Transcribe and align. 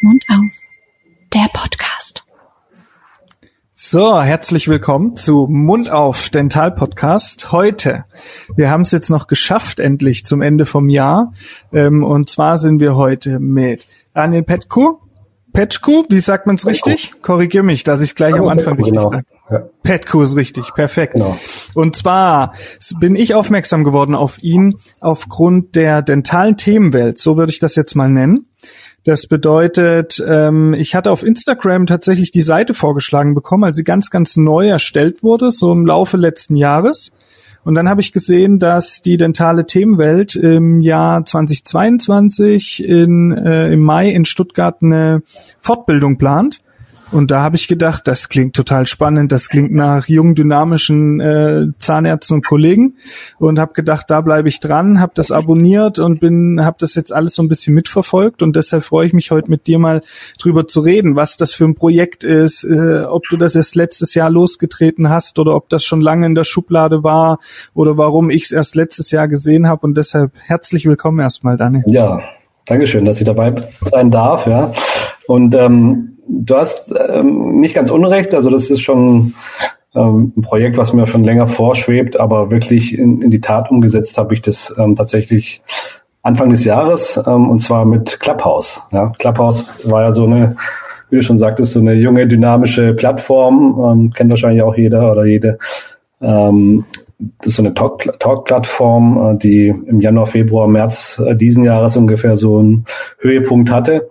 Mund 0.00 0.24
auf. 0.30 0.68
Der 1.34 1.48
Podcast. 1.52 2.24
So, 3.74 4.22
herzlich 4.22 4.68
willkommen 4.68 5.18
zu 5.18 5.46
Mund 5.50 5.90
auf 5.90 6.30
Dental 6.30 6.70
Podcast. 6.70 7.52
Heute, 7.52 8.06
wir 8.56 8.70
haben 8.70 8.80
es 8.80 8.92
jetzt 8.92 9.10
noch 9.10 9.26
geschafft, 9.26 9.80
endlich 9.80 10.24
zum 10.24 10.40
Ende 10.40 10.64
vom 10.64 10.88
Jahr. 10.88 11.34
Ähm, 11.74 12.04
und 12.04 12.30
zwar 12.30 12.56
sind 12.56 12.80
wir 12.80 12.96
heute 12.96 13.38
mit 13.38 13.86
Daniel 14.14 14.44
Petko. 14.44 15.02
Petschko, 15.52 16.06
wie 16.10 16.18
sagt 16.18 16.46
man 16.46 16.56
es 16.56 16.66
richtig? 16.66 17.12
Korrigier 17.22 17.62
mich, 17.62 17.84
dass 17.84 18.00
ich 18.00 18.10
es 18.10 18.14
gleich 18.14 18.34
am 18.34 18.48
Anfang 18.48 18.74
richtig 18.74 18.94
genau. 18.94 19.10
sage. 19.10 19.24
Ja. 19.50 19.68
Petko 19.82 20.22
ist 20.22 20.36
richtig, 20.36 20.72
perfekt. 20.74 21.14
Genau. 21.14 21.36
Und 21.74 21.94
zwar 21.94 22.54
bin 23.00 23.16
ich 23.16 23.34
aufmerksam 23.34 23.84
geworden 23.84 24.14
auf 24.14 24.42
ihn 24.42 24.76
aufgrund 25.00 25.76
der 25.76 26.00
dentalen 26.00 26.56
Themenwelt, 26.56 27.18
so 27.18 27.36
würde 27.36 27.52
ich 27.52 27.58
das 27.58 27.76
jetzt 27.76 27.94
mal 27.94 28.08
nennen. 28.08 28.46
Das 29.04 29.26
bedeutet, 29.26 30.22
ähm, 30.26 30.74
ich 30.74 30.94
hatte 30.94 31.10
auf 31.10 31.24
Instagram 31.24 31.86
tatsächlich 31.86 32.30
die 32.30 32.40
Seite 32.40 32.72
vorgeschlagen 32.72 33.34
bekommen, 33.34 33.64
als 33.64 33.76
sie 33.76 33.84
ganz, 33.84 34.10
ganz 34.10 34.36
neu 34.36 34.68
erstellt 34.68 35.22
wurde, 35.22 35.50
so 35.50 35.72
im 35.72 35.86
Laufe 35.86 36.16
letzten 36.16 36.56
Jahres. 36.56 37.12
Und 37.64 37.74
dann 37.74 37.88
habe 37.88 38.00
ich 38.00 38.12
gesehen, 38.12 38.58
dass 38.58 39.02
die 39.02 39.16
dentale 39.16 39.66
Themenwelt 39.66 40.34
im 40.34 40.80
Jahr 40.80 41.24
2022 41.24 42.84
in, 42.84 43.32
äh, 43.32 43.72
im 43.72 43.80
Mai 43.80 44.10
in 44.10 44.24
Stuttgart 44.24 44.82
eine 44.82 45.22
Fortbildung 45.60 46.18
plant. 46.18 46.60
Und 47.12 47.30
da 47.30 47.42
habe 47.42 47.56
ich 47.56 47.68
gedacht, 47.68 48.08
das 48.08 48.30
klingt 48.30 48.56
total 48.56 48.86
spannend, 48.86 49.32
das 49.32 49.50
klingt 49.50 49.70
nach 49.70 50.08
jungen, 50.08 50.34
dynamischen 50.34 51.20
äh, 51.20 51.66
Zahnärzten 51.78 52.36
und 52.36 52.46
Kollegen 52.46 52.94
und 53.38 53.58
habe 53.58 53.74
gedacht, 53.74 54.06
da 54.08 54.22
bleibe 54.22 54.48
ich 54.48 54.60
dran, 54.60 54.98
habe 54.98 55.12
das 55.14 55.30
abonniert 55.30 55.98
und 55.98 56.20
bin, 56.20 56.64
habe 56.64 56.78
das 56.80 56.94
jetzt 56.94 57.12
alles 57.12 57.34
so 57.34 57.42
ein 57.42 57.48
bisschen 57.48 57.74
mitverfolgt 57.74 58.42
und 58.42 58.56
deshalb 58.56 58.82
freue 58.82 59.06
ich 59.06 59.12
mich 59.12 59.30
heute 59.30 59.50
mit 59.50 59.66
dir 59.66 59.78
mal 59.78 60.00
drüber 60.40 60.66
zu 60.66 60.80
reden, 60.80 61.14
was 61.14 61.36
das 61.36 61.52
für 61.52 61.64
ein 61.64 61.74
Projekt 61.74 62.24
ist, 62.24 62.64
äh, 62.64 63.02
ob 63.02 63.24
du 63.28 63.36
das 63.36 63.56
erst 63.56 63.74
letztes 63.74 64.14
Jahr 64.14 64.30
losgetreten 64.30 65.10
hast 65.10 65.38
oder 65.38 65.54
ob 65.54 65.68
das 65.68 65.84
schon 65.84 66.00
lange 66.00 66.24
in 66.24 66.34
der 66.34 66.44
Schublade 66.44 67.04
war 67.04 67.40
oder 67.74 67.98
warum 67.98 68.30
ich 68.30 68.44
es 68.44 68.52
erst 68.52 68.74
letztes 68.74 69.10
Jahr 69.10 69.28
gesehen 69.28 69.68
habe 69.68 69.86
und 69.86 69.98
deshalb 69.98 70.32
herzlich 70.46 70.86
willkommen 70.86 71.20
erstmal, 71.20 71.58
Daniel. 71.58 71.84
Ja, 71.86 72.22
Dankeschön, 72.64 73.04
dass 73.04 73.20
ich 73.20 73.26
dabei 73.26 73.52
sein 73.82 74.10
darf. 74.10 74.46
Ja. 74.46 74.72
Und 75.26 75.54
ähm, 75.54 76.11
du 76.28 76.56
hast 76.56 76.94
ähm, 77.08 77.60
nicht 77.60 77.74
ganz 77.74 77.90
unrecht. 77.90 78.34
Also 78.34 78.50
das 78.50 78.70
ist 78.70 78.80
schon 78.80 79.34
ähm, 79.94 80.32
ein 80.36 80.42
Projekt, 80.42 80.76
was 80.76 80.92
mir 80.92 81.06
schon 81.06 81.24
länger 81.24 81.46
vorschwebt, 81.46 82.18
aber 82.18 82.50
wirklich 82.50 82.96
in, 82.96 83.22
in 83.22 83.30
die 83.30 83.40
Tat 83.40 83.70
umgesetzt 83.70 84.16
habe 84.18 84.34
ich 84.34 84.42
das 84.42 84.74
ähm, 84.78 84.94
tatsächlich 84.94 85.62
Anfang 86.22 86.50
des 86.50 86.64
Jahres 86.64 87.20
ähm, 87.26 87.50
und 87.50 87.60
zwar 87.60 87.84
mit 87.84 88.20
Clubhouse. 88.20 88.82
Ja. 88.92 89.12
Clubhouse 89.18 89.66
war 89.84 90.02
ja 90.02 90.10
so 90.10 90.24
eine, 90.24 90.56
wie 91.10 91.16
du 91.16 91.22
schon 91.22 91.38
sagtest, 91.38 91.72
so 91.72 91.80
eine 91.80 91.94
junge, 91.94 92.26
dynamische 92.26 92.94
Plattform, 92.94 93.80
ähm, 93.84 94.12
kennt 94.12 94.30
wahrscheinlich 94.30 94.62
auch 94.62 94.76
jeder 94.76 95.12
oder 95.12 95.24
jede. 95.24 95.58
Ähm, 96.20 96.84
das 97.38 97.48
ist 97.48 97.56
so 97.56 97.62
eine 97.62 97.74
Talk- 97.74 98.18
Talk-Plattform, 98.18 99.34
äh, 99.34 99.38
die 99.38 99.68
im 99.68 100.00
Januar, 100.00 100.26
Februar, 100.26 100.68
März 100.68 101.20
äh, 101.24 101.36
diesen 101.36 101.64
Jahres 101.64 101.96
ungefähr 101.96 102.36
so 102.36 102.58
einen 102.58 102.84
Höhepunkt 103.18 103.70
hatte. 103.70 104.08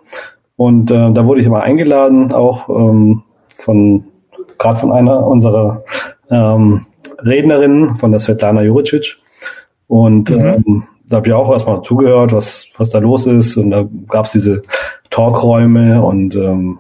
Und 0.64 0.92
äh, 0.92 1.12
da 1.12 1.26
wurde 1.26 1.40
ich 1.42 1.48
immer 1.48 1.64
eingeladen, 1.64 2.32
auch 2.34 2.70
ähm, 2.70 3.24
von 3.52 4.04
gerade 4.60 4.80
von 4.80 4.92
einer 4.92 5.26
unserer 5.26 5.84
ähm, 6.30 6.86
Rednerinnen, 7.18 7.96
von 7.96 8.12
der 8.12 8.20
Svetlana 8.20 8.62
Juricic. 8.62 9.18
Und 9.88 10.30
Mhm. 10.30 10.40
ähm, 10.40 10.84
da 11.10 11.18
habe 11.18 11.28
ich 11.28 11.34
auch 11.34 11.52
erstmal 11.52 11.82
zugehört, 11.82 12.32
was, 12.32 12.68
was 12.78 12.92
da 12.92 13.00
los 13.00 13.26
ist. 13.26 13.58
Und 13.58 13.72
da 13.72 13.88
gab 14.08 14.26
es 14.26 14.34
diese 14.34 14.62
Talkräume 15.10 16.04
und 16.04 16.36
ähm, 16.36 16.78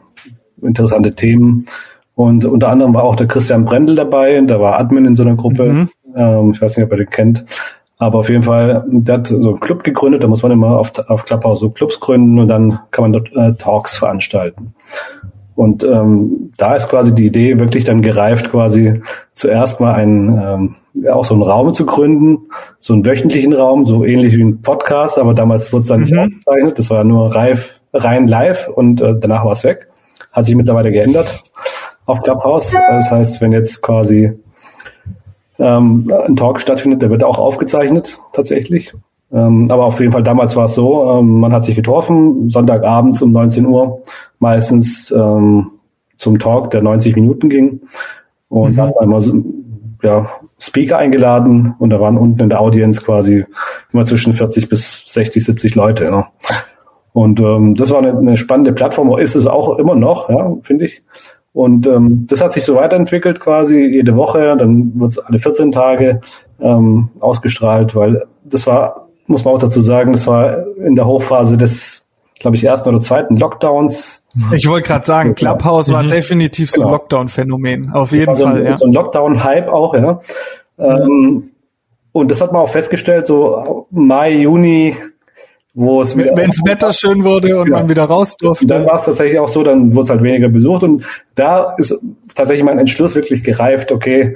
interessante 0.61 1.16
Themen. 1.16 1.66
Und 2.13 2.45
unter 2.45 2.69
anderem 2.69 2.94
war 2.94 3.03
auch 3.03 3.16
der 3.16 3.28
Christian 3.28 3.66
Brendel 3.66 3.95
dabei, 3.95 4.39
der 4.41 4.59
war 4.59 4.79
Admin 4.79 5.07
in 5.07 5.16
so 5.16 5.23
einer 5.23 5.35
Gruppe. 5.35 5.63
Mhm. 5.73 5.89
Ähm, 6.16 6.51
ich 6.51 6.61
weiß 6.61 6.78
nicht, 6.78 6.85
ob 6.85 6.91
ihr 6.91 6.97
den 6.97 7.09
kennt. 7.09 7.45
Aber 8.01 8.17
auf 8.17 8.29
jeden 8.29 8.41
Fall, 8.41 8.84
der 8.88 9.13
hat 9.19 9.28
so 9.28 9.35
einen 9.35 9.59
Club 9.59 9.84
gegründet, 9.84 10.23
da 10.23 10.28
muss 10.28 10.41
man 10.41 10.51
immer 10.51 10.79
auf, 10.79 10.91
auf 11.07 11.23
Clubhouse 11.23 11.59
so 11.59 11.69
Clubs 11.69 12.00
gründen 12.00 12.39
und 12.39 12.47
dann 12.47 12.79
kann 12.89 13.03
man 13.03 13.13
dort 13.13 13.31
äh, 13.35 13.53
Talks 13.53 13.95
veranstalten. 13.95 14.73
Und 15.53 15.84
ähm, 15.84 16.50
da 16.57 16.73
ist 16.73 16.90
quasi 16.90 17.13
die 17.13 17.28
Idee 17.28 17.59
wirklich 17.59 17.84
dann 17.84 18.01
gereift, 18.01 18.50
quasi 18.50 19.03
zuerst 19.35 19.81
mal 19.81 19.94
einen, 19.94 20.75
ähm, 20.95 21.07
auch 21.11 21.25
so 21.25 21.35
einen 21.35 21.44
Raum 21.44 21.75
zu 21.75 21.85
gründen, 21.85 22.47
so 22.79 22.94
einen 22.94 23.06
wöchentlichen 23.06 23.53
Raum, 23.53 23.85
so 23.85 24.03
ähnlich 24.03 24.35
wie 24.35 24.41
ein 24.45 24.63
Podcast, 24.63 25.19
aber 25.19 25.35
damals 25.35 25.72
wurde 25.72 25.84
es 25.84 25.88
dann 25.90 26.01
nicht 26.01 26.11
Mhm. 26.13 26.22
aufgezeichnet, 26.22 26.79
das 26.79 26.90
war 26.90 27.03
nur 27.03 27.35
reif, 27.35 27.81
rein 27.94 28.25
live 28.25 28.67
und 28.67 29.00
äh, 29.01 29.13
danach 29.19 29.45
war 29.45 29.51
es 29.51 29.63
weg. 29.63 29.90
Hat 30.31 30.45
sich 30.45 30.56
mittlerweile 30.56 30.90
geändert 30.91 31.44
auf 32.07 32.19
Clubhouse. 32.23 32.72
Das 32.72 33.11
heißt, 33.11 33.41
wenn 33.41 33.51
jetzt 33.51 33.84
quasi 33.84 34.31
ähm, 35.61 36.11
ein 36.27 36.35
Talk 36.35 36.59
stattfindet, 36.59 37.01
der 37.01 37.09
wird 37.09 37.23
auch 37.23 37.38
aufgezeichnet 37.39 38.19
tatsächlich. 38.33 38.94
Ähm, 39.31 39.67
aber 39.69 39.85
auf 39.85 39.99
jeden 39.99 40.11
Fall 40.11 40.23
damals 40.23 40.55
war 40.55 40.66
es 40.66 40.75
so, 40.75 41.09
ähm, 41.09 41.39
man 41.39 41.53
hat 41.53 41.63
sich 41.63 41.75
getroffen, 41.75 42.49
Sonntagabends 42.49 43.22
um 43.22 43.31
19 43.31 43.66
Uhr, 43.66 44.01
meistens 44.39 45.11
ähm, 45.11 45.72
zum 46.17 46.39
Talk, 46.39 46.72
der 46.72 46.81
90 46.81 47.16
Minuten 47.16 47.49
ging. 47.49 47.81
Und 48.49 48.73
Mhm. 48.73 48.75
dann 48.75 49.13
hat 49.13 49.22
so, 49.22 49.44
ja, 50.03 50.29
Speaker 50.59 50.97
eingeladen 50.97 51.75
und 51.79 51.91
da 51.91 51.99
waren 51.99 52.17
unten 52.17 52.41
in 52.41 52.49
der 52.49 52.59
Audience 52.59 53.01
quasi 53.01 53.45
immer 53.93 54.05
zwischen 54.05 54.33
40 54.33 54.67
bis 54.67 55.05
60, 55.07 55.45
70 55.45 55.75
Leute. 55.75 56.05
Ja. 56.05 56.28
Und 57.13 57.39
ähm, 57.39 57.75
das 57.75 57.91
war 57.91 57.99
eine, 57.99 58.17
eine 58.17 58.38
spannende 58.38 58.73
Plattform, 58.73 59.17
ist 59.17 59.35
es 59.35 59.47
auch 59.47 59.78
immer 59.79 59.95
noch, 59.95 60.29
ja, 60.29 60.53
finde 60.63 60.85
ich. 60.85 61.03
Und 61.53 61.85
ähm, 61.85 62.25
das 62.28 62.41
hat 62.41 62.53
sich 62.53 62.63
so 62.63 62.75
weiterentwickelt 62.75 63.39
quasi 63.41 63.78
jede 63.85 64.16
Woche, 64.16 64.56
dann 64.57 64.94
wird 65.00 65.12
es 65.12 65.19
alle 65.19 65.38
14 65.38 65.72
Tage 65.73 66.22
ähm, 66.62 67.09
ausgestrahlt, 67.19 67.94
weil 67.95 68.23
das 68.45 68.66
war, 68.67 69.07
muss 69.28 69.44
man 69.44 69.56
auch 69.56 69.59
dazu 69.59 69.81
sagen, 69.81 70.13
das 70.13 70.28
war 70.28 70.66
in 70.78 70.95
der 70.95 71.06
Hochphase 71.06 71.57
des, 71.57 72.07
glaube 72.40 72.56
ich, 72.56 72.63
ersten 72.63 72.90
oder 72.90 73.01
zweiten 73.01 73.35
Lockdowns. 73.35 74.23
Ich 74.53 74.67
wollte 74.69 74.88
gerade 74.88 75.06
sagen, 75.06 75.35
Clubhouse 75.35 75.91
war 75.91 76.03
Mhm. 76.03 76.07
definitiv 76.07 76.72
so 76.72 76.81
ein 76.81 76.85
Genau. 76.85 76.95
Lockdown-Phänomen, 76.97 77.91
auf 77.91 78.13
jeden 78.13 78.34
so 78.38 78.44
Fall, 78.45 78.57
ein, 78.59 78.66
ja. 78.66 78.78
so 78.78 78.85
ein 78.85 78.94
Lockdown-Hype 78.94 79.67
auch, 79.67 79.94
ja. 79.94 80.19
Ähm, 80.79 81.51
und 82.13 82.31
das 82.31 82.40
hat 82.41 82.53
man 82.53 82.61
auch 82.61 82.69
festgestellt, 82.69 83.25
so 83.25 83.88
Mai, 83.91 84.31
Juni, 84.35 84.95
wo 85.73 86.01
es 86.01 86.17
wieder- 86.17 86.35
Wenns 86.35 86.61
Wetter 86.65 86.91
schön 86.93 87.23
wurde 87.23 87.59
und 87.61 87.69
Ja. 87.69 87.77
man 87.79 87.89
wieder 87.89 88.03
raus 88.03 88.35
Und 88.41 88.69
dann 88.69 88.79
durfte. 88.79 88.85
war 88.87 88.95
es 88.95 89.05
tatsächlich 89.05 89.39
auch 89.39 89.47
so, 89.47 89.63
dann 89.63 89.93
wurde 89.93 90.03
es 90.03 90.09
halt 90.09 90.23
weniger 90.23 90.49
besucht 90.49 90.83
und 90.83 91.05
da 91.35 91.73
ist 91.77 91.97
tatsächlich 92.35 92.65
mein 92.65 92.79
Entschluss 92.79 93.15
wirklich 93.15 93.43
gereift, 93.43 93.91
okay, 93.91 94.35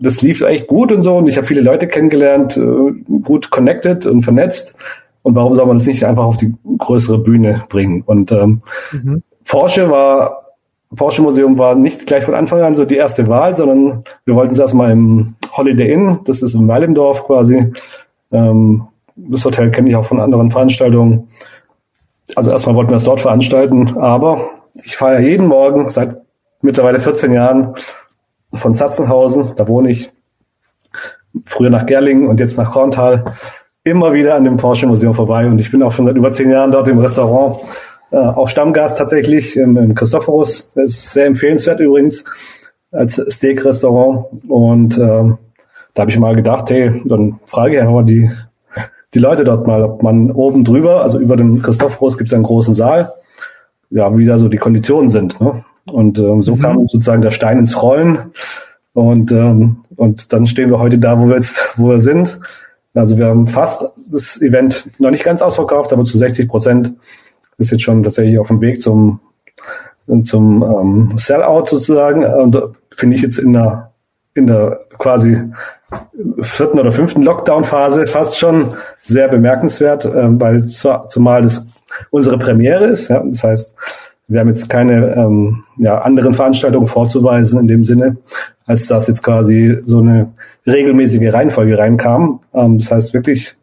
das 0.00 0.22
lief 0.22 0.40
echt 0.42 0.66
gut 0.68 0.92
und 0.92 1.02
so 1.02 1.16
und 1.16 1.26
ich 1.26 1.36
habe 1.36 1.46
viele 1.46 1.60
Leute 1.60 1.88
kennengelernt, 1.88 2.56
äh, 2.56 3.18
gut 3.22 3.50
connected 3.50 4.06
und 4.06 4.22
vernetzt 4.22 4.76
und 5.22 5.34
warum 5.34 5.54
soll 5.54 5.66
man 5.66 5.76
das 5.76 5.86
nicht 5.86 6.04
einfach 6.06 6.24
auf 6.24 6.36
die 6.36 6.54
größere 6.78 7.18
Bühne 7.18 7.64
bringen? 7.68 8.02
Und 8.06 8.30
ähm, 8.32 8.60
Mhm. 8.92 9.22
Porsche 9.44 9.90
war, 9.90 10.44
Porsche 10.94 11.20
Museum 11.20 11.58
war 11.58 11.74
nicht 11.74 12.06
gleich 12.06 12.24
von 12.24 12.34
Anfang 12.34 12.62
an 12.62 12.74
so 12.74 12.84
die 12.86 12.96
erste 12.96 13.28
Wahl, 13.28 13.54
sondern 13.56 14.04
wir 14.24 14.34
wollten 14.34 14.52
es 14.54 14.58
erstmal 14.58 14.92
im 14.92 15.34
Holiday 15.54 15.92
Inn, 15.92 16.20
das 16.24 16.40
ist 16.42 16.54
in 16.54 16.66
Weilendorf 16.68 17.26
quasi. 17.26 17.72
Ähm, 18.32 18.86
das 19.26 19.44
Hotel 19.44 19.70
kenne 19.70 19.90
ich 19.90 19.96
auch 19.96 20.06
von 20.06 20.20
anderen 20.20 20.50
Veranstaltungen. 20.50 21.28
Also 22.36 22.50
erstmal 22.50 22.74
wollten 22.74 22.90
wir 22.90 22.96
es 22.96 23.04
dort 23.04 23.20
veranstalten, 23.20 23.96
aber 23.98 24.50
ich 24.84 24.96
fahre 24.96 25.20
jeden 25.20 25.46
Morgen 25.46 25.88
seit 25.88 26.16
mittlerweile 26.60 27.00
14 27.00 27.32
Jahren 27.32 27.74
von 28.54 28.74
Satzenhausen, 28.74 29.52
da 29.56 29.66
wohne 29.68 29.90
ich, 29.90 30.10
früher 31.44 31.70
nach 31.70 31.86
Gerlingen 31.86 32.26
und 32.26 32.40
jetzt 32.40 32.56
nach 32.58 32.70
Korntal, 32.70 33.34
immer 33.84 34.12
wieder 34.12 34.34
an 34.34 34.44
dem 34.44 34.56
Porsche 34.56 34.86
Museum 34.86 35.14
vorbei. 35.14 35.46
Und 35.46 35.58
ich 35.60 35.70
bin 35.70 35.82
auch 35.82 35.92
schon 35.92 36.06
seit 36.06 36.16
über 36.16 36.32
zehn 36.32 36.50
Jahren 36.50 36.72
dort 36.72 36.88
im 36.88 36.98
Restaurant, 36.98 37.58
äh, 38.10 38.16
auch 38.16 38.48
Stammgast 38.48 38.98
tatsächlich 38.98 39.56
im, 39.56 39.76
im 39.76 39.94
Christophorus, 39.94 40.70
ist 40.74 41.12
sehr 41.12 41.26
empfehlenswert 41.26 41.80
übrigens 41.80 42.24
als 42.90 43.14
Steak-Restaurant. 43.14 44.26
Und 44.48 44.98
ähm, 44.98 45.38
da 45.94 46.02
habe 46.02 46.10
ich 46.10 46.18
mal 46.18 46.34
gedacht, 46.34 46.70
hey, 46.70 47.02
dann 47.04 47.38
frage 47.46 47.74
ich 47.74 47.80
einfach 47.80 47.94
mal 47.94 48.04
die, 48.04 48.30
die 49.14 49.18
Leute 49.18 49.44
dort 49.44 49.66
mal, 49.66 49.82
ob 49.82 50.02
man 50.02 50.30
oben 50.30 50.64
drüber, 50.64 51.02
also 51.02 51.18
über 51.18 51.36
dem 51.36 51.62
Christophorus 51.62 52.18
gibt 52.18 52.28
es 52.28 52.34
einen 52.34 52.42
großen 52.42 52.74
Saal, 52.74 53.12
ja, 53.90 54.16
wie 54.16 54.26
da 54.26 54.38
so 54.38 54.48
die 54.48 54.58
Konditionen 54.58 55.10
sind. 55.10 55.40
Ne? 55.40 55.64
Und 55.86 56.18
ähm, 56.18 56.42
so 56.42 56.56
Mhm. 56.56 56.60
kam 56.60 56.88
sozusagen 56.88 57.22
der 57.22 57.30
Stein 57.30 57.58
ins 57.58 57.82
Rollen. 57.82 58.18
Und, 58.92 59.32
ähm, 59.32 59.78
und 59.96 60.32
dann 60.32 60.46
stehen 60.46 60.70
wir 60.70 60.78
heute 60.78 60.98
da, 60.98 61.18
wo 61.18 61.26
wir 61.26 61.36
jetzt, 61.36 61.78
wo 61.78 61.88
wir 61.88 62.00
sind. 62.00 62.38
Also 62.94 63.16
wir 63.16 63.26
haben 63.26 63.46
fast 63.46 63.84
das 64.10 64.40
Event 64.42 64.90
noch 64.98 65.10
nicht 65.10 65.24
ganz 65.24 65.40
ausverkauft, 65.40 65.92
aber 65.92 66.04
zu 66.04 66.18
60 66.18 66.48
Prozent 66.48 66.94
ist 67.58 67.70
jetzt 67.70 67.82
schon 67.82 68.02
tatsächlich 68.02 68.38
auf 68.38 68.48
dem 68.48 68.60
Weg 68.60 68.82
zum, 68.82 69.20
zum 70.24 70.62
ähm, 70.62 71.08
Sellout 71.16 71.66
sozusagen. 71.66 72.24
Und 72.24 72.60
finde 72.94 73.16
ich 73.16 73.22
jetzt 73.22 73.38
in 73.38 73.56
einer 73.56 73.92
in 74.34 74.46
der 74.46 74.80
quasi 74.98 75.42
vierten 76.42 76.78
oder 76.78 76.92
fünften 76.92 77.22
Lockdown-Phase 77.22 78.06
fast 78.06 78.38
schon 78.38 78.74
sehr 79.02 79.28
bemerkenswert, 79.28 80.04
äh, 80.04 80.40
weil 80.40 80.66
zumal 80.66 81.42
das 81.42 81.68
unsere 82.10 82.38
Premiere 82.38 82.84
ist. 82.86 83.08
Ja, 83.08 83.22
das 83.24 83.42
heißt, 83.42 83.76
wir 84.28 84.40
haben 84.40 84.48
jetzt 84.48 84.68
keine 84.68 85.14
ähm, 85.14 85.64
ja, 85.78 85.98
anderen 85.98 86.34
Veranstaltungen 86.34 86.86
vorzuweisen 86.86 87.60
in 87.60 87.66
dem 87.66 87.84
Sinne, 87.84 88.18
als 88.66 88.86
dass 88.86 89.08
jetzt 89.08 89.22
quasi 89.22 89.78
so 89.84 90.00
eine 90.00 90.32
regelmäßige 90.66 91.32
Reihenfolge 91.32 91.78
reinkam. 91.78 92.40
Ähm, 92.52 92.78
das 92.78 92.90
heißt 92.90 93.14
wirklich 93.14 93.56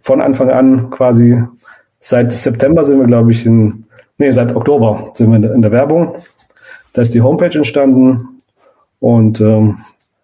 von 0.00 0.20
Anfang 0.20 0.50
an 0.50 0.90
quasi 0.90 1.42
seit 1.98 2.32
September 2.32 2.84
sind 2.84 3.00
wir, 3.00 3.06
glaube 3.06 3.30
ich, 3.30 3.46
in, 3.46 3.86
nee, 4.18 4.30
seit 4.30 4.54
Oktober 4.54 5.12
sind 5.14 5.30
wir 5.30 5.36
in 5.36 5.42
der, 5.42 5.54
in 5.54 5.62
der 5.62 5.72
Werbung. 5.72 6.16
Da 6.92 7.00
ist 7.00 7.14
die 7.14 7.22
Homepage 7.22 7.56
entstanden 7.56 8.40
und 9.00 9.40
ähm, 9.40 9.78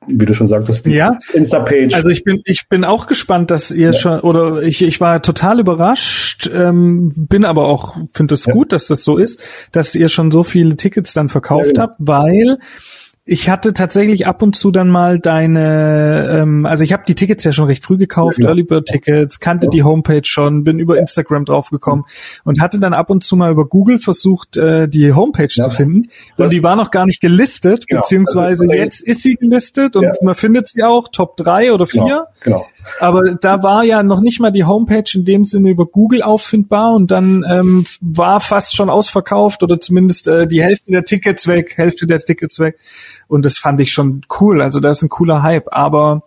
wie 0.06 0.24
du 0.24 0.34
schon 0.34 0.48
sagtest, 0.48 0.86
die 0.86 0.92
ja. 0.92 1.18
Insta-Page. 1.34 1.94
Also 1.94 2.08
ich 2.08 2.24
bin, 2.24 2.40
ich 2.44 2.68
bin 2.68 2.84
auch 2.84 3.06
gespannt, 3.06 3.50
dass 3.50 3.70
ihr 3.70 3.88
ja. 3.88 3.92
schon, 3.92 4.20
oder 4.20 4.62
ich, 4.62 4.82
ich 4.82 5.00
war 5.00 5.20
total 5.20 5.60
überrascht, 5.60 6.50
ähm, 6.52 7.10
bin 7.14 7.44
aber 7.44 7.66
auch, 7.66 7.96
finde 8.14 8.34
es 8.34 8.46
ja. 8.46 8.52
gut, 8.52 8.72
dass 8.72 8.86
das 8.86 9.04
so 9.04 9.18
ist, 9.18 9.40
dass 9.72 9.94
ihr 9.94 10.08
schon 10.08 10.30
so 10.30 10.42
viele 10.42 10.76
Tickets 10.76 11.12
dann 11.12 11.28
verkauft 11.28 11.74
genau. 11.74 11.82
habt, 11.82 11.96
weil 11.98 12.58
ich 13.30 13.48
hatte 13.48 13.72
tatsächlich 13.72 14.26
ab 14.26 14.42
und 14.42 14.56
zu 14.56 14.72
dann 14.72 14.88
mal 14.88 15.20
deine, 15.20 16.40
ähm, 16.40 16.66
also 16.66 16.82
ich 16.82 16.92
habe 16.92 17.04
die 17.06 17.14
Tickets 17.14 17.44
ja 17.44 17.52
schon 17.52 17.66
recht 17.66 17.84
früh 17.84 17.96
gekauft, 17.96 18.38
ja, 18.40 18.48
Early 18.48 18.64
Bird 18.64 18.86
Tickets, 18.86 19.38
kannte 19.38 19.66
ja. 19.66 19.70
die 19.70 19.84
Homepage 19.84 20.24
schon, 20.24 20.64
bin 20.64 20.80
über 20.80 20.98
Instagram 20.98 21.44
draufgekommen 21.44 22.06
und 22.42 22.60
hatte 22.60 22.80
dann 22.80 22.92
ab 22.92 23.08
und 23.08 23.22
zu 23.22 23.36
mal 23.36 23.52
über 23.52 23.66
Google 23.66 23.98
versucht, 23.98 24.56
äh, 24.56 24.88
die 24.88 25.12
Homepage 25.12 25.46
ja. 25.48 25.62
zu 25.64 25.70
finden. 25.70 26.08
Das, 26.36 26.46
und 26.46 26.52
die 26.52 26.64
war 26.64 26.74
noch 26.74 26.90
gar 26.90 27.06
nicht 27.06 27.20
gelistet, 27.20 27.86
genau, 27.86 28.00
beziehungsweise 28.00 28.66
ist 28.66 28.72
jetzt 28.72 29.02
ist 29.02 29.22
sie 29.22 29.36
gelistet 29.36 29.94
und 29.94 30.08
man 30.22 30.34
findet 30.34 30.66
sie 30.66 30.82
auch, 30.82 31.06
Top 31.06 31.36
3 31.36 31.72
oder 31.72 31.86
4. 31.86 32.02
Genau, 32.02 32.24
genau. 32.40 32.66
Aber 32.98 33.34
da 33.34 33.62
war 33.62 33.84
ja 33.84 34.02
noch 34.02 34.20
nicht 34.20 34.40
mal 34.40 34.50
die 34.50 34.64
Homepage 34.64 35.10
in 35.14 35.24
dem 35.24 35.44
Sinne 35.44 35.70
über 35.70 35.86
Google 35.86 36.22
auffindbar 36.22 36.92
und 36.92 37.10
dann 37.10 37.44
ähm, 37.48 37.84
war 38.00 38.40
fast 38.40 38.76
schon 38.76 38.90
ausverkauft 38.90 39.62
oder 39.62 39.80
zumindest 39.80 40.28
äh, 40.28 40.46
die 40.46 40.62
Hälfte 40.62 40.90
der 40.90 41.04
Tickets 41.04 41.46
weg, 41.46 41.74
Hälfte 41.76 42.06
der 42.06 42.20
Tickets 42.20 42.58
weg. 42.58 42.78
Und 43.28 43.44
das 43.44 43.58
fand 43.58 43.80
ich 43.80 43.92
schon 43.92 44.22
cool. 44.40 44.60
Also 44.60 44.80
da 44.80 44.90
ist 44.90 45.02
ein 45.02 45.08
cooler 45.08 45.42
Hype. 45.42 45.68
Aber 45.72 46.24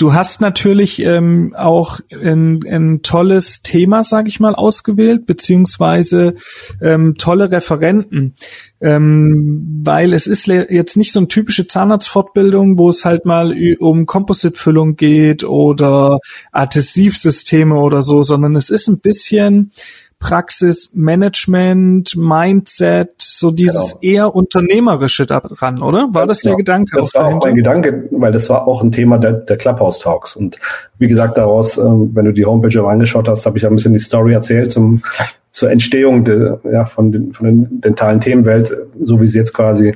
Du 0.00 0.14
hast 0.14 0.40
natürlich 0.40 1.02
ähm, 1.02 1.54
auch 1.54 2.00
ein, 2.10 2.64
ein 2.66 3.02
tolles 3.02 3.60
Thema, 3.60 4.02
sag 4.02 4.28
ich 4.28 4.40
mal, 4.40 4.54
ausgewählt, 4.54 5.26
beziehungsweise 5.26 6.36
ähm, 6.80 7.16
tolle 7.18 7.50
Referenten, 7.50 8.32
ähm, 8.80 9.82
weil 9.84 10.14
es 10.14 10.26
ist 10.26 10.46
jetzt 10.46 10.96
nicht 10.96 11.12
so 11.12 11.20
eine 11.20 11.28
typische 11.28 11.66
Zahnarztfortbildung, 11.66 12.78
wo 12.78 12.88
es 12.88 13.04
halt 13.04 13.26
mal 13.26 13.54
um 13.78 14.06
Composite-Füllung 14.06 14.96
geht 14.96 15.44
oder 15.44 16.18
Adhesivsysteme 16.50 17.74
oder 17.74 18.00
so, 18.00 18.22
sondern 18.22 18.56
es 18.56 18.70
ist 18.70 18.88
ein 18.88 19.00
bisschen 19.00 19.70
Praxismanagement, 20.18 22.16
Mindset, 22.16 23.19
so 23.38 23.50
dieses 23.50 24.00
genau. 24.00 24.14
eher 24.14 24.34
unternehmerische 24.34 25.26
daran, 25.26 25.82
oder? 25.82 26.08
War 26.12 26.26
das, 26.26 26.38
das 26.38 26.42
der 26.42 26.56
Gedanke? 26.56 26.96
Das 26.96 27.14
war 27.14 27.26
auch 27.26 27.44
mein 27.44 27.54
Gedanke, 27.54 28.08
weil 28.10 28.32
das 28.32 28.48
war 28.50 28.66
auch 28.66 28.82
ein 28.82 28.90
Thema 28.90 29.18
der, 29.18 29.32
der 29.32 29.56
Clubhouse 29.56 30.00
Talks. 30.00 30.36
Und 30.36 30.58
wie 30.98 31.08
gesagt, 31.08 31.38
daraus, 31.38 31.78
ähm, 31.78 32.10
wenn 32.14 32.24
du 32.24 32.32
die 32.32 32.44
Homepage 32.44 32.82
auch 32.82 32.88
angeschaut 32.88 33.28
hast, 33.28 33.46
habe 33.46 33.58
ich 33.58 33.66
ein 33.66 33.74
bisschen 33.74 33.92
die 33.92 33.98
Story 33.98 34.32
erzählt 34.32 34.72
zum, 34.72 35.02
zur 35.50 35.70
Entstehung 35.70 36.24
de, 36.24 36.56
ja, 36.70 36.84
von, 36.84 37.12
den, 37.12 37.32
von 37.32 37.46
den 37.46 37.80
dentalen 37.80 38.20
Themenwelt, 38.20 38.76
so 39.02 39.20
wie 39.20 39.26
sie 39.26 39.38
jetzt 39.38 39.54
quasi 39.54 39.94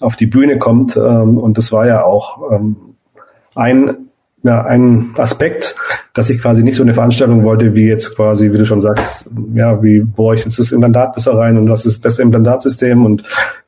auf 0.00 0.16
die 0.16 0.26
Bühne 0.26 0.58
kommt. 0.58 0.96
Ähm, 0.96 1.38
und 1.38 1.58
das 1.58 1.72
war 1.72 1.86
ja 1.86 2.04
auch 2.04 2.52
ähm, 2.52 2.76
ein 3.54 4.07
ja, 4.42 4.64
ein 4.64 5.10
Aspekt, 5.16 5.74
dass 6.14 6.30
ich 6.30 6.40
quasi 6.40 6.62
nicht 6.62 6.76
so 6.76 6.82
eine 6.82 6.94
Veranstaltung 6.94 7.44
wollte, 7.44 7.74
wie 7.74 7.88
jetzt 7.88 8.14
quasi, 8.16 8.52
wie 8.52 8.58
du 8.58 8.64
schon 8.64 8.80
sagst, 8.80 9.28
ja, 9.54 9.82
wie 9.82 10.00
boah 10.00 10.34
ich 10.34 10.44
jetzt 10.44 10.58
das 10.58 10.72
Implantat 10.72 11.14
besser 11.14 11.36
rein 11.36 11.56
und 11.56 11.68
was 11.68 11.86
ist 11.86 11.96
das 11.96 12.02
beste 12.02 12.22
Implantatsystem 12.22 13.04
und 13.04 13.24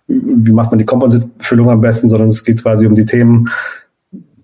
wie 0.06 0.52
macht 0.52 0.70
man 0.70 0.78
die 0.78 0.84
Kompositfüllung 0.84 1.70
am 1.70 1.80
besten, 1.80 2.08
sondern 2.08 2.28
es 2.28 2.44
geht 2.44 2.62
quasi 2.62 2.86
um 2.86 2.94
die 2.94 3.04
Themen, 3.04 3.48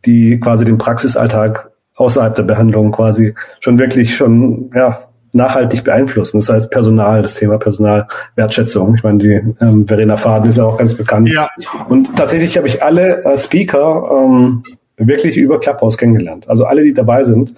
die 0.05 0.39
quasi 0.41 0.65
den 0.65 0.79
Praxisalltag 0.79 1.71
außerhalb 1.95 2.35
der 2.35 2.43
Behandlung 2.43 2.93
quasi 2.93 3.35
schon 3.61 3.79
wirklich 3.79 4.17
schon, 4.17 4.71
ja, 4.75 5.07
nachhaltig 5.33 5.85
beeinflussen. 5.85 6.39
Das 6.39 6.49
heißt 6.49 6.71
Personal, 6.71 7.23
das 7.23 7.35
Thema 7.35 7.59
Personalwertschätzung. 7.59 8.95
Ich 8.95 9.03
meine, 9.03 9.19
die 9.19 9.33
ähm, 9.61 9.87
Verena 9.87 10.17
Faden 10.17 10.49
ist 10.49 10.57
ja 10.57 10.65
auch 10.65 10.79
ganz 10.79 10.95
bekannt. 10.95 11.29
Ja. 11.29 11.49
Und 11.89 12.17
tatsächlich 12.17 12.57
habe 12.57 12.67
ich 12.67 12.83
alle 12.83 13.23
äh, 13.23 13.37
Speaker 13.37 14.09
ähm, 14.11 14.63
wirklich 14.97 15.37
über 15.37 15.61
Clubhouse 15.61 15.99
kennengelernt. 15.99 16.49
Also 16.49 16.65
alle, 16.65 16.83
die 16.83 16.95
dabei 16.95 17.25
sind, 17.25 17.55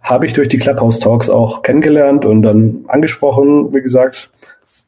habe 0.00 0.26
ich 0.26 0.32
durch 0.32 0.48
die 0.48 0.58
Clubhouse 0.58 1.00
Talks 1.00 1.28
auch 1.30 1.62
kennengelernt 1.62 2.24
und 2.24 2.42
dann 2.42 2.84
angesprochen, 2.88 3.74
wie 3.74 3.82
gesagt. 3.82 4.30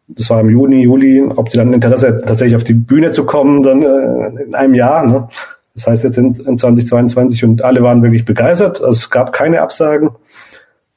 Das 0.09 0.31
war 0.31 0.41
im 0.41 0.49
Juni, 0.49 0.83
Juli, 0.83 1.23
ob 1.23 1.51
sie 1.51 1.59
dann 1.59 1.75
Interesse 1.75 2.09
hätten, 2.09 2.27
tatsächlich 2.27 2.57
auf 2.57 2.65
die 2.65 2.73
Bühne 2.73 3.11
zu 3.11 3.27
kommen, 3.27 3.63
dann 3.63 3.83
äh, 3.83 4.43
in 4.43 4.55
einem 4.55 4.75
Jahr. 4.75 5.07
Ne? 5.07 5.29
Das 5.75 5.87
heißt 5.87 6.05
jetzt 6.05 6.17
in, 6.17 6.33
in 6.33 6.57
2022 6.57 7.45
und 7.45 7.63
alle 7.63 7.83
waren 7.83 8.03
wirklich 8.03 8.25
begeistert. 8.25 8.81
Also 8.81 8.99
es 8.99 9.11
gab 9.11 9.33
keine 9.33 9.61
Absagen. 9.61 10.11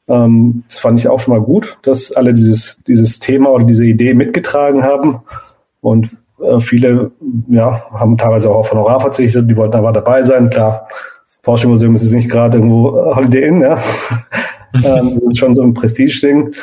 Ähm, 0.07 0.63
das 0.69 0.80
fand 0.80 1.00
ich 1.00 1.10
auch 1.10 1.19
schon 1.19 1.33
mal 1.33 1.44
gut, 1.44 1.78
dass 1.81 2.12
alle 2.13 2.33
dieses, 2.33 2.81
dieses 2.88 3.19
Thema 3.19 3.51
oder 3.51 3.66
diese 3.66 3.86
Idee 3.86 4.13
mitgetragen 4.13 4.83
haben. 4.83 5.22
Und 5.81 6.10
viele 6.60 7.12
ja, 7.48 7.84
haben 7.92 8.18
teilweise 8.18 8.50
auch 8.50 8.58
auf 8.58 8.72
Honorar 8.72 9.00
verzichtet, 9.00 9.50
die 9.50 9.56
wollten 9.56 9.76
aber 9.76 9.92
dabei 9.92 10.22
sein. 10.24 10.50
Klar, 10.50 10.88
Porsche 11.44 11.68
Museum 11.68 11.96
ist 11.96 12.04
jetzt 12.04 12.14
nicht 12.14 12.30
gerade 12.30 12.58
irgendwo 12.58 12.94
Holiday 13.16 13.48
Inn, 13.48 13.62
ja. 13.62 13.74
ähm, 14.74 15.16
das 15.16 15.24
ist 15.24 15.40
schon 15.40 15.56
so 15.56 15.64
ein 15.64 15.74
Prestige-Ding. 15.74 16.54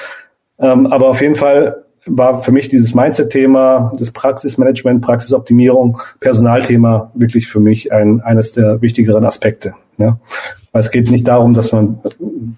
Ähm, 0.61 0.87
aber 0.87 1.09
auf 1.09 1.21
jeden 1.21 1.37
Fall 1.37 1.85
war 2.08 2.43
für 2.43 2.52
mich 2.52 2.69
dieses 2.69 2.94
Mindset-Thema, 2.94 3.93
das 3.99 4.10
Praxismanagement, 4.10 5.02
Praxisoptimierung, 5.02 6.00
Personalthema 6.20 7.10
wirklich 7.14 7.49
für 7.49 7.60
mich 7.60 7.93
ein, 7.93 8.20
eines 8.20 8.52
der 8.52 8.81
wichtigeren 8.82 9.25
Aspekte. 9.25 9.75
Ja. 9.99 10.19
Weil 10.72 10.81
es 10.81 10.90
geht 10.90 11.10
nicht 11.10 11.26
darum, 11.26 11.55
dass 11.55 11.72
man, 11.72 12.00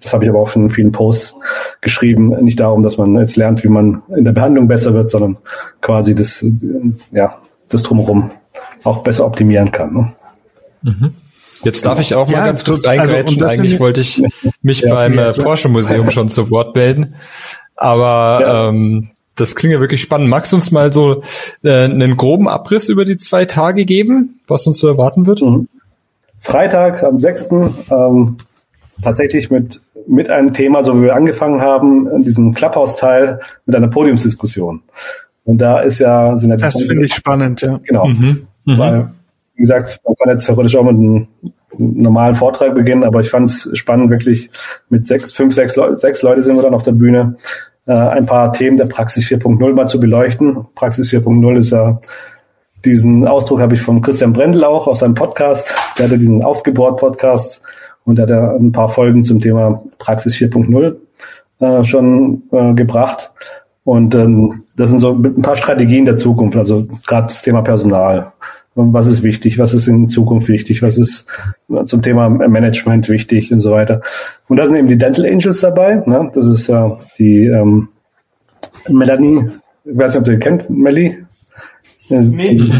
das 0.01 0.13
habe 0.13 0.23
ich 0.23 0.29
aber 0.29 0.39
auch 0.39 0.49
schon 0.49 0.63
in 0.63 0.69
vielen 0.69 0.91
Posts 0.91 1.35
geschrieben, 1.79 2.29
nicht 2.43 2.59
darum, 2.59 2.83
dass 2.83 2.97
man 2.97 3.15
jetzt 3.15 3.35
lernt, 3.35 3.63
wie 3.63 3.69
man 3.69 4.03
in 4.15 4.25
der 4.25 4.33
Behandlung 4.33 4.67
besser 4.67 4.93
wird, 4.93 5.09
sondern 5.09 5.37
quasi 5.81 6.13
das, 6.13 6.45
ja, 7.11 7.37
das 7.69 7.83
drumherum 7.83 8.31
auch 8.83 9.03
besser 9.03 9.25
optimieren 9.25 9.71
kann. 9.71 9.93
Ne? 9.93 10.13
Mhm. 10.81 11.15
Jetzt 11.63 11.85
darf 11.85 11.99
ich 11.99 12.15
auch 12.15 12.27
mal 12.27 12.37
ja, 12.37 12.45
ganz 12.47 12.63
kurz 12.63 12.85
reingrätschen. 12.85 13.41
Also, 13.43 13.61
Eigentlich 13.61 13.79
wollte 13.79 14.01
ich 14.01 14.21
mich 14.61 14.81
ja, 14.81 14.93
beim 14.93 15.17
äh, 15.17 15.31
Porsche 15.33 15.69
Museum 15.69 16.09
schon 16.09 16.27
zu 16.27 16.49
Wort 16.49 16.75
melden. 16.75 17.15
Aber 17.75 18.39
ja. 18.41 18.69
ähm, 18.69 19.10
das 19.35 19.55
klingt 19.55 19.73
ja 19.73 19.79
wirklich 19.79 20.01
spannend. 20.01 20.29
Magst 20.29 20.51
du 20.51 20.57
uns 20.57 20.71
mal 20.71 20.91
so 20.91 21.23
äh, 21.63 21.83
einen 21.85 22.17
groben 22.17 22.47
Abriss 22.47 22.89
über 22.89 23.05
die 23.05 23.17
zwei 23.17 23.45
Tage 23.45 23.85
geben, 23.85 24.39
was 24.47 24.67
uns 24.67 24.79
so 24.79 24.87
erwarten 24.87 25.25
wird? 25.25 25.41
Mhm. 25.41 25.67
Freitag 26.39 27.03
am 27.03 27.19
6. 27.19 27.49
Ähm, 27.51 28.37
tatsächlich 29.01 29.49
mit, 29.49 29.81
mit 30.07 30.29
einem 30.29 30.53
Thema, 30.53 30.83
so 30.83 30.97
wie 30.97 31.03
wir 31.03 31.15
angefangen 31.15 31.61
haben, 31.61 32.07
in 32.07 32.23
diesem 32.23 32.53
Clubhouse-Teil 32.53 33.39
mit 33.65 33.75
einer 33.75 33.87
Podiumsdiskussion. 33.87 34.81
Und 35.43 35.57
da 35.59 35.79
ist 35.79 35.99
ja, 35.99 36.35
sind 36.35 36.51
ja 36.51 36.57
Das 36.57 36.81
finde 36.81 37.05
ich 37.05 37.13
spannend, 37.13 37.61
ja. 37.61 37.79
Genau. 37.83 38.07
Mhm. 38.07 38.47
Mhm. 38.65 38.77
Weil, 38.77 39.11
wie 39.55 39.61
gesagt, 39.61 40.01
man 40.05 40.15
kann 40.15 40.29
jetzt 40.29 40.45
theoretisch 40.45 40.75
auch 40.75 40.83
mit 40.83 40.95
einem 40.95 41.27
normalen 41.77 42.35
Vortrag 42.35 42.75
beginnen, 42.75 43.03
aber 43.03 43.21
ich 43.21 43.29
fand 43.29 43.49
es 43.49 43.69
spannend, 43.73 44.09
wirklich 44.09 44.49
mit 44.89 45.07
sechs, 45.07 45.33
fünf, 45.33 45.55
sechs, 45.55 45.75
Leute, 45.75 45.97
sechs 45.97 46.21
Leute 46.21 46.43
sind 46.43 46.55
wir 46.55 46.61
dann 46.63 46.73
auf 46.73 46.83
der 46.83 46.91
Bühne, 46.91 47.37
ein 47.93 48.25
paar 48.25 48.53
Themen 48.53 48.77
der 48.77 48.85
Praxis 48.85 49.25
4.0 49.25 49.73
mal 49.73 49.87
zu 49.87 49.99
beleuchten. 49.99 50.65
Praxis 50.75 51.09
4.0 51.09 51.57
ist 51.57 51.71
ja 51.71 51.99
diesen 52.85 53.27
Ausdruck 53.27 53.61
habe 53.61 53.75
ich 53.75 53.81
von 53.81 54.01
Christian 54.01 54.33
Brendel 54.33 54.63
auch 54.63 54.87
aus 54.87 54.99
seinem 54.99 55.13
Podcast. 55.13 55.75
Der 55.97 56.07
hatte 56.07 56.17
diesen 56.17 56.43
Aufgebohrt-Podcast 56.43 57.61
und 58.05 58.17
der 58.17 58.27
hat 58.27 58.59
ein 58.59 58.71
paar 58.71 58.89
Folgen 58.89 59.23
zum 59.23 59.39
Thema 59.39 59.83
Praxis 59.99 60.35
4.0 60.35 60.95
äh, 61.59 61.83
schon 61.83 62.43
äh, 62.51 62.73
gebracht. 62.73 63.31
Und 63.83 64.15
ähm, 64.15 64.63
das 64.77 64.89
sind 64.89 64.99
so 64.99 65.13
ein 65.13 65.41
paar 65.41 65.55
Strategien 65.55 66.05
der 66.05 66.15
Zukunft, 66.15 66.57
also 66.57 66.87
gerade 67.07 67.27
das 67.27 67.41
Thema 67.41 67.61
Personal. 67.61 68.33
Was 68.75 69.07
ist 69.07 69.23
wichtig? 69.23 69.59
Was 69.59 69.73
ist 69.73 69.87
in 69.87 70.07
Zukunft 70.07 70.47
wichtig? 70.47 70.81
Was 70.81 70.97
ist 70.97 71.25
zum 71.85 72.01
Thema 72.01 72.29
Management 72.29 73.09
wichtig 73.09 73.51
und 73.51 73.59
so 73.59 73.71
weiter? 73.71 74.01
Und 74.47 74.57
da 74.57 74.65
sind 74.65 74.77
eben 74.77 74.87
die 74.87 74.97
Dental 74.97 75.25
Angels 75.25 75.59
dabei. 75.59 75.95
Ne? 76.05 76.31
Das 76.33 76.45
ist 76.45 76.69
äh, 76.69 76.89
die 77.17 77.47
ähm, 77.47 77.89
Melanie, 78.87 79.49
ich 79.83 79.97
weiß 79.97 80.13
nicht, 80.13 80.19
ob 80.19 80.25
du 80.25 80.31
die 80.31 80.39
kennt, 80.39 80.69
Melly. 80.69 81.25
Nee. 82.09 82.55
Die, 82.55 82.71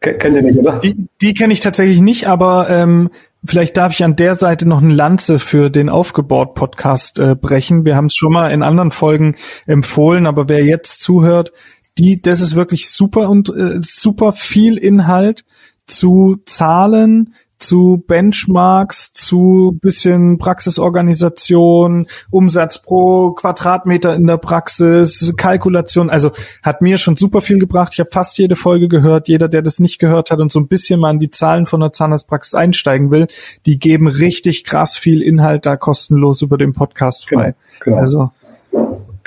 kennt 0.00 0.36
ihr 0.36 0.42
nicht, 0.42 0.58
oder? 0.58 0.78
Die, 0.78 1.08
die 1.20 1.34
kenne 1.34 1.52
ich 1.52 1.60
tatsächlich 1.60 2.00
nicht, 2.00 2.28
aber 2.28 2.68
ähm, 2.70 3.10
vielleicht 3.44 3.76
darf 3.76 3.92
ich 3.92 4.04
an 4.04 4.14
der 4.14 4.34
Seite 4.34 4.68
noch 4.68 4.82
eine 4.82 4.94
Lanze 4.94 5.38
für 5.38 5.70
den 5.70 5.88
Aufgebaut-Podcast 5.88 7.18
äh, 7.18 7.34
brechen. 7.34 7.84
Wir 7.84 7.96
haben 7.96 8.06
es 8.06 8.14
schon 8.14 8.32
mal 8.32 8.52
in 8.52 8.62
anderen 8.62 8.90
Folgen 8.90 9.36
empfohlen, 9.66 10.26
aber 10.26 10.48
wer 10.48 10.64
jetzt 10.64 11.00
zuhört, 11.00 11.52
die, 11.98 12.22
das 12.22 12.40
ist 12.40 12.56
wirklich 12.56 12.88
super 12.88 13.28
und 13.28 13.48
äh, 13.48 13.80
super 13.80 14.32
viel 14.32 14.76
Inhalt 14.78 15.44
zu 15.86 16.40
Zahlen, 16.44 17.34
zu 17.58 18.04
Benchmarks, 18.06 19.12
zu 19.12 19.78
bisschen 19.82 20.38
Praxisorganisation, 20.38 22.06
Umsatz 22.30 22.80
pro 22.80 23.32
Quadratmeter 23.32 24.14
in 24.14 24.26
der 24.26 24.36
Praxis, 24.36 25.34
Kalkulation. 25.36 26.08
Also 26.08 26.30
hat 26.62 26.82
mir 26.82 26.98
schon 26.98 27.16
super 27.16 27.40
viel 27.40 27.58
gebracht. 27.58 27.94
Ich 27.94 28.00
habe 28.00 28.10
fast 28.10 28.38
jede 28.38 28.54
Folge 28.54 28.88
gehört. 28.88 29.28
Jeder, 29.28 29.48
der 29.48 29.62
das 29.62 29.80
nicht 29.80 29.98
gehört 29.98 30.30
hat 30.30 30.38
und 30.38 30.52
so 30.52 30.60
ein 30.60 30.68
bisschen 30.68 31.00
mal 31.00 31.10
in 31.10 31.18
die 31.18 31.30
Zahlen 31.30 31.66
von 31.66 31.80
der 31.80 31.92
Zahnarztpraxis 31.92 32.54
einsteigen 32.54 33.10
will, 33.10 33.26
die 33.66 33.78
geben 33.78 34.06
richtig 34.06 34.64
krass 34.64 34.96
viel 34.96 35.20
Inhalt 35.20 35.66
da 35.66 35.76
kostenlos 35.76 36.42
über 36.42 36.58
den 36.58 36.72
Podcast 36.72 37.28
frei. 37.28 37.54
Genau, 37.80 37.84
genau. 37.84 37.96
Also 37.98 38.30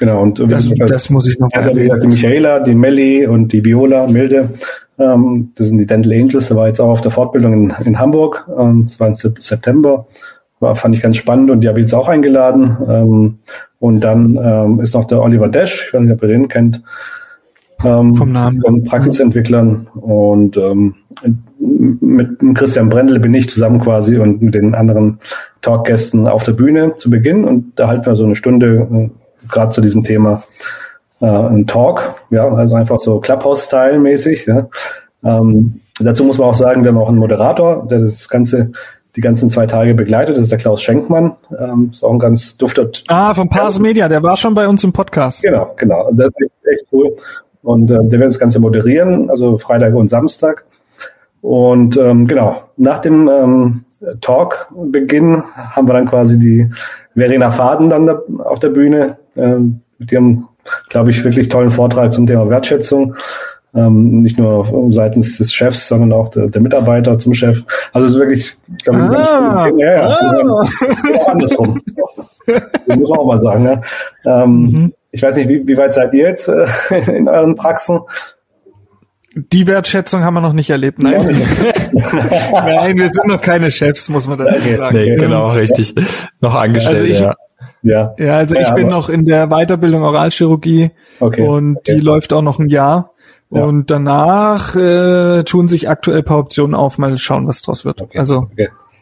Genau, 0.02 0.24
und 0.24 0.40
das, 0.52 0.68
das 0.68 1.12
muss 1.12 1.30
ich 1.30 1.38
noch 1.38 1.50
also, 1.54 1.70
erwähnen. 1.70 2.02
Die 2.02 2.08
Michaela, 2.08 2.60
die 2.60 2.74
Melli 2.74 3.28
und 3.28 3.54
die 3.54 3.64
Viola, 3.64 4.08
Milde, 4.08 4.50
ähm, 4.98 5.52
das 5.56 5.68
sind 5.68 5.78
die 5.78 5.86
Dental 5.86 6.12
Angels, 6.14 6.48
da 6.48 6.56
war 6.56 6.66
jetzt 6.66 6.80
auch 6.80 6.90
auf 6.90 7.02
der 7.02 7.12
Fortbildung 7.12 7.54
in, 7.54 7.74
in 7.86 8.00
Hamburg, 8.00 8.48
ähm, 8.58 8.86
das 8.88 9.00
war 9.00 9.10
im 9.10 9.16
September, 9.16 10.08
war, 10.60 10.76
fand 10.76 10.96
ich 10.96 11.04
ganz 11.04 11.18
spannend 11.18 11.52
und 11.52 11.62
die 11.62 11.68
habe 11.68 11.80
ich 11.80 11.84
jetzt 11.84 11.94
auch 11.94 12.08
eingeladen. 12.08 12.78
Ähm, 12.90 13.38
und 13.78 14.00
dann 14.00 14.40
ähm, 14.44 14.80
ist 14.80 14.96
noch 14.96 15.06
der 15.06 15.22
Oliver 15.22 15.50
Dash, 15.50 15.86
ich 15.86 15.94
weiß 15.94 16.02
nicht, 16.02 16.14
ob 16.14 16.24
ihr 16.24 16.30
den 16.30 16.48
kennt, 16.48 16.82
ähm, 17.86 18.16
vom 18.16 18.32
Namen. 18.32 18.60
Von 18.60 18.84
Praxisentwicklern 18.84 19.86
und 19.94 20.58
ähm, 20.58 20.96
mit 21.60 22.40
Christian 22.56 22.90
Brendel 22.90 23.20
bin 23.20 23.36
ich 23.36 23.48
zusammen 23.50 23.80
quasi 23.80 24.18
und 24.18 24.42
mit 24.42 24.56
den 24.56 24.74
anderen 24.74 25.20
Talkgästen 25.62 26.28
auf 26.28 26.44
der 26.44 26.54
Bühne 26.54 26.96
zu 26.96 27.12
Beginn 27.12 27.46
und 27.46 27.74
da 27.76 27.88
halten 27.88 28.08
wir 28.08 28.16
so 28.16 28.26
eine 28.26 28.36
Stunde 28.36 28.88
äh, 28.92 29.21
gerade 29.52 29.72
zu 29.72 29.82
diesem 29.82 30.04
Thema 30.04 30.44
äh, 31.22 31.26
ein 31.26 31.68
Talk, 31.68 32.16
ja, 32.30 32.48
also 32.48 32.76
einfach 32.76 33.00
so 33.00 33.20
Clubhouse-Style-mäßig. 33.20 34.46
Ja. 34.48 34.68
Ähm, 35.24 35.82
dazu 36.00 36.24
muss 36.24 36.38
man 36.38 36.50
auch 36.50 36.56
sagen, 36.56 36.84
wir 36.84 36.90
haben 36.90 36.98
auch 36.98 37.10
einen 37.10 37.20
Moderator, 37.20 37.88
der 37.88 38.00
das 38.00 38.28
Ganze 38.30 38.72
die 39.16 39.22
ganzen 39.22 39.50
zwei 39.50 39.66
Tage 39.66 39.94
begleitet. 39.94 40.36
Das 40.36 40.44
ist 40.44 40.52
der 40.52 40.58
Klaus 40.58 40.82
Schenkmann. 40.82 41.36
Ähm, 41.58 41.90
ist 41.92 42.04
auch 42.04 42.12
ein 42.12 42.20
ganz 42.20 42.58
dufter. 42.58 42.88
Ah, 43.08 43.34
von 43.34 43.50
Pars 43.50 43.80
Media, 43.80 44.08
der 44.08 44.24
war 44.24 44.38
schon 44.38 44.54
bei 44.54 44.68
uns 44.68 44.84
im 44.84 44.94
Podcast. 44.94 45.44
Genau, 45.44 45.74
genau. 45.78 46.10
Das 46.14 46.28
ist 46.28 46.42
echt, 46.42 46.52
echt 46.66 46.86
cool. 46.94 47.16
Und 47.62 47.92
äh, 47.92 48.00
der 48.02 48.20
wird 48.20 48.30
das 48.30 48.40
Ganze 48.40 48.60
moderieren, 48.60 49.30
also 49.30 49.58
Freitag 49.58 49.94
und 49.96 50.10
Samstag. 50.10 50.66
Und 51.42 51.98
ähm, 51.98 52.28
genau, 52.28 52.64
nach 52.78 53.00
dem 53.00 53.28
ähm, 53.28 53.86
Talk-Beginn 54.22 55.44
haben 55.56 55.88
wir 55.88 55.94
dann 55.94 56.08
quasi 56.08 56.40
die 56.40 56.70
Verena 57.16 57.52
Faden 57.52 57.90
dann 57.90 58.06
da 58.06 58.22
auf 58.44 58.60
der 58.60 58.70
Bühne. 58.70 59.18
Ähm, 59.36 59.82
die 60.00 60.18
haben, 60.18 60.48
glaube 60.90 61.12
ich, 61.12 61.24
wirklich 61.24 61.50
tollen 61.50 61.70
Vortrag 61.70 62.12
zum 62.12 62.28
Thema 62.28 62.50
Wertschätzung. 62.50 63.16
Ähm, 63.74 64.22
nicht 64.22 64.38
nur 64.38 64.92
seitens 64.92 65.38
des 65.38 65.54
Chefs, 65.54 65.88
sondern 65.88 66.12
auch 66.12 66.28
der, 66.30 66.48
der 66.48 66.62
Mitarbeiter 66.62 67.18
zum 67.18 67.34
Chef. 67.34 67.64
Also 67.94 68.06
es 68.06 68.14
ist 68.14 68.20
wirklich, 68.20 68.54
glaube 68.84 69.00
ich, 69.00 69.18
ah, 69.18 69.70
ja, 69.78 69.92
ja, 69.94 70.08
ah. 70.08 71.32
andersrum. 71.32 71.82
das 72.46 72.98
muss 72.98 73.10
man 73.10 73.20
auch 73.20 73.26
mal 73.26 73.38
sagen. 73.38 73.64
Ne? 73.64 73.82
Ähm, 74.26 74.62
mhm. 74.64 74.94
Ich 75.12 75.22
weiß 75.22 75.38
nicht, 75.38 75.48
wie, 75.48 75.66
wie 75.68 75.78
weit 75.78 75.94
seid 75.94 76.14
ihr 76.14 76.28
jetzt 76.28 76.50
äh, 76.50 76.66
in 77.16 77.30
euren 77.30 77.56
Praxen? 77.56 78.02
Die 79.34 79.66
Wertschätzung 79.66 80.26
haben 80.26 80.34
wir 80.34 80.42
noch 80.42 80.52
nicht 80.52 80.70
erlebt, 80.70 81.00
nein. 81.00 81.22
nein, 81.94 82.98
wir 82.98 83.10
sind 83.10 83.28
noch 83.28 83.42
keine 83.42 83.72
Chefs, 83.72 84.10
muss 84.10 84.28
man 84.28 84.38
dazu 84.38 84.70
sagen. 84.70 84.98
Nee, 84.98 85.16
genau, 85.16 85.48
richtig. 85.50 85.96
Noch 86.42 86.54
angestellt, 86.54 86.98
also 86.98 87.06
ich, 87.06 87.22
ja. 87.22 87.36
Ja. 87.84 88.14
ja, 88.20 88.38
also 88.38 88.56
ich 88.56 88.68
ja, 88.68 88.74
bin 88.74 88.88
noch 88.88 89.10
in 89.10 89.26
der 89.26 89.48
Weiterbildung 89.48 90.04
Oralchirurgie 90.04 90.92
okay, 91.20 91.48
und 91.48 91.78
okay. 91.78 91.96
die 91.96 92.02
läuft 92.02 92.32
auch 92.34 92.42
noch 92.42 92.60
ein 92.60 92.68
Jahr. 92.68 93.12
Ja. 93.50 93.64
Und 93.64 93.92
danach 93.92 94.76
äh, 94.76 95.44
tun 95.44 95.68
sich 95.68 95.90
aktuell 95.90 96.24
paar 96.24 96.38
Optionen 96.38 96.74
auf, 96.74 96.98
mal 96.98 97.18
schauen, 97.18 97.48
was 97.48 97.62
draus 97.62 97.84
wird. 97.84 98.02
Okay, 98.02 98.18
also 98.18 98.48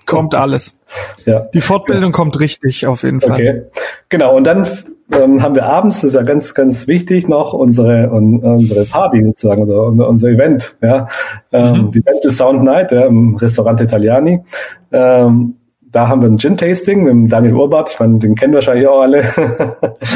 kommt 0.08 0.34
alles. 0.34 0.80
Ja. 1.26 1.42
Die 1.54 1.62
Fortbildung 1.62 2.12
kommt 2.12 2.40
richtig 2.40 2.88
auf 2.88 3.04
jeden 3.04 3.22
Fall. 3.22 3.34
Okay. 3.34 3.62
Genau, 4.10 4.36
und 4.36 4.44
dann 4.46 4.68
ähm, 5.12 5.42
haben 5.42 5.56
wir 5.56 5.66
abends, 5.66 6.02
das 6.02 6.10
ist 6.10 6.14
ja 6.16 6.24
ganz, 6.24 6.54
ganz 6.54 6.88
wichtig 6.88 7.28
noch, 7.28 7.54
unsere, 7.54 8.10
un, 8.12 8.40
unsere 8.40 8.86
Party 8.86 9.24
sozusagen, 9.24 9.66
so, 9.66 9.84
unser 9.84 10.30
Event, 10.30 10.78
ja. 10.82 11.08
Ähm, 11.52 11.86
mhm. 11.86 11.92
Die 11.92 12.02
Dental 12.02 12.32
Sound 12.32 12.64
Night 12.64 12.92
ja, 12.92 13.06
im 13.06 13.36
Restaurant 13.36 13.82
Italiani. 13.82 14.44
Ähm, 14.92 15.56
da 15.92 16.08
haben 16.08 16.22
wir 16.22 16.30
ein 16.30 16.38
Gin-Tasting 16.38 17.04
mit 17.04 17.12
dem 17.12 17.28
Daniel 17.30 17.56
Urbart, 17.56 17.92
ich 17.92 18.00
meine, 18.00 18.20
den 18.20 18.36
kennen 18.36 18.54
wahrscheinlich 18.54 18.88
auch 18.88 19.02
alle. 19.02 19.24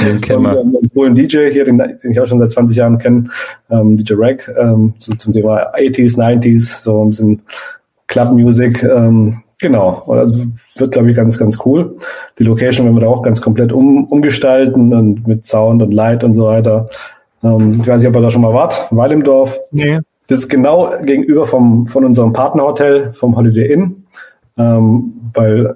Den 0.06 0.22
kennen 0.22 0.44
wir. 0.44 0.60
Und, 0.60 0.76
einen 0.78 0.92
coolen 0.94 1.16
DJ 1.16 1.50
hier, 1.52 1.66
den, 1.66 1.78
den, 1.78 2.12
ich 2.12 2.20
auch 2.20 2.28
schon 2.28 2.40
seit 2.40 2.52
20 2.52 2.78
Jahren 2.78 2.98
kenne, 2.98 3.26
ähm, 3.70 3.94
DJ 3.96 4.14
Rag, 4.16 4.52
ähm, 4.58 4.94
so, 5.00 5.16
zum 5.16 5.34
Thema 5.34 5.74
80s, 5.76 6.18
90s, 6.18 6.82
so 6.82 7.04
ein 7.04 7.10
bisschen 7.10 7.42
Club 8.08 8.32
Music, 8.34 8.84
ähm, 8.84 9.42
genau. 9.60 10.04
Also 10.08 10.46
wird, 10.76 10.92
glaube 10.92 11.10
ich, 11.10 11.16
ganz, 11.16 11.38
ganz 11.38 11.58
cool. 11.66 11.96
Die 12.38 12.44
Location 12.44 12.86
werden 12.86 12.96
wir 12.96 13.02
da 13.02 13.08
auch 13.08 13.24
ganz 13.24 13.42
komplett 13.42 13.72
um, 13.72 14.06
umgestalten 14.06 14.94
und 14.94 15.28
mit 15.28 15.46
Sound 15.46 15.82
und 15.82 15.94
Light 15.94 16.24
und 16.24 16.34
so 16.34 16.46
weiter. 16.46 16.90
Ähm, 17.44 17.80
ich 17.82 17.88
weiß 17.88 18.02
nicht, 18.02 18.10
ob 18.10 18.16
ihr 18.16 18.22
da 18.22 18.30
schon 18.30 18.42
mal 18.42 18.54
wart, 18.54 18.88
Weil 18.92 19.12
im 19.12 19.24
Dorf. 19.24 19.60
Nee. 19.72 20.00
Das 20.28 20.40
ist 20.40 20.50
genau 20.50 20.94
gegenüber 21.04 21.46
vom, 21.46 21.88
von 21.88 22.06
unserem 22.06 22.32
Partnerhotel, 22.32 23.12
vom 23.14 23.36
Holiday 23.36 23.72
Inn. 23.72 24.03
Ähm, 24.58 25.14
weil 25.34 25.76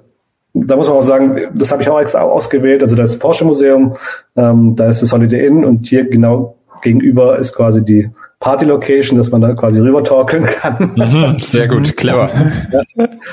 da 0.54 0.76
muss 0.76 0.88
man 0.88 0.96
auch 0.96 1.02
sagen, 1.02 1.38
das 1.54 1.70
habe 1.70 1.82
ich 1.82 1.88
auch 1.88 2.00
extra 2.00 2.20
ausgewählt. 2.20 2.82
Also 2.82 2.96
das 2.96 3.18
Porsche 3.18 3.44
Museum, 3.44 3.94
ähm, 4.36 4.74
da 4.76 4.88
ist 4.88 5.02
das 5.02 5.12
Holiday 5.12 5.46
Inn 5.46 5.64
und 5.64 5.86
hier 5.86 6.08
genau 6.08 6.56
gegenüber 6.82 7.38
ist 7.38 7.54
quasi 7.54 7.84
die 7.84 8.10
Party 8.40 8.64
Location, 8.64 9.18
dass 9.18 9.30
man 9.30 9.40
da 9.40 9.54
quasi 9.54 9.80
rüber 9.80 10.02
torkeln 10.04 10.44
kann. 10.44 10.92
Mhm, 10.94 11.38
sehr 11.40 11.68
gut, 11.68 11.96
clever. 11.96 12.30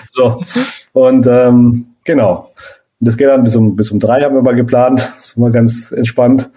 so 0.09 0.41
und 0.93 1.27
ähm, 1.27 1.87
genau. 2.03 2.51
das 2.99 3.17
geht 3.17 3.27
dann 3.27 3.43
bis 3.43 3.55
um 3.55 3.75
bis 3.75 3.91
um 3.91 3.99
drei 3.99 4.21
haben 4.21 4.35
wir 4.35 4.41
mal 4.41 4.55
geplant. 4.55 5.11
Das 5.17 5.25
ist 5.27 5.37
immer 5.37 5.51
ganz 5.51 5.91
entspannt. 5.91 6.49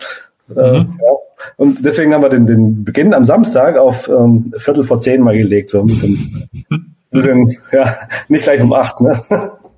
Äh, 0.54 0.80
mhm. 0.80 0.98
ja. 1.00 1.08
Und 1.56 1.84
deswegen 1.84 2.12
haben 2.14 2.22
wir 2.22 2.30
den, 2.30 2.46
den 2.46 2.84
Beginn 2.84 3.14
am 3.14 3.24
Samstag 3.24 3.76
auf 3.76 4.08
ähm, 4.08 4.52
Viertel 4.58 4.84
vor 4.84 4.98
zehn 4.98 5.22
mal 5.22 5.36
gelegt, 5.36 5.70
so 5.70 5.80
ein 5.80 5.86
bisschen, 5.86 6.50
ein 6.70 6.96
bisschen 7.10 7.48
ja, 7.72 7.94
nicht 8.28 8.44
gleich 8.44 8.60
um 8.60 8.72
acht. 8.72 9.00
Ne? 9.00 9.20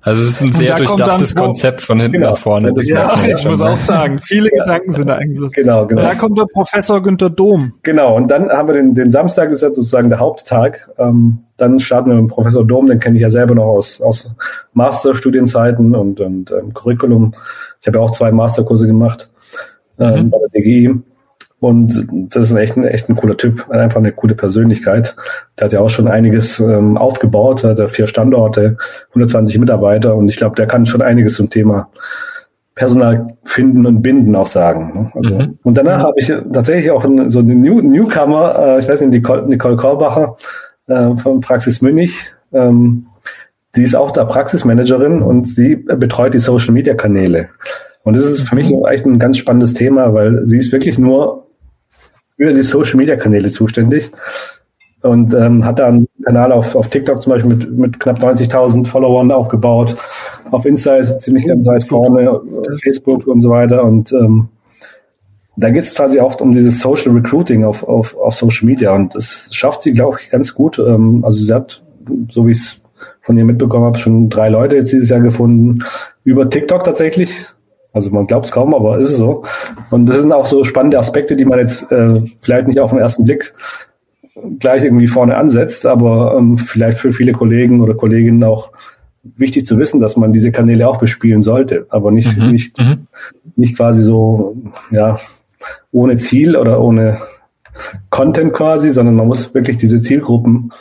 Also 0.03 0.23
es 0.23 0.29
ist 0.29 0.41
ein 0.41 0.53
sehr 0.53 0.75
durchdachtes 0.75 1.35
dann, 1.35 1.43
Konzept 1.43 1.81
von 1.81 1.99
hinten 1.99 2.13
genau. 2.13 2.31
nach 2.31 2.37
vorne. 2.37 2.73
Das 2.73 2.87
ja, 2.87 3.13
ich 3.23 3.45
muss 3.45 3.61
auch 3.61 3.77
sagen, 3.77 4.17
viele 4.17 4.49
ja. 4.51 4.63
Gedanken 4.63 4.91
sind 4.91 5.07
da 5.07 5.17
eingeflossen. 5.17 5.53
Genau, 5.53 5.85
genau. 5.85 6.01
Da 6.01 6.15
kommt 6.15 6.39
der 6.39 6.47
Professor 6.51 7.03
Günter 7.03 7.29
Dom. 7.29 7.73
Genau, 7.83 8.15
und 8.15 8.29
dann 8.31 8.49
haben 8.49 8.67
wir 8.67 8.73
den, 8.73 8.95
den 8.95 9.11
Samstag, 9.11 9.51
ist 9.51 9.61
ja 9.61 9.67
sozusagen 9.67 10.09
der 10.09 10.19
Haupttag. 10.19 10.89
Ähm, 10.97 11.43
dann 11.57 11.79
starten 11.79 12.09
wir 12.09 12.15
mit 12.15 12.23
dem 12.23 12.33
Professor 12.33 12.65
Dom, 12.65 12.87
den 12.87 12.99
kenne 12.99 13.17
ich 13.17 13.21
ja 13.21 13.29
selber 13.29 13.53
noch 13.53 13.65
aus, 13.65 14.01
aus 14.01 14.35
Masterstudienzeiten 14.73 15.93
und, 15.93 16.19
und 16.19 16.49
ähm, 16.49 16.73
Curriculum. 16.73 17.35
Ich 17.79 17.87
habe 17.87 17.99
ja 17.99 18.03
auch 18.03 18.11
zwei 18.11 18.31
Masterkurse 18.31 18.87
gemacht 18.87 19.29
ähm, 19.99 20.25
mhm. 20.25 20.29
bei 20.31 20.37
der 20.39 20.61
DGI. 20.61 20.95
Und 21.61 22.07
das 22.11 22.49
ist 22.49 22.57
echt 22.57 22.75
ein, 22.75 22.85
echt 22.85 23.07
ein 23.07 23.15
cooler 23.15 23.37
Typ, 23.37 23.69
einfach 23.69 23.99
eine 23.99 24.11
coole 24.11 24.33
Persönlichkeit. 24.33 25.15
Der 25.59 25.65
hat 25.65 25.73
ja 25.73 25.79
auch 25.79 25.91
schon 25.91 26.07
einiges 26.07 26.59
ähm, 26.59 26.97
aufgebaut, 26.97 27.63
hat 27.63 27.77
ja 27.77 27.87
vier 27.87 28.07
Standorte, 28.07 28.77
120 29.09 29.59
Mitarbeiter 29.59 30.15
und 30.15 30.27
ich 30.27 30.37
glaube, 30.37 30.55
der 30.55 30.65
kann 30.65 30.87
schon 30.87 31.03
einiges 31.03 31.35
zum 31.35 31.51
Thema 31.51 31.89
Personal 32.73 33.35
finden 33.43 33.85
und 33.85 34.01
binden 34.01 34.35
auch 34.35 34.47
sagen. 34.47 34.91
Ne? 34.95 35.11
Also, 35.13 35.35
mhm. 35.35 35.59
Und 35.61 35.77
danach 35.77 36.01
habe 36.01 36.15
ich 36.17 36.33
tatsächlich 36.51 36.89
auch 36.89 37.03
so 37.27 37.39
eine 37.39 37.55
New 37.55 37.79
Newcomer, 37.79 38.55
äh, 38.57 38.79
ich 38.79 38.87
weiß 38.87 39.01
nicht, 39.01 39.11
Nicole, 39.11 39.47
Nicole 39.47 39.75
Korbacher 39.75 40.37
äh, 40.87 41.15
von 41.17 41.41
Praxis 41.41 41.83
Münich. 41.83 42.33
Ähm, 42.53 43.05
die 43.75 43.83
ist 43.83 43.95
auch 43.95 44.09
da 44.09 44.25
Praxismanagerin 44.25 45.21
und 45.21 45.47
sie 45.47 45.75
betreut 45.75 46.33
die 46.33 46.39
Social 46.39 46.73
Media 46.73 46.95
Kanäle. 46.95 47.49
Und 48.03 48.17
das 48.17 48.25
ist 48.25 48.49
für 48.49 48.55
mich 48.55 48.71
mhm. 48.71 48.83
echt 48.85 49.05
ein 49.05 49.19
ganz 49.19 49.37
spannendes 49.37 49.75
Thema, 49.75 50.15
weil 50.15 50.47
sie 50.47 50.57
ist 50.57 50.71
wirklich 50.71 50.97
nur 50.97 51.50
für 52.41 52.53
die 52.53 52.63
Social 52.63 52.97
Media 52.97 53.15
Kanäle 53.15 53.51
zuständig 53.51 54.09
und 55.01 55.33
ähm, 55.35 55.63
hat 55.63 55.77
da 55.77 55.87
einen 55.87 56.07
Kanal 56.25 56.51
auf, 56.51 56.75
auf 56.75 56.89
TikTok 56.89 57.21
zum 57.21 57.33
Beispiel 57.33 57.55
mit, 57.55 57.71
mit 57.71 57.99
knapp 57.99 58.19
90.000 58.19 58.87
Followern 58.87 59.31
aufgebaut. 59.31 59.95
Auf 60.49 60.65
Insta 60.65 60.95
ist 60.95 61.21
ziemlich 61.21 61.45
ganz 61.45 61.67
weit 61.67 61.87
vorne, 61.87 62.41
Facebook 62.83 63.27
und 63.27 63.41
so 63.41 63.51
weiter. 63.51 63.83
Und 63.83 64.11
ähm, 64.11 64.49
da 65.55 65.69
geht 65.69 65.83
es 65.83 65.93
quasi 65.93 66.19
auch 66.19 66.39
um 66.41 66.51
dieses 66.51 66.79
Social 66.79 67.11
Recruiting 67.11 67.63
auf, 67.63 67.83
auf, 67.83 68.17
auf 68.17 68.33
Social 68.33 68.65
Media. 68.65 68.91
Und 68.91 69.13
das 69.13 69.49
schafft 69.51 69.83
sie, 69.83 69.93
glaube 69.93 70.17
ich, 70.19 70.31
ganz 70.31 70.55
gut. 70.55 70.79
Ähm, 70.79 71.23
also 71.23 71.43
sie 71.43 71.53
hat, 71.53 71.83
so 72.29 72.47
wie 72.47 72.51
ich 72.51 72.57
es 72.57 72.81
von 73.21 73.37
ihr 73.37 73.45
mitbekommen 73.45 73.85
habe, 73.85 73.99
schon 73.99 74.29
drei 74.29 74.49
Leute 74.49 74.77
jetzt 74.77 74.91
dieses 74.91 75.09
Jahr 75.09 75.19
gefunden. 75.19 75.83
Über 76.23 76.49
TikTok 76.49 76.83
tatsächlich. 76.83 77.31
Also 77.93 78.09
man 78.09 78.27
glaubt 78.27 78.45
es 78.45 78.51
kaum, 78.51 78.73
aber 78.73 78.97
ist 78.99 79.11
es 79.11 79.17
so. 79.17 79.43
Und 79.89 80.05
das 80.05 80.21
sind 80.21 80.31
auch 80.31 80.45
so 80.45 80.63
spannende 80.63 80.97
Aspekte, 80.97 81.35
die 81.35 81.45
man 81.45 81.59
jetzt 81.59 81.91
äh, 81.91 82.21
vielleicht 82.37 82.67
nicht 82.67 82.79
auf 82.79 82.91
den 82.91 82.99
ersten 82.99 83.25
Blick 83.25 83.53
gleich 84.59 84.83
irgendwie 84.83 85.07
vorne 85.07 85.35
ansetzt, 85.35 85.85
aber 85.85 86.37
ähm, 86.37 86.57
vielleicht 86.57 86.99
für 86.99 87.11
viele 87.11 87.33
Kollegen 87.33 87.81
oder 87.81 87.93
Kolleginnen 87.93 88.43
auch 88.43 88.71
wichtig 89.23 89.65
zu 89.65 89.77
wissen, 89.77 89.99
dass 89.99 90.17
man 90.17 90.33
diese 90.33 90.51
Kanäle 90.51 90.87
auch 90.87 90.99
bespielen 90.99 91.43
sollte, 91.43 91.85
aber 91.89 92.11
nicht 92.11 92.37
mhm. 92.37 92.51
nicht 92.51 92.77
mhm. 92.79 93.07
nicht 93.55 93.75
quasi 93.75 94.01
so 94.01 94.55
ja 94.89 95.17
ohne 95.91 96.17
Ziel 96.17 96.55
oder 96.55 96.81
ohne 96.81 97.19
Content 98.09 98.53
quasi, 98.53 98.89
sondern 98.89 99.15
man 99.15 99.27
muss 99.27 99.53
wirklich 99.53 99.77
diese 99.77 99.99
Zielgruppen 99.99 100.71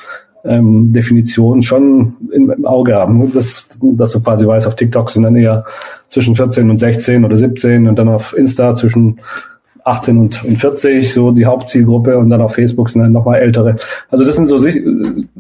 ähm, 0.45 0.93
Definition 0.93 1.63
schon 1.63 2.17
im, 2.33 2.67
Auge 2.67 2.95
haben. 2.95 3.33
Das, 3.33 3.67
dass 3.81 4.13
du 4.13 4.21
quasi 4.21 4.47
weißt, 4.47 4.67
auf 4.67 4.77
TikTok 4.77 5.11
sind 5.11 5.23
dann 5.23 5.37
eher 5.37 5.65
zwischen 6.09 6.37
14 6.37 6.71
und 6.71 6.79
16 6.79 7.25
oder 7.25 7.37
17 7.37 7.87
und 7.87 7.97
dann 7.97 8.09
auf 8.09 8.37
Insta 8.37 8.75
zwischen 8.75 9.21
18 9.85 10.19
und, 10.19 10.45
und 10.45 10.57
40, 10.57 11.13
so 11.13 11.31
die 11.31 11.47
Hauptzielgruppe 11.47 12.19
und 12.19 12.31
dann 12.31 12.43
auf 12.43 12.55
Facebook 12.55 12.91
sind 12.91 13.03
dann 13.03 13.13
nochmal 13.13 13.41
ältere. 13.41 13.77
Also 14.11 14.25
das 14.25 14.37
sind 14.37 14.47
so 14.47 14.59
sich, 14.59 14.83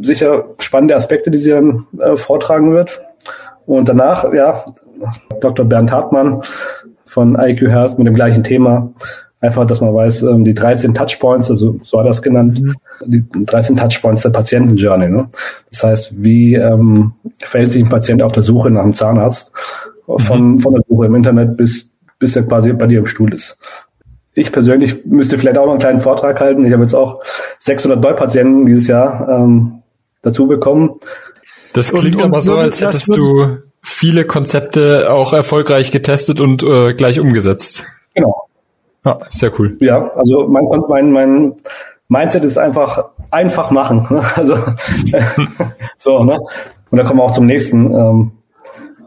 sicher 0.00 0.44
spannende 0.58 0.96
Aspekte, 0.96 1.30
die 1.30 1.38
sie 1.38 1.50
dann 1.50 1.86
äh, 1.98 2.16
vortragen 2.16 2.72
wird. 2.72 3.02
Und 3.66 3.88
danach, 3.88 4.32
ja, 4.32 4.64
Dr. 5.40 5.64
Bernd 5.64 5.92
Hartmann 5.92 6.42
von 7.06 7.36
IQ 7.38 7.68
Health 7.68 7.98
mit 7.98 8.06
dem 8.06 8.14
gleichen 8.14 8.44
Thema. 8.44 8.90
Einfach, 9.42 9.66
dass 9.66 9.80
man 9.80 9.94
weiß, 9.94 10.22
ähm, 10.24 10.44
die 10.44 10.52
13 10.52 10.92
Touchpoints, 10.92 11.50
also 11.50 11.80
so 11.82 11.98
hat 11.98 12.06
er 12.06 12.10
es 12.10 12.20
genannt, 12.20 12.60
mhm. 12.60 12.74
die 13.06 13.24
13 13.46 13.74
Touchpoints 13.74 14.22
der 14.22 14.30
Patientenjourney. 14.30 15.08
Ne? 15.08 15.28
Das 15.70 15.82
heißt, 15.82 16.22
wie 16.22 16.54
ähm, 16.54 17.12
fällt 17.38 17.70
sich 17.70 17.82
ein 17.82 17.88
Patient 17.88 18.22
auf 18.22 18.32
der 18.32 18.42
Suche 18.42 18.70
nach 18.70 18.82
einem 18.82 18.92
Zahnarzt 18.92 19.52
von, 20.06 20.52
mhm. 20.52 20.58
von 20.58 20.74
der 20.74 20.82
Suche 20.86 21.06
im 21.06 21.14
Internet 21.14 21.56
bis, 21.56 21.90
bis 22.18 22.36
er 22.36 22.42
quasi 22.42 22.72
bei 22.74 22.86
dir 22.86 22.98
im 22.98 23.06
Stuhl 23.06 23.32
ist. 23.32 23.58
Ich 24.34 24.52
persönlich 24.52 25.06
müsste 25.06 25.38
vielleicht 25.38 25.56
auch 25.56 25.64
noch 25.64 25.72
einen 25.72 25.80
kleinen 25.80 26.00
Vortrag 26.00 26.38
halten. 26.38 26.64
Ich 26.66 26.72
habe 26.72 26.82
jetzt 26.82 26.94
auch 26.94 27.22
600 27.60 28.00
Neupatienten 28.00 28.66
dieses 28.66 28.86
Jahr 28.86 29.26
ähm, 29.28 29.82
dazu 30.22 30.46
bekommen. 30.46 31.00
Das 31.72 31.92
klingt 31.92 32.16
und, 32.16 32.22
aber 32.22 32.36
und 32.36 32.42
so, 32.42 32.56
als 32.56 32.80
hättest 32.80 33.08
du 33.08 33.58
viele 33.82 34.24
Konzepte 34.24 35.10
auch 35.10 35.32
erfolgreich 35.32 35.90
getestet 35.90 36.40
und 36.40 36.62
äh, 36.62 36.92
gleich 36.94 37.20
umgesetzt. 37.20 37.86
Genau. 38.14 38.49
Ja, 39.04 39.18
sehr 39.30 39.50
cool. 39.58 39.76
Ja, 39.80 40.10
also 40.14 40.46
mein, 40.48 40.64
mein, 40.88 41.10
mein 41.12 41.52
Mindset 42.08 42.44
ist 42.44 42.58
einfach 42.58 43.10
einfach 43.30 43.70
machen. 43.70 44.06
Also 44.36 44.56
so, 45.96 46.24
ne? 46.24 46.38
Und 46.90 46.98
da 46.98 47.04
kommen 47.04 47.20
wir 47.20 47.24
auch 47.24 47.32
zum 47.32 47.46
nächsten 47.46 47.94
ähm, 47.94 48.32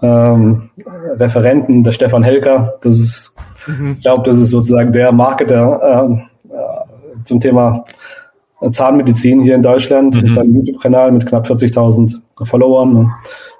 ähm, 0.02 0.70
Referenten, 1.16 1.84
der 1.84 1.92
Stefan 1.92 2.24
Helker. 2.24 2.76
Das 2.82 2.98
ist, 2.98 3.36
mhm. 3.68 3.94
ich 3.98 4.04
glaube, 4.04 4.24
das 4.24 4.38
ist 4.38 4.52
sozusagen 4.52 4.92
der 4.94 5.12
Marketer 5.12 6.08
äh, 6.10 6.54
äh, 6.54 7.24
zum 7.26 7.40
Thema 7.40 7.86
Zahnmedizin 8.70 9.42
hier 9.42 9.56
in 9.56 9.64
Deutschland 9.64 10.16
mhm. 10.16 10.22
mit 10.22 10.34
seinem 10.34 10.56
YouTube-Kanal 10.56 11.12
mit 11.12 11.26
knapp 11.26 11.46
40.000 11.48 12.20
Followern. 12.46 12.94
Ne? 12.94 13.12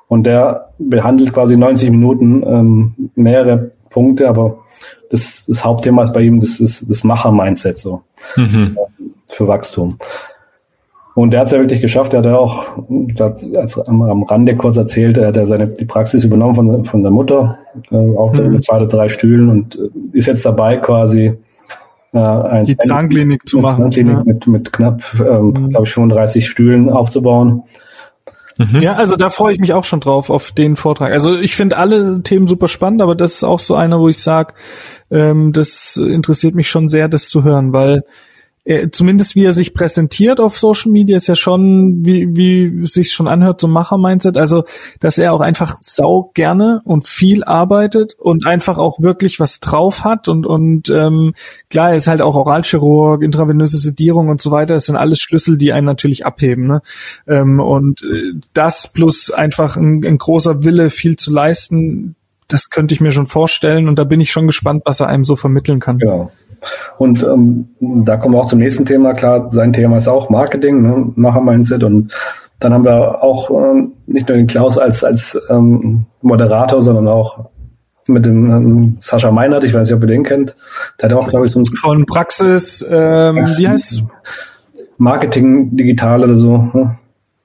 Und 0.08 0.24
der 0.24 0.70
behandelt 0.78 1.34
quasi 1.34 1.58
90 1.58 1.92
Minuten 1.92 2.44
ähm, 2.46 3.10
mehrere 3.16 3.72
Punkte, 3.90 4.30
aber 4.30 4.60
das, 5.14 5.46
das 5.48 5.64
Hauptthema 5.64 6.02
ist 6.02 6.12
bei 6.12 6.22
ihm 6.22 6.40
das, 6.40 6.58
das, 6.58 6.84
das 6.88 7.04
Macher-Mindset 7.04 7.78
so 7.78 8.02
mhm. 8.36 8.76
für 9.28 9.48
Wachstum. 9.48 10.00
Und 11.14 11.30
der 11.30 11.42
hat 11.42 11.46
es 11.46 11.54
ja 11.54 11.60
wirklich 11.60 11.82
geschafft. 11.82 12.14
Er 12.14 12.20
hat 12.20 12.26
ja 12.26 12.36
auch 12.36 12.66
als 13.56 13.78
am, 13.80 14.02
am 14.02 14.24
Rande 14.24 14.56
kurz 14.56 14.76
erzählt, 14.78 15.18
er 15.18 15.28
hat 15.28 15.36
ja 15.36 15.46
seine 15.46 15.68
die 15.68 15.86
Praxis 15.86 16.24
übernommen 16.24 16.56
von, 16.56 16.86
von 16.86 17.04
der 17.04 17.12
Mutter, 17.12 17.60
äh, 17.92 17.96
auch 17.96 18.34
mhm. 18.34 18.54
mit 18.54 18.64
zwei 18.64 18.78
oder 18.78 18.88
drei 18.88 19.08
Stühlen 19.08 19.50
und 19.50 19.76
äh, 19.76 20.18
ist 20.18 20.26
jetzt 20.26 20.44
dabei 20.48 20.78
quasi 20.78 21.34
äh, 22.14 22.18
ein 22.18 22.66
die 22.66 22.76
Zahnklinik 22.76 23.48
zu 23.48 23.60
machen. 23.60 23.84
Zahnklinik 23.84 24.18
ja. 24.18 24.24
mit, 24.26 24.48
mit 24.48 24.74
knapp, 24.74 25.04
ähm, 25.20 25.50
mhm. 25.50 25.70
glaube 25.70 25.86
ich, 25.86 25.94
35 25.94 26.50
Stühlen 26.50 26.90
aufzubauen. 26.90 27.62
Mhm. 28.58 28.82
Ja, 28.82 28.94
also 28.94 29.16
da 29.16 29.30
freue 29.30 29.54
ich 29.54 29.60
mich 29.60 29.74
auch 29.74 29.84
schon 29.84 30.00
drauf 30.00 30.30
auf 30.30 30.52
den 30.52 30.76
Vortrag. 30.76 31.12
Also 31.12 31.38
ich 31.38 31.56
finde 31.56 31.78
alle 31.78 32.22
Themen 32.24 32.48
super 32.48 32.68
spannend, 32.68 33.02
aber 33.02 33.16
das 33.16 33.36
ist 33.36 33.44
auch 33.44 33.60
so 33.60 33.76
einer, 33.76 34.00
wo 34.00 34.10
ich 34.10 34.20
sage, 34.20 34.54
ähm, 35.12 35.54
das 35.54 35.98
interessiert 35.98 36.56
mich 36.56 36.70
schon 36.70 36.90
sehr, 36.90 37.08
das 37.08 37.30
zu 37.30 37.44
hören, 37.44 37.74
weil 37.74 38.04
er, 38.66 38.92
zumindest 38.92 39.36
wie 39.36 39.44
er 39.44 39.52
sich 39.52 39.74
präsentiert 39.74 40.40
auf 40.40 40.58
Social 40.58 40.92
Media, 40.92 41.18
ist 41.18 41.28
ja 41.28 41.36
schon, 41.36 42.06
wie, 42.06 42.28
wie 42.36 42.86
sich 42.86 43.12
schon 43.12 43.28
anhört, 43.28 43.60
so 43.60 43.68
Macher-Mindset. 43.68 44.38
Also, 44.38 44.64
dass 45.00 45.18
er 45.18 45.34
auch 45.34 45.42
einfach 45.42 45.78
sau 45.82 46.32
gerne 46.34 46.82
und 46.86 47.08
viel 47.08 47.44
arbeitet 47.44 48.16
und 48.18 48.46
einfach 48.46 48.78
auch 48.78 49.02
wirklich 49.02 49.40
was 49.40 49.60
drauf 49.60 50.06
hat 50.06 50.30
und, 50.30 50.46
und 50.46 50.90
ähm, 50.90 51.34
klar, 51.70 51.92
er 51.92 51.98
ist 51.98 52.08
halt 52.08 52.22
auch 52.22 52.36
Oralchirurg, 52.36 53.22
intravenöse 53.22 53.78
Sedierung 53.78 54.30
und 54.30 54.42
so 54.42 54.52
weiter. 54.52 54.76
Das 54.76 54.86
sind 54.86 54.96
alles 54.96 55.20
Schlüssel, 55.20 55.58
die 55.58 55.74
einen 55.74 55.86
natürlich 55.86 56.26
abheben. 56.26 56.68
Ne? 56.68 56.82
Ähm, 57.28 57.60
und 57.60 58.02
äh, 58.04 58.34
das 58.54 58.94
plus 58.94 59.30
einfach 59.30 59.76
ein, 59.76 60.06
ein 60.06 60.18
großer 60.18 60.64
Wille, 60.64 60.90
viel 60.90 61.18
zu 61.18 61.34
leisten, 61.34 62.16
das 62.48 62.70
könnte 62.70 62.94
ich 62.94 63.02
mir 63.02 63.12
schon 63.12 63.26
vorstellen 63.26 63.88
und 63.88 63.98
da 63.98 64.04
bin 64.04 64.22
ich 64.22 64.32
schon 64.32 64.48
gespannt, 64.48 64.84
was 64.86 65.00
er 65.00 65.08
einem 65.08 65.24
so 65.24 65.36
vermitteln 65.36 65.80
kann. 65.80 65.98
Genau. 65.98 66.32
Und 66.98 67.24
ähm, 67.24 67.70
da 67.80 68.18
kommen 68.18 68.36
wir 68.36 68.40
auch 68.40 68.48
zum 68.48 68.60
nächsten 68.60 68.86
Thema. 68.86 69.14
Klar, 69.14 69.52
sein 69.52 69.74
Thema 69.74 69.98
ist 69.98 70.08
auch 70.08 70.30
Marketing, 70.30 70.82
ne? 70.82 71.12
Macher-Mindset. 71.16 71.84
Und 71.84 72.14
dann 72.60 72.74
haben 72.74 72.86
wir 72.86 73.24
auch 73.24 73.50
äh, 73.52 73.88
nicht 74.08 74.28
nur 74.28 74.38
den 74.38 74.48
Klaus 74.48 74.78
als, 74.78 75.04
als 75.04 75.40
ähm, 75.50 76.06
Moderator, 76.22 76.82
sondern 76.82 77.08
auch 77.08 77.50
mit 78.08 78.26
dem 78.26 78.52
ähm, 78.52 78.96
Sascha 79.00 79.32
Meinert, 79.32 79.64
ich 79.64 79.74
weiß 79.74 79.88
nicht, 79.88 79.96
ob 79.96 80.02
ihr 80.02 80.08
den 80.08 80.24
kennt. 80.24 80.56
Der 81.00 81.10
hat 81.10 81.18
auch, 81.18 81.30
glaube 81.30 81.46
ich, 81.46 81.52
so 81.52 81.60
ein 81.60 81.66
Von 81.66 82.06
Praxis, 82.06 82.86
ähm, 82.90 83.38
wie 83.38 83.68
heißt 83.68 84.04
Marketing 84.98 85.76
digital 85.76 86.24
oder 86.24 86.36
so. 86.36 86.58
Ne? 86.74 86.98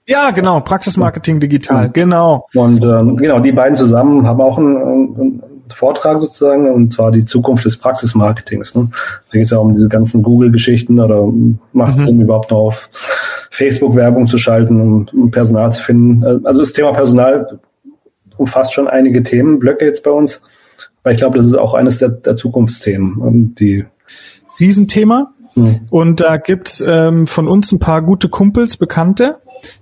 Ja, 0.06 0.30
genau, 0.30 0.60
Praxismarketing 0.60 1.38
digital, 1.38 1.90
genau. 1.90 2.46
Und 2.54 2.82
ähm, 2.82 3.16
genau, 3.18 3.40
die 3.40 3.52
beiden 3.52 3.76
zusammen 3.76 4.26
haben 4.26 4.40
auch 4.40 4.56
ein, 4.56 4.76
ein, 4.76 5.42
Vortrag 5.72 6.20
sozusagen, 6.20 6.70
und 6.70 6.92
zwar 6.92 7.10
die 7.10 7.24
Zukunft 7.24 7.64
des 7.64 7.76
Praxismarketings. 7.76 8.74
Ne? 8.74 8.88
Da 8.92 9.32
geht 9.32 9.44
es 9.44 9.50
ja 9.50 9.58
um 9.58 9.74
diese 9.74 9.88
ganzen 9.88 10.22
Google-Geschichten 10.22 11.00
oder 11.00 11.30
macht 11.72 11.94
es 11.94 12.00
mhm. 12.00 12.06
Sinn, 12.06 12.20
überhaupt 12.20 12.50
noch 12.50 12.58
auf 12.58 12.90
Facebook 13.50 13.96
Werbung 13.96 14.26
zu 14.26 14.38
schalten, 14.38 14.80
um, 14.80 15.08
um 15.12 15.30
Personal 15.30 15.72
zu 15.72 15.82
finden. 15.82 16.46
Also 16.46 16.60
das 16.60 16.72
Thema 16.72 16.92
Personal 16.92 17.58
umfasst 18.36 18.72
schon 18.72 18.88
einige 18.88 19.22
Themenblöcke 19.22 19.84
jetzt 19.84 20.02
bei 20.02 20.10
uns, 20.10 20.40
weil 21.02 21.14
ich 21.14 21.18
glaube, 21.18 21.38
das 21.38 21.46
ist 21.46 21.58
auch 21.58 21.74
eines 21.74 21.98
der, 21.98 22.10
der 22.10 22.36
Zukunftsthemen. 22.36 23.20
Ähm, 23.22 23.54
die 23.58 23.84
Riesenthema. 24.60 25.32
Mhm. 25.54 25.80
Und 25.90 26.20
da 26.20 26.36
gibt's 26.36 26.82
ähm, 26.86 27.26
von 27.26 27.48
uns 27.48 27.72
ein 27.72 27.78
paar 27.78 28.02
gute 28.02 28.28
Kumpels, 28.28 28.76
Bekannte, 28.76 29.38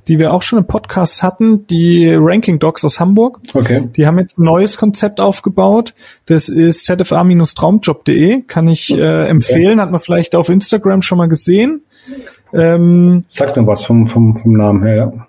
die 0.09 0.19
wir 0.19 0.33
auch 0.33 0.43
schon 0.43 0.59
im 0.59 0.67
Podcast 0.67 1.23
hatten, 1.23 1.67
die 1.67 2.13
Ranking 2.15 2.59
Docs 2.59 2.85
aus 2.85 3.01
Hamburg. 3.01 3.41
Okay. 3.55 3.89
Die 3.97 4.07
haben 4.07 4.19
jetzt 4.19 4.39
ein 4.39 4.45
neues 4.45 4.77
Konzept 4.77 5.21
aufgebaut. 5.21 5.95
Das 6.27 6.49
ist 6.49 6.87
zfa-traumjob.de, 6.87 8.43
kann 8.43 8.69
ich 8.69 8.97
äh, 8.97 9.29
empfehlen. 9.29 9.81
Hat 9.81 9.91
man 9.91 10.01
vielleicht 10.01 10.35
auf 10.35 10.49
Instagram 10.49 11.03
schon 11.03 11.19
mal 11.19 11.29
gesehen. 11.29 11.83
Ähm, 12.53 13.25
Sagst 13.31 13.57
mir 13.57 13.67
was 13.67 13.85
vom, 13.85 14.07
vom, 14.07 14.37
vom 14.37 14.53
Namen 14.53 14.83
her, 14.83 14.97
ja. 14.97 15.27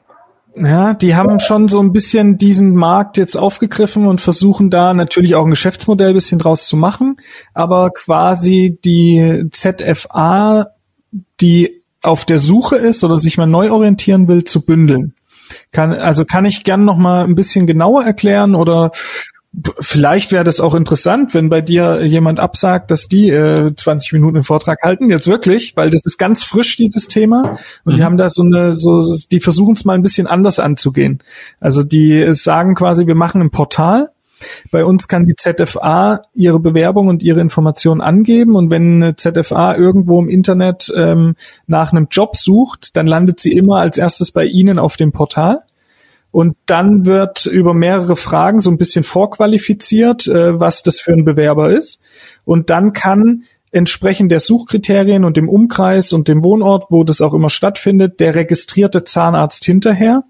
Ja, 0.60 0.94
die 0.96 1.16
haben 1.16 1.40
schon 1.40 1.68
so 1.68 1.80
ein 1.80 1.92
bisschen 1.92 2.38
diesen 2.38 2.74
Markt 2.74 3.18
jetzt 3.18 3.36
aufgegriffen 3.36 4.08
und 4.08 4.22
versuchen 4.22 4.70
da 4.70 4.94
natürlich 4.94 5.36
auch 5.36 5.46
ein 5.46 5.52
Geschäftsmodell 5.52 6.14
bisschen 6.14 6.40
draus 6.40 6.68
zu 6.68 6.78
machen, 6.78 7.18
aber 7.54 7.92
quasi 7.92 8.80
die 8.84 9.46
ZFA, 9.52 10.68
die 11.42 11.84
auf 12.08 12.26
der 12.26 12.40
Suche 12.40 12.76
ist 12.76 13.04
oder 13.04 13.20
sich 13.20 13.38
mal 13.38 13.46
neu 13.46 13.72
orientieren 13.72 14.28
will, 14.28 14.44
zu 14.44 14.66
bündeln. 14.66 15.14
Kann, 15.72 15.94
also 15.94 16.26
kann 16.26 16.46
ich 16.46 16.64
gern 16.64 16.84
noch 16.84 16.98
mal 16.98 17.24
ein 17.24 17.36
bisschen 17.36 17.68
genauer 17.68 18.04
erklären 18.04 18.56
oder 18.56 18.92
vielleicht 19.80 20.32
wäre 20.32 20.44
das 20.44 20.60
auch 20.60 20.76
interessant, 20.76 21.34
wenn 21.34 21.50
bei 21.50 21.62
dir 21.62 22.06
jemand 22.06 22.40
absagt, 22.40 22.92
dass 22.92 23.08
die 23.08 23.30
äh, 23.30 23.74
20 23.76 24.14
Minuten 24.14 24.36
den 24.36 24.44
Vortrag 24.44 24.82
halten, 24.84 25.10
jetzt 25.10 25.28
wirklich, 25.28 25.76
weil 25.76 25.90
das 25.90 26.06
ist 26.06 26.18
ganz 26.18 26.44
frisch, 26.44 26.76
dieses 26.76 27.08
Thema. 27.08 27.58
Und 27.84 27.94
mhm. 27.94 27.98
die 27.98 28.04
haben 28.04 28.18
da 28.18 28.30
so 28.30 28.44
eine, 28.44 28.76
so, 28.76 29.16
die 29.32 29.40
versuchen 29.40 29.74
es 29.74 29.86
mal 29.86 29.94
ein 29.94 30.04
bisschen 30.04 30.28
anders 30.28 30.60
anzugehen. 30.60 31.20
Also 31.60 31.84
die 31.84 32.34
sagen 32.34 32.76
quasi, 32.76 33.08
wir 33.08 33.16
machen 33.16 33.42
ein 33.42 33.50
Portal, 33.50 34.12
bei 34.72 34.86
uns 34.86 35.08
kann 35.08 35.26
die 35.26 35.36
ZFA 35.36 36.22
ihre 36.34 36.60
Bewerbung 36.60 37.08
und 37.08 37.24
ihre 37.24 37.42
Informationen 37.42 38.02
angeben 38.02 38.56
und 38.56 38.72
wenn 38.72 39.02
eine 39.04 39.16
ZFA 39.16 39.76
irgendwo 39.76 40.20
im 40.20 40.30
Internet 40.30 40.92
ähm, 40.96 41.36
nach 41.66 41.92
einem 41.92 42.08
Job 42.12 42.36
sucht, 42.36 42.96
dann 42.96 43.08
landet 43.08 43.40
sie 43.40 43.54
immer 43.54 43.78
als 43.78 43.98
erstes 43.98 44.32
bei 44.32 44.46
Ihnen 44.46 44.80
auf 44.80 44.98
dem 44.98 45.12
Portal. 45.12 45.62
Und 46.32 46.58
dann 46.66 47.06
wird 47.06 47.46
über 47.46 47.74
mehrere 47.74 48.16
Fragen 48.16 48.60
so 48.60 48.70
ein 48.70 48.78
bisschen 48.78 49.04
vorqualifiziert, 49.04 50.28
äh, 50.28 50.60
was 50.60 50.84
das 50.84 51.00
für 51.00 51.14
ein 51.14 51.26
Bewerber 51.26 51.72
ist. 51.72 52.00
Und 52.46 52.70
dann 52.70 52.94
kann 52.94 53.44
entsprechend 53.72 54.32
der 54.32 54.40
Suchkriterien 54.40 55.24
und 55.24 55.38
dem 55.38 55.50
Umkreis 55.50 56.14
und 56.14 56.28
dem 56.28 56.44
Wohnort, 56.44 56.86
wo 56.90 57.04
das 57.04 57.22
auch 57.22 57.34
immer 57.34 57.50
stattfindet, 57.50 58.20
der 58.20 58.36
registrierte 58.36 59.04
Zahnarzt 59.04 59.66
hinterher 59.66 60.24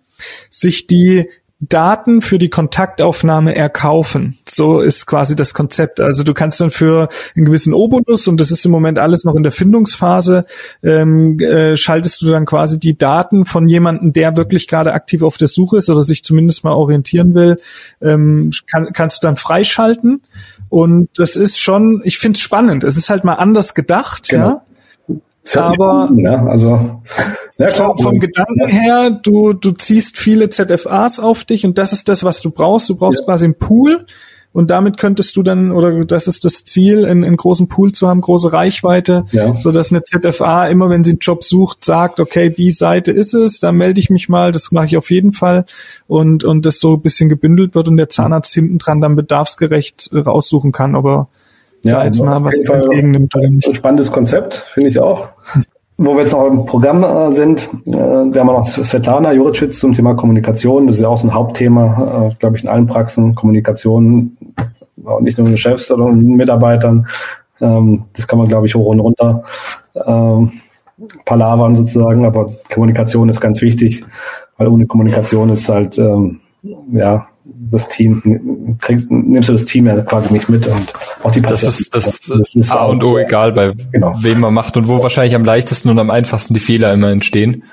sich 0.49 0.87
die 0.87 1.29
Daten 1.59 2.21
für 2.21 2.37
die 2.37 2.49
Kontaktaufnahme 2.49 3.55
erkaufen. 3.55 4.37
So 4.47 4.79
ist 4.79 5.07
quasi 5.07 5.35
das 5.35 5.55
Konzept. 5.55 5.99
Also 5.99 6.23
du 6.23 6.35
kannst 6.35 6.61
dann 6.61 6.69
für 6.69 7.09
einen 7.35 7.45
gewissen 7.45 7.73
Obolus, 7.73 8.27
und 8.27 8.39
das 8.39 8.51
ist 8.51 8.63
im 8.65 8.71
Moment 8.71 8.99
alles 8.99 9.23
noch 9.23 9.35
in 9.35 9.41
der 9.41 9.51
Findungsphase, 9.51 10.45
ähm, 10.83 11.39
äh, 11.39 11.75
schaltest 11.75 12.21
du 12.21 12.29
dann 12.29 12.45
quasi 12.45 12.79
die 12.79 12.95
Daten 12.95 13.45
von 13.45 13.67
jemandem, 13.67 14.13
der 14.13 14.37
wirklich 14.37 14.67
gerade 14.67 14.93
aktiv 14.93 15.23
auf 15.23 15.37
der 15.37 15.47
Suche 15.47 15.77
ist 15.77 15.89
oder 15.89 16.03
sich 16.03 16.23
zumindest 16.23 16.63
mal 16.63 16.73
orientieren 16.73 17.33
will, 17.33 17.59
ähm, 18.01 18.51
kann, 18.71 18.93
kannst 18.93 19.23
du 19.23 19.27
dann 19.27 19.35
freischalten. 19.35 20.21
Und 20.69 21.09
das 21.15 21.37
ist 21.37 21.59
schon, 21.59 22.01
ich 22.03 22.19
finde 22.19 22.37
es 22.37 22.41
spannend. 22.41 22.83
Es 22.83 22.97
ist 22.97 23.09
halt 23.09 23.23
mal 23.23 23.35
anders 23.35 23.73
gedacht, 23.73 24.29
genau. 24.29 24.47
ja 24.47 24.66
aber 25.55 26.09
ja, 26.15 26.45
also 26.45 27.01
ja, 27.57 27.67
vom, 27.67 27.97
vom 27.97 28.19
Gedanken 28.19 28.67
her, 28.67 29.11
du, 29.11 29.53
du 29.53 29.71
ziehst 29.71 30.17
viele 30.17 30.49
ZFAs 30.49 31.19
auf 31.19 31.45
dich 31.45 31.65
und 31.65 31.77
das 31.77 31.93
ist 31.93 32.09
das, 32.09 32.23
was 32.23 32.41
du 32.41 32.51
brauchst. 32.51 32.89
Du 32.89 32.95
brauchst 32.95 33.19
ja. 33.19 33.25
quasi 33.25 33.45
einen 33.45 33.55
Pool 33.55 34.05
und 34.53 34.71
damit 34.71 34.97
könntest 34.97 35.35
du 35.35 35.43
dann, 35.43 35.71
oder 35.71 36.03
das 36.05 36.27
ist 36.27 36.43
das 36.43 36.65
Ziel, 36.65 37.05
einen, 37.05 37.23
einen 37.23 37.37
großen 37.37 37.67
Pool 37.67 37.91
zu 37.91 38.07
haben, 38.07 38.21
große 38.21 38.51
Reichweite, 38.53 39.25
ja. 39.31 39.53
so 39.53 39.71
dass 39.71 39.91
eine 39.91 40.03
ZFA 40.03 40.67
immer, 40.67 40.89
wenn 40.89 41.03
sie 41.03 41.11
einen 41.11 41.19
Job 41.19 41.43
sucht, 41.43 41.85
sagt, 41.85 42.19
okay, 42.19 42.49
die 42.49 42.71
Seite 42.71 43.11
ist 43.11 43.33
es, 43.33 43.59
da 43.59 43.71
melde 43.71 43.99
ich 43.99 44.09
mich 44.09 44.29
mal, 44.29 44.51
das 44.51 44.71
mache 44.71 44.87
ich 44.87 44.97
auf 44.97 45.11
jeden 45.11 45.31
Fall 45.31 45.65
und, 46.07 46.43
und 46.43 46.65
das 46.65 46.79
so 46.79 46.95
ein 46.95 47.01
bisschen 47.01 47.29
gebündelt 47.29 47.75
wird 47.75 47.87
und 47.87 47.97
der 47.97 48.09
Zahnarzt 48.09 48.53
hinten 48.53 48.79
dran 48.79 49.01
dann 49.01 49.15
bedarfsgerecht 49.15 50.09
raussuchen 50.13 50.71
kann, 50.71 50.95
ob 50.95 51.05
er 51.05 51.27
ja, 51.87 51.99
da 51.99 52.05
jetzt 52.05 52.21
mal 52.21 52.43
was 52.43 52.59
entgegennimmt 52.63 53.35
oder 53.35 53.49
nicht. 53.49 53.67
Ein 53.67 53.75
spannendes 53.75 54.11
Konzept, 54.11 54.55
finde 54.55 54.89
ich 54.89 54.99
auch. 54.99 55.29
Wo 55.97 56.13
wir 56.13 56.21
jetzt 56.21 56.33
noch 56.33 56.45
im 56.45 56.65
Programm 56.65 57.03
äh, 57.03 57.31
sind, 57.33 57.69
äh, 57.87 57.93
wir 57.93 58.41
haben 58.41 58.49
auch 58.49 58.59
noch 58.59 58.67
Svetlana 58.67 59.33
Juricic 59.33 59.73
zum 59.73 59.93
Thema 59.93 60.13
Kommunikation. 60.13 60.87
Das 60.87 60.97
ist 60.97 61.01
ja 61.01 61.07
auch 61.07 61.17
so 61.17 61.27
ein 61.27 61.33
Hauptthema, 61.33 62.29
äh, 62.29 62.35
glaube 62.35 62.57
ich, 62.57 62.63
in 62.63 62.69
allen 62.69 62.85
Praxen. 62.85 63.33
Kommunikation, 63.33 64.37
nicht 65.21 65.37
nur 65.39 65.47
mit 65.47 65.59
Chefs, 65.59 65.87
sondern 65.87 66.17
mit 66.17 66.37
Mitarbeitern. 66.37 67.07
Ähm, 67.59 68.05
das 68.15 68.27
kann 68.27 68.37
man, 68.37 68.47
glaube 68.47 68.67
ich, 68.67 68.75
hoch 68.75 68.85
und 68.85 68.99
runter 68.99 69.43
ähm, 70.05 70.51
palavern 71.25 71.75
sozusagen, 71.75 72.25
aber 72.25 72.51
Kommunikation 72.73 73.29
ist 73.29 73.41
ganz 73.41 73.61
wichtig, 73.61 74.03
weil 74.57 74.67
ohne 74.67 74.87
Kommunikation 74.87 75.49
ist 75.49 75.69
halt, 75.69 75.97
ähm, 75.97 76.41
ja, 76.91 77.27
das 77.71 77.87
Team, 77.89 78.77
kriegst, 78.79 79.11
nimmst 79.11 79.49
du 79.49 79.53
das 79.53 79.65
Team 79.65 79.87
ja 79.87 79.99
quasi 80.01 80.33
nicht 80.33 80.49
mit 80.49 80.67
und 80.67 80.93
auch 81.23 81.31
die 81.31 81.41
Patienten. 81.41 81.47
Das 81.47 81.63
ist 81.63 81.95
das, 81.95 82.19
das 82.19 82.55
ist 82.55 82.71
A 82.71 82.85
und 82.85 83.03
O 83.03 83.17
egal, 83.17 83.53
bei 83.53 83.73
genau. 83.91 84.15
wem 84.21 84.41
man 84.41 84.53
macht 84.53 84.77
und 84.77 84.87
wo 84.87 85.01
wahrscheinlich 85.01 85.35
am 85.35 85.45
leichtesten 85.45 85.89
und 85.89 85.99
am 85.99 86.09
einfachsten 86.09 86.53
die 86.53 86.59
Fehler 86.59 86.93
immer 86.93 87.09
entstehen. 87.09 87.63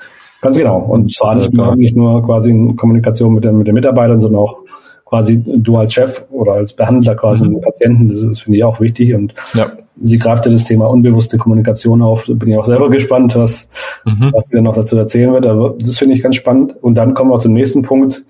Ganz 0.41 0.57
genau. 0.57 0.79
Und 0.79 1.13
zwar 1.13 1.35
nicht 1.35 1.53
nur, 1.53 1.75
nicht 1.75 1.95
nur 1.95 2.23
quasi 2.23 2.51
in 2.51 2.75
Kommunikation 2.75 3.33
mit 3.33 3.43
den, 3.43 3.57
mit 3.57 3.67
den 3.67 3.73
Mitarbeitern, 3.73 4.19
sondern 4.19 4.41
auch 4.41 4.59
quasi 5.05 5.41
du 5.43 5.77
als 5.77 5.93
Chef 5.93 6.25
oder 6.31 6.53
als 6.53 6.73
Behandler 6.73 7.15
quasi 7.15 7.45
mhm. 7.45 7.53
mit 7.53 7.61
Patienten. 7.63 8.09
Das 8.09 8.19
ist, 8.19 8.41
finde 8.41 8.57
ich, 8.57 8.63
auch 8.63 8.79
wichtig. 8.79 9.13
Und 9.13 9.33
ja. 9.53 9.71
sie 10.01 10.17
greift 10.17 10.45
ja 10.45 10.51
das 10.51 10.65
Thema 10.65 10.87
unbewusste 10.87 11.37
Kommunikation 11.37 12.01
auf. 12.01 12.25
Da 12.25 12.33
bin 12.33 12.49
ich 12.49 12.57
auch 12.57 12.65
selber 12.65 12.89
gespannt, 12.89 13.35
was, 13.35 13.69
mhm. 14.05 14.31
was 14.33 14.47
sie 14.47 14.55
dann 14.55 14.65
noch 14.65 14.75
dazu 14.75 14.97
erzählen 14.97 15.31
wird. 15.33 15.45
Aber 15.45 15.75
das 15.79 15.97
finde 15.97 16.15
ich 16.15 16.23
ganz 16.23 16.35
spannend. 16.35 16.75
Und 16.81 16.95
dann 16.95 17.13
kommen 17.13 17.31
wir 17.31 17.39
zum 17.39 17.53
nächsten 17.53 17.81
Punkt 17.81 18.25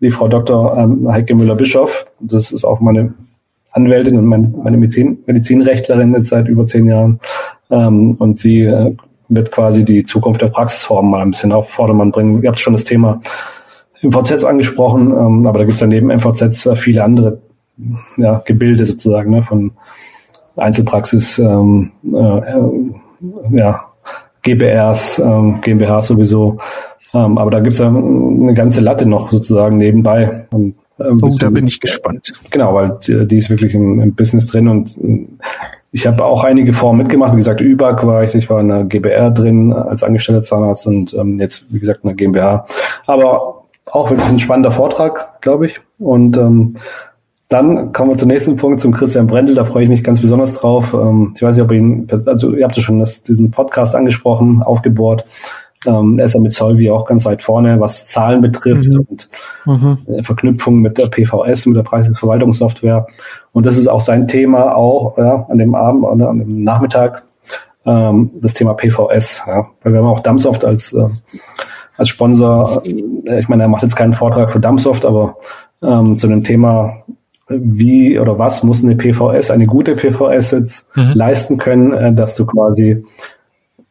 die 0.00 0.10
Frau 0.10 0.28
Dr. 0.28 0.76
Ähm, 0.76 1.10
Heike 1.10 1.34
Müller-Bischoff. 1.34 2.06
Das 2.20 2.52
ist 2.52 2.64
auch 2.64 2.80
meine 2.80 3.14
Anwältin 3.72 4.16
und 4.18 4.26
meine, 4.26 4.48
meine 4.62 4.76
Medizin, 4.76 5.18
Medizinrechtlerin 5.26 6.14
jetzt 6.14 6.28
seit 6.28 6.48
über 6.48 6.66
zehn 6.66 6.86
Jahren. 6.86 7.20
Ähm, 7.70 8.14
und 8.18 8.38
sie 8.38 8.62
äh, 8.62 8.94
wird 9.28 9.52
quasi 9.52 9.84
die 9.84 10.04
Zukunft 10.04 10.40
der 10.40 10.48
Praxisformen 10.48 11.10
mal 11.10 11.22
ein 11.22 11.32
bisschen 11.32 11.52
auf 11.52 11.68
Vordermann 11.68 12.10
bringen. 12.10 12.42
Ihr 12.42 12.48
habt 12.48 12.60
schon 12.60 12.72
das 12.72 12.84
Thema 12.84 13.20
MVZ 14.02 14.44
angesprochen, 14.44 15.10
ähm, 15.10 15.46
aber 15.46 15.58
da 15.58 15.64
gibt 15.64 15.74
es 15.74 15.80
ja 15.80 15.86
neben 15.86 16.08
MVZ 16.08 16.70
viele 16.76 17.04
andere 17.04 17.40
ja, 18.16 18.42
Gebilde 18.44 18.86
sozusagen 18.86 19.30
ne, 19.30 19.42
von 19.42 19.72
Einzelpraxis, 20.56 21.38
ähm, 21.38 21.92
äh, 22.12 23.56
ja, 23.56 23.84
GBRs, 24.42 25.18
ähm, 25.18 25.60
GmbH 25.60 26.00
sowieso, 26.02 26.58
ähm, 27.14 27.38
aber 27.38 27.50
da 27.50 27.60
gibt's 27.60 27.78
ja 27.78 27.88
eine 27.88 28.54
ganze 28.54 28.80
Latte 28.80 29.06
noch 29.06 29.30
sozusagen 29.30 29.78
nebenbei. 29.78 30.46
Und, 30.50 30.74
ähm, 30.98 31.20
oh, 31.22 31.30
da 31.38 31.50
bin 31.50 31.66
ich 31.66 31.80
gespannt. 31.80 32.32
Genau, 32.50 32.74
weil 32.74 32.98
die, 33.06 33.26
die 33.26 33.38
ist 33.38 33.50
wirklich 33.50 33.74
im, 33.74 34.00
im, 34.00 34.14
Business 34.14 34.48
drin 34.48 34.68
und 34.68 34.96
äh, 34.98 35.26
ich 35.90 36.06
habe 36.06 36.24
auch 36.24 36.44
einige 36.44 36.72
Formen 36.72 36.98
mitgemacht. 36.98 37.32
Wie 37.32 37.38
gesagt, 37.38 37.60
ÜBAG 37.60 38.06
war 38.06 38.24
ich, 38.24 38.34
ich 38.34 38.50
war 38.50 38.60
in 38.60 38.68
der 38.68 38.84
GBR 38.84 39.30
drin 39.30 39.72
als 39.72 40.02
angestellter 40.02 40.42
Zahnarzt 40.42 40.86
und 40.86 41.14
ähm, 41.14 41.38
jetzt, 41.38 41.72
wie 41.72 41.78
gesagt, 41.78 42.00
in 42.04 42.08
der 42.08 42.16
GmbH. 42.16 42.66
Aber 43.06 43.64
auch 43.86 44.10
wirklich 44.10 44.28
ein 44.28 44.38
spannender 44.38 44.70
Vortrag, 44.70 45.40
glaube 45.40 45.66
ich. 45.66 45.80
Und 45.98 46.36
ähm, 46.36 46.74
dann 47.48 47.92
kommen 47.92 48.10
wir 48.10 48.18
zum 48.18 48.28
nächsten 48.28 48.56
Punkt, 48.56 48.80
zum 48.80 48.92
Christian 48.92 49.26
Brendel. 49.26 49.54
Da 49.54 49.64
freue 49.64 49.84
ich 49.84 49.88
mich 49.88 50.04
ganz 50.04 50.20
besonders 50.20 50.54
drauf. 50.54 50.92
Ähm, 50.92 51.32
ich 51.34 51.42
weiß 51.42 51.54
nicht, 51.56 51.64
ob 51.64 51.72
ihr 51.72 51.78
ihn, 51.78 52.06
also 52.26 52.54
ihr 52.54 52.64
habt 52.64 52.76
ja 52.76 52.82
schon 52.82 52.98
das, 52.98 53.22
diesen 53.22 53.50
Podcast 53.50 53.96
angesprochen, 53.96 54.62
aufgebohrt. 54.62 55.24
Ähm, 55.86 56.18
er 56.18 56.24
ist 56.24 56.34
ja 56.34 56.40
mit 56.40 56.52
Solvi 56.52 56.90
auch 56.90 57.04
ganz 57.04 57.24
weit 57.24 57.42
vorne, 57.42 57.78
was 57.80 58.06
Zahlen 58.06 58.40
betrifft 58.40 58.88
mhm. 58.88 59.06
und 59.08 59.28
mhm. 59.64 60.22
Verknüpfung 60.22 60.80
mit 60.80 60.98
der 60.98 61.06
PVS, 61.06 61.66
mit 61.66 61.76
der 61.76 61.82
Preisverwaltungssoftware. 61.82 63.06
Und 63.52 63.66
das 63.66 63.76
ist 63.76 63.88
auch 63.88 64.00
sein 64.00 64.26
Thema, 64.26 64.74
auch 64.74 65.16
ja, 65.18 65.46
an 65.48 65.58
dem 65.58 65.74
Abend 65.74 66.04
oder 66.04 66.28
an 66.28 66.38
dem 66.38 66.64
Nachmittag, 66.64 67.24
ähm, 67.86 68.30
das 68.40 68.54
Thema 68.54 68.74
PVS. 68.74 69.44
Ja. 69.46 69.68
Weil 69.82 69.92
wir 69.92 70.00
haben 70.00 70.06
auch 70.06 70.20
Dumpsoft 70.20 70.64
als, 70.64 70.92
äh, 70.92 71.08
als 71.96 72.08
Sponsor. 72.08 72.82
Äh, 72.84 73.38
ich 73.38 73.48
meine, 73.48 73.62
er 73.62 73.68
macht 73.68 73.82
jetzt 73.82 73.96
keinen 73.96 74.14
Vortrag 74.14 74.52
für 74.52 74.60
Dumpsoft, 74.60 75.04
aber 75.04 75.36
ähm, 75.82 76.16
zu 76.16 76.26
dem 76.26 76.42
Thema 76.42 77.04
wie 77.48 78.18
oder 78.18 78.38
was 78.38 78.62
muss 78.62 78.84
eine 78.84 78.96
PVS, 78.96 79.50
eine 79.50 79.66
gute 79.66 79.94
PVS 79.94 80.50
jetzt 80.50 80.96
mhm. 80.96 81.12
leisten 81.14 81.58
können, 81.58 81.92
äh, 81.92 82.12
dass 82.12 82.34
du 82.34 82.46
quasi 82.46 83.04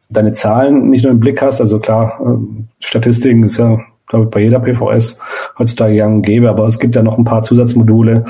deine 0.08 0.32
Zahlen 0.32 0.88
nicht 0.88 1.04
nur 1.04 1.12
im 1.12 1.20
Blick 1.20 1.42
hast. 1.42 1.60
Also 1.60 1.78
klar, 1.78 2.20
äh, 2.20 2.64
Statistiken 2.80 3.44
ist 3.44 3.58
ja, 3.58 3.78
glaube 4.06 4.26
ich, 4.26 4.30
bei 4.30 4.40
jeder 4.40 4.60
PVS 4.60 5.18
heutzutage 5.58 5.96
gang 5.96 6.16
und 6.16 6.22
gäbe, 6.22 6.48
aber 6.48 6.66
es 6.66 6.78
gibt 6.78 6.96
ja 6.96 7.02
noch 7.02 7.18
ein 7.18 7.24
paar 7.24 7.42
Zusatzmodule. 7.42 8.24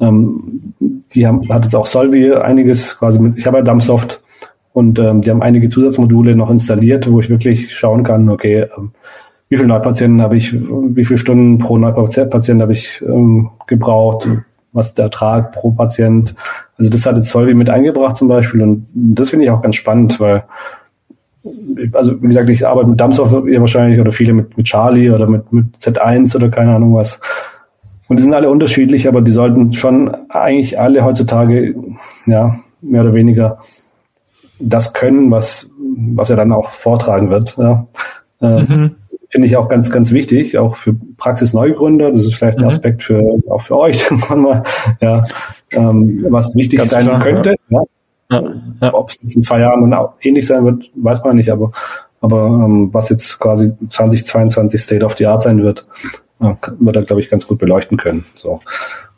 Ähm, 0.00 0.74
die 1.12 1.26
haben, 1.26 1.46
hat 1.48 1.64
jetzt 1.64 1.76
auch 1.76 1.86
Solvi 1.86 2.32
einiges 2.32 2.98
quasi 2.98 3.18
mit, 3.18 3.36
ich 3.36 3.46
habe 3.46 3.58
ja 3.58 3.62
Dumpsoft 3.62 4.22
und 4.72 4.98
ähm, 4.98 5.20
die 5.20 5.30
haben 5.30 5.42
einige 5.42 5.68
Zusatzmodule 5.68 6.36
noch 6.36 6.50
installiert, 6.50 7.10
wo 7.10 7.20
ich 7.20 7.28
wirklich 7.28 7.76
schauen 7.76 8.02
kann, 8.02 8.28
okay, 8.28 8.68
ähm, 8.76 8.92
wie 9.48 9.56
viele 9.56 9.68
Neupatienten 9.68 10.22
habe 10.22 10.36
ich, 10.36 10.54
wie 10.54 11.04
viele 11.04 11.18
Stunden 11.18 11.58
pro 11.58 11.76
Neupatient 11.76 12.62
habe 12.62 12.72
ich 12.72 13.02
ähm, 13.02 13.50
gebraucht, 13.66 14.28
was 14.72 14.94
der 14.94 15.06
Ertrag 15.06 15.50
pro 15.50 15.72
Patient. 15.72 16.36
Also 16.78 16.88
das 16.88 17.04
hat 17.04 17.16
jetzt 17.16 17.30
Solvi 17.30 17.54
mit 17.54 17.68
eingebracht 17.68 18.16
zum 18.16 18.28
Beispiel 18.28 18.62
und 18.62 18.86
das 18.94 19.30
finde 19.30 19.44
ich 19.44 19.50
auch 19.50 19.60
ganz 19.60 19.74
spannend, 19.74 20.20
weil 20.20 20.44
also 21.92 22.22
wie 22.22 22.28
gesagt, 22.28 22.48
ich 22.48 22.66
arbeite 22.66 22.88
mit 22.88 23.00
Dumpsoft 23.00 23.32
wahrscheinlich 23.32 24.00
oder 24.00 24.12
viele 24.12 24.32
mit, 24.32 24.56
mit 24.56 24.66
Charlie 24.66 25.10
oder 25.10 25.28
mit, 25.28 25.52
mit 25.52 25.76
Z1 25.78 26.36
oder 26.36 26.48
keine 26.48 26.74
Ahnung 26.74 26.94
was. 26.94 27.20
Und 28.08 28.18
die 28.18 28.24
sind 28.24 28.34
alle 28.34 28.50
unterschiedlich, 28.50 29.06
aber 29.06 29.22
die 29.22 29.30
sollten 29.30 29.72
schon 29.72 30.14
eigentlich 30.30 30.80
alle 30.80 31.04
heutzutage, 31.04 31.76
ja, 32.26 32.56
mehr 32.80 33.02
oder 33.02 33.14
weniger 33.14 33.60
das 34.58 34.92
können, 34.92 35.30
was, 35.30 35.70
was 35.96 36.30
er 36.30 36.36
dann 36.36 36.52
auch 36.52 36.70
vortragen 36.70 37.30
wird. 37.30 37.56
Ja. 37.56 37.86
Äh, 38.40 38.62
mhm. 38.62 38.90
Finde 39.30 39.46
ich 39.46 39.56
auch 39.56 39.68
ganz, 39.68 39.92
ganz 39.92 40.10
wichtig, 40.10 40.58
auch 40.58 40.74
für 40.74 40.96
Praxisneugründer. 41.18 42.10
Das 42.10 42.24
ist 42.24 42.34
vielleicht 42.34 42.58
ein 42.58 42.64
mhm. 42.64 42.68
Aspekt 42.70 43.04
für, 43.04 43.22
auch 43.48 43.62
für 43.62 43.76
euch, 43.76 44.10
mal, 44.34 44.64
ja, 45.00 45.24
ähm, 45.70 46.26
was 46.30 46.56
wichtig 46.56 46.80
ganz 46.80 46.90
sein 46.90 47.04
klar, 47.04 47.22
könnte. 47.22 47.54
Ja. 47.68 47.78
ja. 47.78 47.84
Ja, 48.30 48.42
ja. 48.80 48.94
Ob 48.94 49.10
es 49.10 49.20
in 49.22 49.42
zwei 49.42 49.60
Jahren 49.60 49.92
ähnlich 50.22 50.46
sein 50.46 50.64
wird, 50.64 50.90
weiß 50.94 51.24
man 51.24 51.36
nicht, 51.36 51.50
aber, 51.50 51.72
aber 52.20 52.46
ähm, 52.46 52.90
was 52.92 53.08
jetzt 53.08 53.38
quasi 53.40 53.72
2022 53.88 54.80
State 54.80 55.04
of 55.04 55.16
the 55.16 55.26
Art 55.26 55.42
sein 55.42 55.62
wird, 55.62 55.86
äh, 56.40 56.54
wird 56.78 56.96
er, 56.96 57.02
glaube 57.02 57.20
ich, 57.20 57.30
ganz 57.30 57.46
gut 57.46 57.58
beleuchten 57.58 57.98
können. 57.98 58.24
So. 58.34 58.60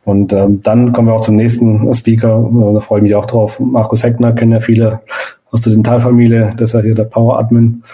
Und 0.04 0.32
ähm, 0.32 0.60
dann 0.62 0.92
kommen 0.92 1.08
wir 1.08 1.14
auch 1.14 1.20
zum 1.20 1.36
nächsten 1.36 1.92
Speaker, 1.94 2.38
äh, 2.38 2.74
da 2.74 2.80
freue 2.80 3.00
ich 3.00 3.04
mich 3.04 3.14
auch 3.14 3.26
drauf. 3.26 3.60
Markus 3.60 4.02
Heckner 4.02 4.32
kennen 4.32 4.52
ja 4.52 4.60
viele 4.60 5.00
aus 5.50 5.60
der 5.60 5.74
Dentalfamilie, 5.74 6.54
das 6.56 6.70
ist 6.70 6.74
ja 6.74 6.80
hier 6.80 6.94
der 6.94 7.04
Power 7.04 7.38
Admin. 7.38 7.84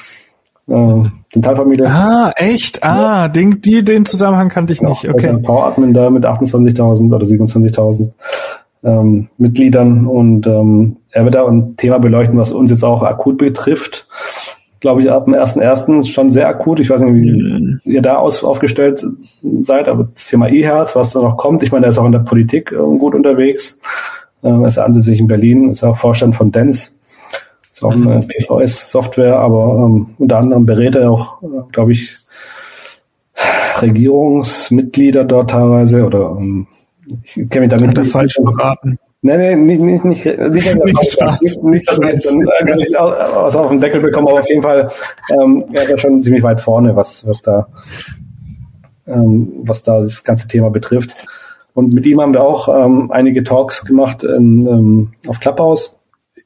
Äh, 0.68 1.02
Dentalfamilie. 1.34 1.86
Ah, 1.86 2.32
echt? 2.36 2.82
Ah, 2.82 3.22
ja. 3.22 3.28
den, 3.28 3.60
die, 3.60 3.84
den 3.84 4.06
Zusammenhang 4.06 4.48
kannte 4.48 4.72
ich 4.72 4.78
genau, 4.78 4.90
nicht. 4.90 5.08
Okay. 5.08 5.34
Ist 5.34 5.42
Power 5.42 5.66
Admin 5.66 5.92
da 5.92 6.08
mit 6.08 6.24
28.000 6.24 7.14
oder 7.14 7.26
27.000 7.26 8.12
ähm, 8.82 9.28
Mitgliedern 9.38 10.06
und 10.06 10.46
ähm, 10.46 10.96
er 11.10 11.24
wird 11.24 11.34
da 11.34 11.46
ein 11.46 11.76
Thema 11.76 11.98
beleuchten, 11.98 12.38
was 12.38 12.52
uns 12.52 12.70
jetzt 12.70 12.84
auch 12.84 13.02
akut 13.02 13.38
betrifft. 13.38 14.06
Glaube 14.80 15.02
ich, 15.02 15.10
ab 15.10 15.24
dem 15.24 15.34
1.1. 15.34 16.06
schon 16.06 16.30
sehr 16.30 16.48
akut. 16.48 16.78
Ich 16.78 16.88
weiß 16.88 17.00
nicht, 17.00 17.14
wie 17.14 17.44
mhm. 17.44 17.80
ihr 17.84 18.02
da 18.02 18.16
aus, 18.16 18.44
aufgestellt 18.44 19.04
seid, 19.60 19.88
aber 19.88 20.04
das 20.04 20.26
Thema 20.26 20.48
E-Health, 20.48 20.94
was 20.94 21.10
da 21.10 21.20
noch 21.20 21.36
kommt, 21.36 21.64
ich 21.64 21.72
meine, 21.72 21.86
er 21.86 21.88
ist 21.88 21.98
auch 21.98 22.06
in 22.06 22.12
der 22.12 22.20
Politik 22.20 22.70
äh, 22.70 22.76
gut 22.76 23.14
unterwegs. 23.14 23.80
Äh, 24.42 24.48
er 24.48 24.66
ist 24.66 24.78
ansässig 24.78 25.18
in 25.18 25.26
Berlin, 25.26 25.72
ist 25.72 25.82
auch 25.82 25.96
Vorstand 25.96 26.36
von 26.36 26.52
DENS. 26.52 27.00
Ist 27.72 27.82
auch 27.82 27.94
mhm. 27.94 28.08
eine 28.08 28.20
PVS-Software, 28.20 29.36
aber 29.36 29.84
ähm, 29.84 30.14
unter 30.18 30.38
anderem 30.38 30.64
berät 30.66 30.94
er 30.94 31.10
auch, 31.10 31.42
äh, 31.42 31.46
glaube 31.72 31.92
ich, 31.92 32.16
Regierungsmitglieder 33.82 35.24
dort 35.24 35.50
teilweise 35.50 36.04
oder 36.04 36.36
ähm, 36.38 36.66
ich 37.24 37.48
kenne 37.48 37.66
mich 37.66 37.70
damit 37.70 37.96
nicht. 37.96 38.10
falsch 38.10 38.36
beraten. 38.42 38.98
Nein, 39.20 39.40
nein, 39.40 39.66
nicht, 39.66 39.80
nicht, 39.80 40.04
nicht, 40.04 40.24
nicht, 40.24 40.38
nicht, 40.38 40.84
nicht, 40.84 41.62
nicht 41.64 41.88
dass 41.88 41.98
ich 41.98 42.22
dann 42.22 42.76
nicht 42.76 42.94
was 42.98 43.56
auf 43.56 43.68
den 43.68 43.80
Deckel 43.80 44.00
bekomme, 44.00 44.30
aber 44.30 44.40
auf 44.40 44.48
jeden 44.48 44.62
Fall, 44.62 44.92
ähm, 45.32 45.64
er 45.72 45.90
ja 45.90 45.98
schon 45.98 46.22
ziemlich 46.22 46.42
weit 46.44 46.60
vorne, 46.60 46.94
was, 46.94 47.26
was 47.26 47.42
da, 47.42 47.66
ähm, 49.08 49.52
was 49.62 49.82
da 49.82 50.00
das 50.00 50.22
ganze 50.22 50.46
Thema 50.46 50.70
betrifft. 50.70 51.26
Und 51.74 51.92
mit 51.92 52.06
ihm 52.06 52.20
haben 52.20 52.32
wir 52.32 52.42
auch 52.42 52.68
ähm, 52.68 53.10
einige 53.10 53.42
Talks 53.42 53.84
gemacht 53.84 54.22
in, 54.22 54.66
ähm, 54.66 55.12
auf 55.26 55.40
Clubhouse 55.40 55.96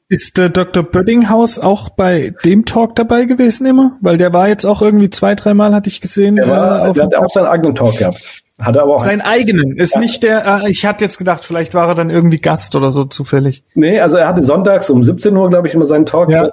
Ist 0.09 0.39
der 0.39 0.49
Dr. 0.49 0.83
Böddinghaus 0.83 1.59
auch 1.59 1.89
bei 1.89 2.33
dem 2.43 2.65
Talk 2.65 2.95
dabei 2.95 3.25
gewesen 3.25 3.67
immer? 3.67 3.97
Weil 4.01 4.17
der 4.17 4.33
war 4.33 4.47
jetzt 4.47 4.65
auch 4.65 4.81
irgendwie 4.81 5.11
zwei, 5.11 5.35
dreimal, 5.35 5.75
hatte 5.75 5.89
ich 5.89 6.01
gesehen. 6.01 6.35
Der, 6.35 6.47
war, 6.49 6.87
äh, 6.87 6.93
der 6.93 7.05
hat 7.05 7.15
auch 7.15 7.29
seinen 7.29 7.47
eigenen 7.47 7.75
Talk 7.75 7.97
gehabt. 7.97 8.42
Hat 8.61 8.75
er 8.75 8.83
aber 8.83 8.95
auch 8.95 8.99
seinen 8.99 9.21
eigenen. 9.21 9.77
Ist 9.77 9.95
ja. 9.95 10.01
nicht 10.01 10.21
der, 10.21 10.63
äh, 10.63 10.69
ich 10.69 10.85
hatte 10.85 11.03
jetzt 11.03 11.17
gedacht, 11.17 11.43
vielleicht 11.43 11.73
war 11.73 11.87
er 11.87 11.95
dann 11.95 12.09
irgendwie 12.09 12.39
Gast 12.39 12.75
oder 12.75 12.91
so 12.91 13.05
zufällig. 13.05 13.63
Nee, 13.73 13.99
also 13.99 14.17
er 14.17 14.27
hatte 14.27 14.43
sonntags 14.43 14.89
um 14.89 15.03
17 15.03 15.35
Uhr, 15.35 15.49
glaube 15.49 15.67
ich, 15.67 15.73
immer 15.73 15.85
seinen 15.85 16.05
Talk. 16.05 16.29
Ja. 16.29 16.49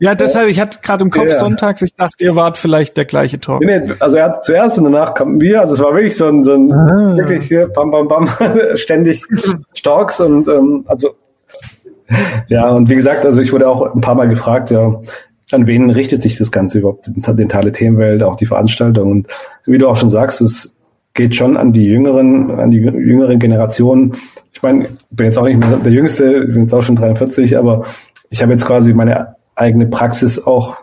Ja, 0.00 0.14
deshalb, 0.14 0.48
ich 0.48 0.60
hatte 0.60 0.78
gerade 0.80 1.02
im 1.02 1.10
Kopf 1.10 1.28
ja. 1.28 1.38
sonntags, 1.38 1.82
ich 1.82 1.92
dachte, 1.94 2.22
ihr 2.22 2.36
wart 2.36 2.56
vielleicht 2.56 2.96
der 2.96 3.04
gleiche 3.04 3.40
Talk. 3.40 3.60
Nee, 3.64 3.80
nee, 3.80 3.94
also 3.98 4.16
er 4.16 4.26
hat 4.26 4.44
zuerst 4.44 4.78
und 4.78 4.84
danach 4.84 5.14
kamen 5.14 5.40
wir, 5.40 5.60
also 5.60 5.74
es 5.74 5.82
war 5.82 5.92
wirklich 5.92 6.16
so 6.16 6.28
ein, 6.28 6.44
so 6.44 6.54
ein 6.54 6.72
ah. 6.72 7.16
wirklich 7.16 7.46
hier, 7.46 7.66
bam, 7.66 7.90
bam, 7.90 8.06
bam, 8.06 8.28
ständig 8.74 9.24
Talks 9.82 10.20
und 10.20 10.46
ähm, 10.46 10.84
also 10.86 11.16
ja, 12.46 12.70
und 12.70 12.88
wie 12.88 12.94
gesagt, 12.94 13.26
also 13.26 13.40
ich 13.40 13.52
wurde 13.52 13.68
auch 13.68 13.92
ein 13.92 14.00
paar 14.00 14.14
Mal 14.14 14.28
gefragt, 14.28 14.70
ja, 14.70 15.00
an 15.50 15.66
wen 15.66 15.90
richtet 15.90 16.22
sich 16.22 16.38
das 16.38 16.52
Ganze 16.52 16.78
überhaupt, 16.78 17.08
den 17.08 17.48
Teile 17.48 17.72
Themenwelt, 17.72 18.22
auch 18.22 18.36
die 18.36 18.46
Veranstaltung 18.46 19.10
und 19.10 19.26
wie 19.66 19.78
du 19.78 19.88
auch 19.88 19.96
schon 19.96 20.10
sagst, 20.10 20.40
es 20.40 20.77
geht 21.18 21.34
schon 21.34 21.56
an 21.56 21.72
die 21.72 21.84
jüngeren, 21.84 22.50
an 22.52 22.70
die 22.70 22.78
jüngeren 22.78 23.40
Generationen. 23.40 24.12
Ich 24.52 24.62
meine, 24.62 24.88
bin 25.10 25.26
jetzt 25.26 25.36
auch 25.36 25.44
nicht 25.44 25.58
mehr 25.58 25.76
der 25.76 25.92
Jüngste, 25.92 26.44
ich 26.44 26.52
bin 26.52 26.62
jetzt 26.62 26.72
auch 26.72 26.82
schon 26.82 26.94
43, 26.94 27.58
aber 27.58 27.84
ich 28.30 28.40
habe 28.40 28.52
jetzt 28.52 28.64
quasi 28.64 28.94
meine 28.94 29.34
eigene 29.56 29.86
Praxis 29.86 30.46
auch 30.46 30.76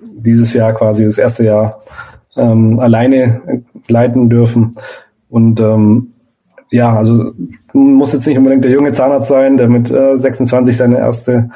dieses 0.00 0.54
Jahr 0.54 0.72
quasi 0.74 1.04
das 1.04 1.18
erste 1.18 1.44
Jahr 1.44 1.80
ähm, 2.36 2.78
alleine 2.78 3.64
leiten 3.88 4.30
dürfen. 4.30 4.76
Und 5.28 5.58
ähm, 5.58 6.12
ja, 6.70 6.96
also 6.96 7.32
muss 7.72 8.12
jetzt 8.12 8.28
nicht 8.28 8.38
unbedingt 8.38 8.64
der 8.64 8.70
junge 8.70 8.92
Zahnarzt 8.92 9.28
sein, 9.28 9.56
der 9.56 9.68
mit 9.68 9.90
äh, 9.90 10.16
26 10.16 10.76
seine 10.76 10.98
erste 10.98 11.50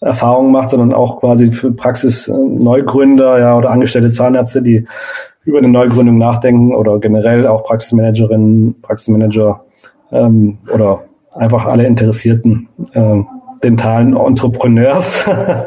Erfahrung 0.00 0.50
macht, 0.50 0.70
sondern 0.70 0.92
auch 0.92 1.20
quasi 1.20 1.52
für 1.52 1.70
Praxis 1.70 2.26
äh, 2.26 2.32
ja, 2.32 3.56
oder 3.56 3.70
angestellte 3.70 4.10
Zahnärzte, 4.10 4.62
die 4.62 4.86
über 5.46 5.58
eine 5.58 5.68
Neugründung 5.68 6.18
nachdenken 6.18 6.74
oder 6.74 6.98
generell 6.98 7.46
auch 7.46 7.64
Praxismanagerinnen, 7.64 8.82
Praxismanager 8.82 9.64
ähm, 10.12 10.58
oder 10.72 11.04
einfach 11.34 11.66
alle 11.66 11.86
Interessierten. 11.86 12.68
Ähm, 12.92 13.26
dentalen 13.62 14.16
Entrepreneurs, 14.16 15.24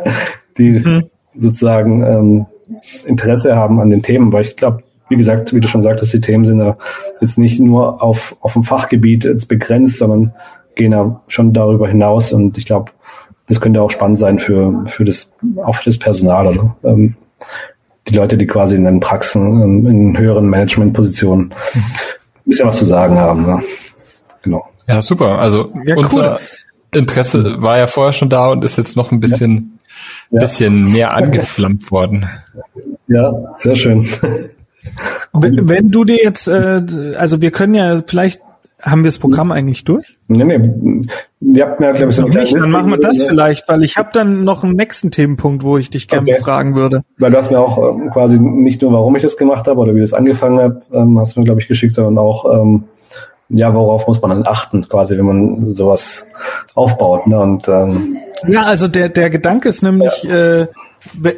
die 0.57 0.79
mhm. 0.79 1.05
sozusagen 1.35 2.03
ähm, 2.03 2.45
Interesse 3.05 3.55
haben 3.55 3.79
an 3.79 3.89
den 3.89 4.03
Themen, 4.03 4.31
weil 4.31 4.43
ich 4.43 4.55
glaube, 4.55 4.83
wie 5.09 5.15
gesagt, 5.15 5.53
wie 5.53 5.59
du 5.59 5.67
schon 5.67 5.81
sagtest, 5.81 6.13
die 6.13 6.21
Themen 6.21 6.45
sind 6.45 6.59
ja 6.59 6.77
jetzt 7.19 7.37
nicht 7.37 7.59
nur 7.59 8.03
auf, 8.03 8.35
auf 8.41 8.53
dem 8.53 8.63
Fachgebiet 8.63 9.25
jetzt 9.25 9.47
begrenzt, 9.47 9.97
sondern 9.97 10.33
gehen 10.75 10.91
ja 10.91 11.21
schon 11.27 11.51
darüber 11.51 11.87
hinaus 11.87 12.31
und 12.31 12.57
ich 12.57 12.65
glaube, 12.65 12.91
das 13.47 13.59
könnte 13.59 13.81
auch 13.81 13.89
spannend 13.89 14.19
sein 14.19 14.37
für, 14.37 14.85
für 14.85 15.05
das, 15.05 15.33
auch 15.63 15.75
für 15.75 15.85
das 15.85 15.97
Personal, 15.97 16.47
also, 16.47 16.71
ähm, 16.83 17.15
die 18.09 18.15
Leute, 18.15 18.37
die 18.37 18.47
quasi 18.47 18.75
in 18.75 18.85
den 18.85 18.99
Praxen, 18.99 19.61
ähm, 19.61 19.85
in 19.85 20.17
höheren 20.17 20.49
Managementpositionen 20.49 21.49
ein 21.75 21.83
bisschen 22.45 22.67
was 22.67 22.77
zu 22.77 22.85
sagen 22.85 23.17
haben. 23.17 23.45
Ne? 23.45 23.63
Genau. 24.41 24.67
Ja, 24.87 25.01
super. 25.01 25.39
Also 25.39 25.71
ja, 25.85 25.95
unser, 25.95 26.33
cool. 26.33 26.39
Interesse 26.91 27.61
war 27.61 27.77
ja 27.77 27.87
vorher 27.87 28.13
schon 28.13 28.29
da 28.29 28.49
und 28.49 28.63
ist 28.63 28.77
jetzt 28.77 28.97
noch 28.97 29.11
ein 29.11 29.19
bisschen, 29.19 29.79
ja. 30.31 30.39
bisschen 30.39 30.91
mehr 30.91 31.13
angeflammt 31.13 31.91
worden. 31.91 32.27
Ja, 33.07 33.31
sehr 33.57 33.75
schön. 33.75 34.07
Wenn, 35.33 35.69
wenn 35.69 35.91
du 35.91 36.03
dir 36.03 36.17
jetzt, 36.23 36.47
äh, 36.47 37.15
also 37.17 37.41
wir 37.41 37.51
können 37.51 37.75
ja 37.75 38.01
vielleicht 38.05 38.41
haben 38.81 39.03
wir 39.03 39.07
das 39.07 39.19
Programm 39.19 39.51
eigentlich 39.51 39.83
durch? 39.83 40.17
Nee, 40.27 40.43
nee. 40.43 41.05
Ihr 41.41 41.65
habt 41.65 41.79
mir, 41.79 41.91
glaube 41.93 42.09
ich, 42.09 42.15
so 42.15 42.25
ein 42.25 42.31
nicht, 42.31 42.55
Dann 42.55 42.71
machen 42.71 42.91
wir 42.91 42.97
das 42.97 43.23
vielleicht, 43.23 43.67
weil 43.67 43.83
ich 43.83 43.97
habe 43.97 44.09
dann 44.13 44.43
noch 44.43 44.63
einen 44.63 44.75
nächsten 44.75 45.11
Themenpunkt, 45.11 45.63
wo 45.63 45.77
ich 45.77 45.89
dich 45.89 46.07
gerne 46.07 46.29
okay. 46.29 46.39
fragen 46.39 46.75
würde. 46.75 47.03
Weil 47.17 47.31
du 47.31 47.37
hast 47.37 47.51
mir 47.51 47.59
auch 47.59 47.77
ähm, 47.77 48.09
quasi 48.11 48.39
nicht 48.39 48.81
nur, 48.81 48.93
warum 48.93 49.15
ich 49.15 49.21
das 49.21 49.37
gemacht 49.37 49.67
habe 49.67 49.79
oder 49.79 49.95
wie 49.95 49.99
das 49.99 50.13
angefangen 50.13 50.59
hat, 50.59 50.83
ähm, 50.93 51.19
hast 51.19 51.35
du 51.35 51.41
mir, 51.41 51.45
glaube 51.45 51.61
ich, 51.61 51.67
geschickt, 51.67 51.95
sondern 51.95 52.17
auch, 52.17 52.61
ähm, 52.61 52.85
ja, 53.49 53.73
worauf 53.73 54.07
muss 54.07 54.21
man 54.21 54.29
dann 54.29 54.45
achten, 54.45 54.87
quasi, 54.87 55.17
wenn 55.17 55.25
man 55.25 55.73
sowas 55.73 56.31
aufbaut. 56.75 57.27
Ne? 57.27 57.39
Und 57.39 57.67
ähm, 57.67 58.17
ja, 58.47 58.63
also 58.63 58.87
der 58.87 59.09
der 59.09 59.29
Gedanke 59.29 59.69
ist 59.69 59.81
nämlich, 59.81 60.23
ja. 60.23 60.61
äh, 60.61 60.67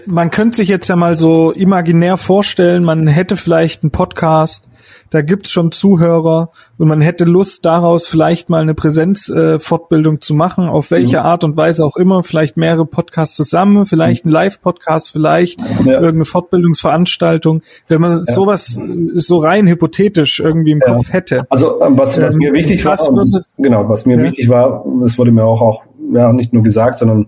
man 0.05 0.31
könnte 0.31 0.57
sich 0.57 0.69
jetzt 0.69 0.87
ja 0.87 0.95
mal 0.95 1.15
so 1.15 1.51
imaginär 1.51 2.17
vorstellen, 2.17 2.83
man 2.83 3.07
hätte 3.07 3.37
vielleicht 3.37 3.83
einen 3.83 3.91
Podcast, 3.91 4.67
da 5.11 5.21
gibt's 5.21 5.51
schon 5.51 5.71
Zuhörer 5.71 6.51
und 6.77 6.87
man 6.87 7.01
hätte 7.01 7.25
Lust 7.25 7.65
daraus 7.65 8.07
vielleicht 8.07 8.49
mal 8.49 8.61
eine 8.61 8.73
Präsenzfortbildung 8.73 10.15
äh, 10.15 10.19
zu 10.19 10.33
machen, 10.33 10.69
auf 10.69 10.89
welche 10.89 11.19
mhm. 11.19 11.25
Art 11.25 11.43
und 11.43 11.57
Weise 11.57 11.85
auch 11.85 11.97
immer, 11.97 12.23
vielleicht 12.23 12.55
mehrere 12.57 12.85
Podcasts 12.85 13.35
zusammen, 13.35 13.85
vielleicht 13.85 14.25
ein 14.25 14.29
Live-Podcast, 14.29 15.11
vielleicht 15.11 15.59
ja. 15.61 15.93
irgendeine 15.93 16.25
Fortbildungsveranstaltung, 16.25 17.61
wenn 17.89 18.01
man 18.01 18.11
ja. 18.19 18.23
sowas 18.23 18.77
äh, 18.77 19.19
so 19.19 19.37
rein 19.37 19.67
hypothetisch 19.67 20.39
irgendwie 20.39 20.71
im 20.71 20.79
ja. 20.79 20.93
Kopf 20.93 21.11
hätte. 21.11 21.45
Also 21.49 21.81
ähm, 21.81 21.97
was, 21.97 22.19
was 22.21 22.35
mir 22.35 22.49
ähm, 22.49 22.55
wichtig 22.55 22.85
war, 22.85 22.95
das, 22.95 23.49
genau, 23.57 23.89
was 23.89 24.05
mir 24.05 24.17
wichtig 24.17 24.47
war, 24.47 24.85
das 25.01 25.17
wurde 25.17 25.31
mir 25.31 25.43
auch, 25.43 25.61
auch 25.61 25.83
ja, 26.13 26.31
nicht 26.31 26.53
nur 26.53 26.63
gesagt, 26.63 26.99
sondern 26.99 27.27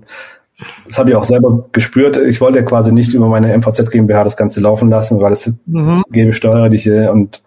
das 0.86 0.98
habe 0.98 1.12
ich 1.12 1.16
auch 1.16 1.24
selber 1.24 1.66
gespürt. 1.72 2.18
Ich 2.18 2.42
wollte 2.42 2.64
quasi 2.66 2.92
nicht 2.92 3.14
über 3.14 3.28
meine 3.28 3.56
MVZ 3.58 3.90
GmbH 3.92 4.24
das 4.24 4.38
Ganze 4.38 4.60
laufen 4.60 4.90
lassen, 4.90 5.20
weil 5.22 5.32
es 5.32 5.52
mhm. 5.66 6.04
gäbe 6.12 6.34
steuerliche 6.34 7.12
und 7.12 7.42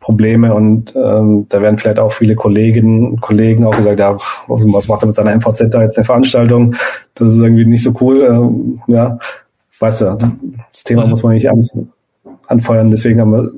Probleme 0.00 0.54
und 0.54 0.94
ähm, 0.94 1.46
da 1.48 1.60
werden 1.60 1.78
vielleicht 1.78 1.98
auch 1.98 2.12
viele 2.12 2.36
Kolleginnen 2.36 3.10
und 3.10 3.20
Kollegen 3.20 3.64
auch 3.64 3.76
gesagt, 3.76 3.98
ja, 3.98 4.16
was 4.46 4.86
macht 4.88 5.02
er 5.02 5.06
mit 5.06 5.16
seiner 5.16 5.34
MVZ 5.34 5.64
da 5.70 5.82
jetzt 5.82 5.96
eine 5.96 6.04
Veranstaltung? 6.04 6.74
Das 7.14 7.32
ist 7.32 7.40
irgendwie 7.40 7.64
nicht 7.64 7.82
so 7.82 7.92
cool. 8.00 8.22
Ähm, 8.22 8.80
ja, 8.86 9.18
weißt 9.80 10.02
du, 10.02 10.18
das 10.72 10.84
Thema 10.84 11.04
mhm. 11.04 11.10
muss 11.10 11.22
man 11.22 11.34
nicht 11.34 11.50
an, 11.50 11.60
anfeuern. 12.46 12.90
Deswegen 12.90 13.20
haben 13.20 13.32
wir 13.32 13.50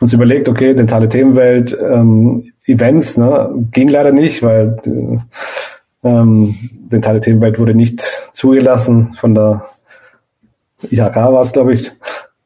uns 0.00 0.12
überlegt, 0.12 0.48
okay, 0.48 0.74
dentale 0.74 1.08
Themenwelt, 1.08 1.76
ähm, 1.80 2.52
Events, 2.66 3.16
ne, 3.16 3.50
ging 3.72 3.88
leider 3.88 4.12
nicht, 4.12 4.42
weil 4.42 4.76
äh, 4.86 5.18
ähm, 6.08 6.54
dentale 6.90 7.20
Themenwelt 7.20 7.58
wurde 7.58 7.74
nicht 7.74 8.02
zugelassen 8.32 9.14
von 9.14 9.34
der 9.34 9.66
IHK 10.90 11.16
war 11.16 11.40
es, 11.40 11.52
glaube 11.52 11.74
ich. 11.74 11.92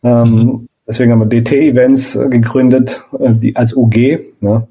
Ähm, 0.03 0.29
mhm. 0.29 0.69
Deswegen 0.87 1.13
haben 1.13 1.21
wir 1.21 1.27
DT-Events 1.27 2.19
gegründet, 2.31 3.05
äh, 3.19 3.33
die 3.33 3.57
als 3.57 3.75
UG. 3.75 4.19
Ne? 4.41 4.67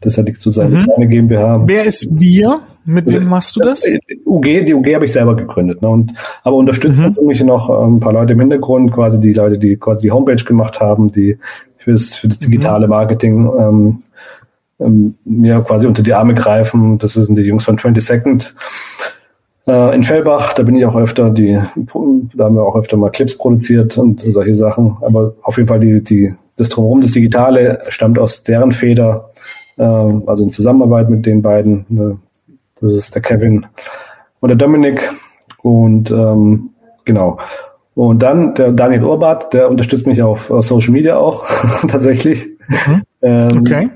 Das 0.00 0.18
hat 0.18 0.26
sozusagen 0.26 0.74
mhm. 0.74 0.84
kleine 0.84 1.08
GmbH. 1.08 1.62
Wer 1.66 1.84
ist 1.84 2.08
wir? 2.10 2.60
Mit 2.84 3.12
wem 3.12 3.26
machst 3.26 3.54
du 3.54 3.60
das? 3.60 3.82
Die 3.82 4.20
UG, 4.26 4.66
die 4.66 4.74
UG 4.74 4.94
habe 4.94 5.04
ich 5.04 5.12
selber 5.12 5.36
gegründet. 5.36 5.82
Ne? 5.82 5.88
Und, 5.88 6.14
aber 6.42 6.56
unterstützen 6.56 7.06
mhm. 7.06 7.14
natürlich 7.14 7.44
noch 7.44 7.70
ein 7.70 8.00
paar 8.00 8.12
Leute 8.12 8.32
im 8.32 8.40
Hintergrund, 8.40 8.92
quasi 8.92 9.20
die 9.20 9.32
Leute, 9.32 9.58
die 9.58 9.76
quasi 9.76 10.02
die 10.02 10.10
Homepage 10.10 10.42
gemacht 10.42 10.80
haben, 10.80 11.12
die 11.12 11.38
fürs, 11.76 12.14
für 12.14 12.28
das 12.28 12.38
digitale 12.38 12.86
mhm. 12.86 12.90
Marketing 12.90 13.50
ähm, 13.58 14.02
ähm, 14.80 15.14
mir 15.24 15.60
quasi 15.60 15.86
unter 15.86 16.02
die 16.02 16.12
Arme 16.12 16.34
greifen. 16.34 16.98
Das 16.98 17.12
sind 17.12 17.36
die 17.36 17.42
Jungs 17.42 17.64
von 17.64 17.78
20 17.78 18.04
Second 18.04 18.54
äh, 19.66 19.94
in 19.94 20.02
Fellbach. 20.02 20.54
Da 20.54 20.62
bin 20.62 20.76
ich 20.76 20.84
auch 20.84 20.96
öfter, 20.96 21.30
die, 21.30 21.58
da 22.34 22.44
haben 22.44 22.54
wir 22.54 22.62
auch 22.62 22.76
öfter 22.76 22.96
mal 22.96 23.10
Clips 23.10 23.36
produziert 23.36 23.96
und 23.98 24.20
solche 24.20 24.54
Sachen. 24.54 24.96
Aber 25.02 25.34
auf 25.42 25.56
jeden 25.56 25.68
Fall 25.68 25.80
die, 25.80 26.02
die, 26.02 26.34
das 26.56 26.68
drumherum, 26.68 27.00
das 27.00 27.12
Digitale 27.12 27.82
stammt 27.88 28.18
aus 28.18 28.42
deren 28.42 28.72
Feder, 28.72 29.30
äh, 29.76 29.82
also 29.82 30.44
in 30.44 30.50
Zusammenarbeit 30.50 31.10
mit 31.10 31.26
den 31.26 31.42
beiden. 31.42 31.86
Äh, 31.90 32.54
das 32.80 32.94
ist 32.94 33.14
der 33.14 33.22
Kevin 33.22 33.66
und 34.40 34.48
der 34.48 34.56
Dominik. 34.56 35.08
Und 35.62 36.10
ähm, 36.10 36.70
genau. 37.04 37.38
Und 37.94 38.22
dann 38.22 38.54
der 38.54 38.72
Daniel 38.72 39.04
Urbart, 39.04 39.52
der 39.52 39.70
unterstützt 39.70 40.06
mich 40.06 40.22
auf, 40.22 40.50
auf 40.50 40.64
Social 40.64 40.92
Media 40.92 41.16
auch 41.16 41.44
tatsächlich. 41.88 42.48
Mhm. 42.68 43.02
Ähm, 43.20 43.58
okay. 43.60 43.90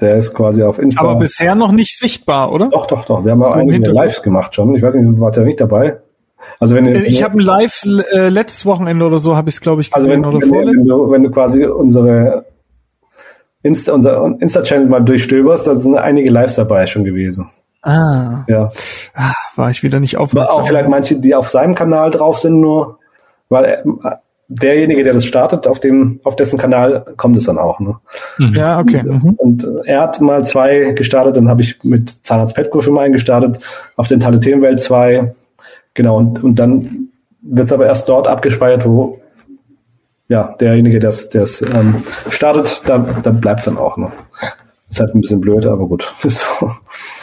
Der 0.00 0.16
ist 0.16 0.34
quasi 0.34 0.62
auf 0.62 0.78
Insta. 0.78 1.02
Aber 1.02 1.16
bisher 1.16 1.54
noch 1.54 1.70
nicht 1.70 1.98
sichtbar, 1.98 2.52
oder? 2.52 2.68
Doch, 2.68 2.86
doch, 2.86 3.04
doch. 3.04 3.24
Wir 3.24 3.32
haben 3.32 3.44
auch 3.44 3.52
einige 3.52 3.90
Lives 3.90 4.22
gemacht 4.22 4.54
schon. 4.54 4.74
Ich 4.74 4.82
weiß 4.82 4.96
nicht, 4.96 5.20
wart 5.20 5.36
ja 5.36 5.44
nicht 5.44 5.60
dabei. 5.60 5.98
Also 6.58 6.74
wenn 6.74 6.86
ich 6.86 7.22
habe 7.22 7.38
ein 7.38 7.40
Live 7.40 7.84
äh, 8.12 8.28
letztes 8.28 8.66
Wochenende 8.66 9.04
oder 9.04 9.18
so 9.18 9.36
habe 9.36 9.48
ich 9.48 9.56
es 9.56 9.60
glaube 9.60 9.80
ich 9.80 9.90
gesehen 9.90 10.24
also 10.24 10.38
wenn, 10.38 10.40
oder 10.40 10.46
wenn, 10.46 10.76
wenn, 10.76 10.86
du, 10.86 11.10
wenn 11.10 11.22
du 11.22 11.30
quasi 11.30 11.64
unsere 11.64 12.44
Insta 13.62 13.94
unser 13.94 14.30
Insta 14.40 14.62
Channel 14.62 14.88
mal 14.88 15.00
durchstöberst, 15.00 15.66
da 15.66 15.74
sind 15.74 15.96
einige 15.96 16.30
Lives 16.30 16.56
dabei 16.56 16.86
schon 16.86 17.04
gewesen. 17.04 17.48
Ah. 17.82 18.44
Ja. 18.46 18.70
Ah, 19.14 19.32
war 19.56 19.70
ich 19.70 19.82
wieder 19.82 20.00
nicht 20.00 20.16
aufmerksam. 20.16 20.62
Auch 20.62 20.66
vielleicht 20.66 20.88
manche, 20.88 21.18
die 21.18 21.34
auf 21.34 21.50
seinem 21.50 21.74
Kanal 21.74 22.10
drauf 22.10 22.40
sind 22.40 22.60
nur, 22.60 22.98
weil 23.48 23.64
er, 23.64 24.20
derjenige, 24.48 25.02
der 25.02 25.14
das 25.14 25.24
startet, 25.24 25.66
auf 25.66 25.80
dem, 25.80 26.20
auf 26.24 26.36
dessen 26.36 26.58
Kanal 26.58 27.04
kommt 27.16 27.36
es 27.36 27.44
dann 27.44 27.58
auch. 27.58 27.80
Ne? 27.80 27.96
Mhm. 28.38 28.54
Ja, 28.54 28.78
okay. 28.78 29.02
Mhm. 29.02 29.34
Und 29.36 29.66
er 29.84 30.02
hat 30.02 30.20
mal 30.20 30.44
zwei 30.44 30.92
gestartet, 30.92 31.36
dann 31.36 31.48
habe 31.48 31.62
ich 31.62 31.82
mit 31.82 32.10
Zahnarzt 32.26 32.54
Petko 32.54 32.80
schon 32.80 32.94
mal 32.94 33.02
einen 33.02 33.12
gestartet, 33.12 33.58
auf 33.96 34.08
den 34.08 34.20
Themenwelt 34.20 34.80
zwei. 34.80 35.34
Genau, 35.94 36.18
und, 36.18 36.42
und 36.42 36.58
dann 36.58 37.08
wird 37.40 37.66
es 37.66 37.72
aber 37.72 37.86
erst 37.86 38.08
dort 38.08 38.26
abgespeichert, 38.26 38.84
wo 38.86 39.20
ja, 40.28 40.54
derjenige, 40.58 40.98
der 41.00 41.10
es 41.10 41.62
ähm, 41.62 42.02
startet, 42.30 42.82
da, 42.86 42.98
da 42.98 43.30
bleibt 43.30 43.60
es 43.60 43.66
dann 43.66 43.76
auch. 43.76 43.96
Ne? 43.96 44.10
Ist 44.88 45.00
halt 45.00 45.14
ein 45.14 45.20
bisschen 45.20 45.40
blöd, 45.40 45.66
aber 45.66 45.86
gut. 45.86 46.12
Ist 46.22 46.46
so. 46.60 46.70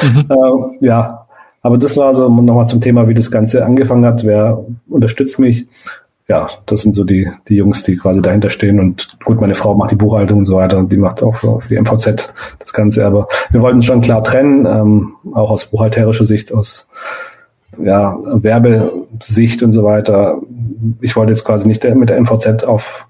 Mhm. 0.04 0.28
Äh, 0.30 0.86
ja, 0.86 1.26
Aber 1.62 1.78
das 1.78 1.98
war 1.98 2.14
so 2.16 2.30
nochmal 2.30 2.68
zum 2.68 2.82
Thema, 2.82 3.08
wie 3.08 3.14
das 3.14 3.32
Ganze 3.32 3.66
angefangen 3.66 4.06
hat. 4.06 4.26
Wer 4.26 4.64
unterstützt 4.90 5.40
mich? 5.40 5.68
Ja, 6.32 6.48
das 6.66 6.84
sind 6.84 6.96
so 6.96 7.04
die, 7.04 7.30
die 7.50 7.58
Jungs, 7.58 7.84
die 7.84 7.98
quasi 7.98 8.22
dahinter 8.22 8.50
stehen. 8.50 8.80
Und 8.80 9.18
gut, 9.26 9.42
meine 9.42 9.54
Frau 9.54 9.76
macht 9.76 9.92
die 9.92 9.98
Buchhaltung 9.98 10.38
und 10.40 10.46
so 10.46 10.56
weiter 10.56 10.78
und 10.78 10.90
die 10.90 10.96
macht 10.96 11.22
auch 11.22 11.36
für, 11.36 11.60
die 11.70 11.78
MVZ 11.78 12.32
das 12.58 12.72
Ganze. 12.72 13.06
Aber 13.06 13.28
wir 13.50 13.62
wollten 13.62 13.84
schon 13.84 14.00
klar 14.00 14.24
trennen, 14.24 14.66
ähm, 14.66 15.16
auch 15.34 15.52
aus 15.52 15.66
buchhalterischer 15.66 16.24
Sicht, 16.24 16.54
aus 16.54 16.88
ja, 17.84 18.18
Werbesicht 18.24 19.62
und 19.62 19.74
so 19.74 19.84
weiter. 19.84 20.38
Ich 21.02 21.18
wollte 21.18 21.34
jetzt 21.34 21.44
quasi 21.44 21.68
nicht 21.68 21.84
mit 21.84 22.10
der 22.10 22.22
MVZ 22.22 22.64
auf, 22.64 23.08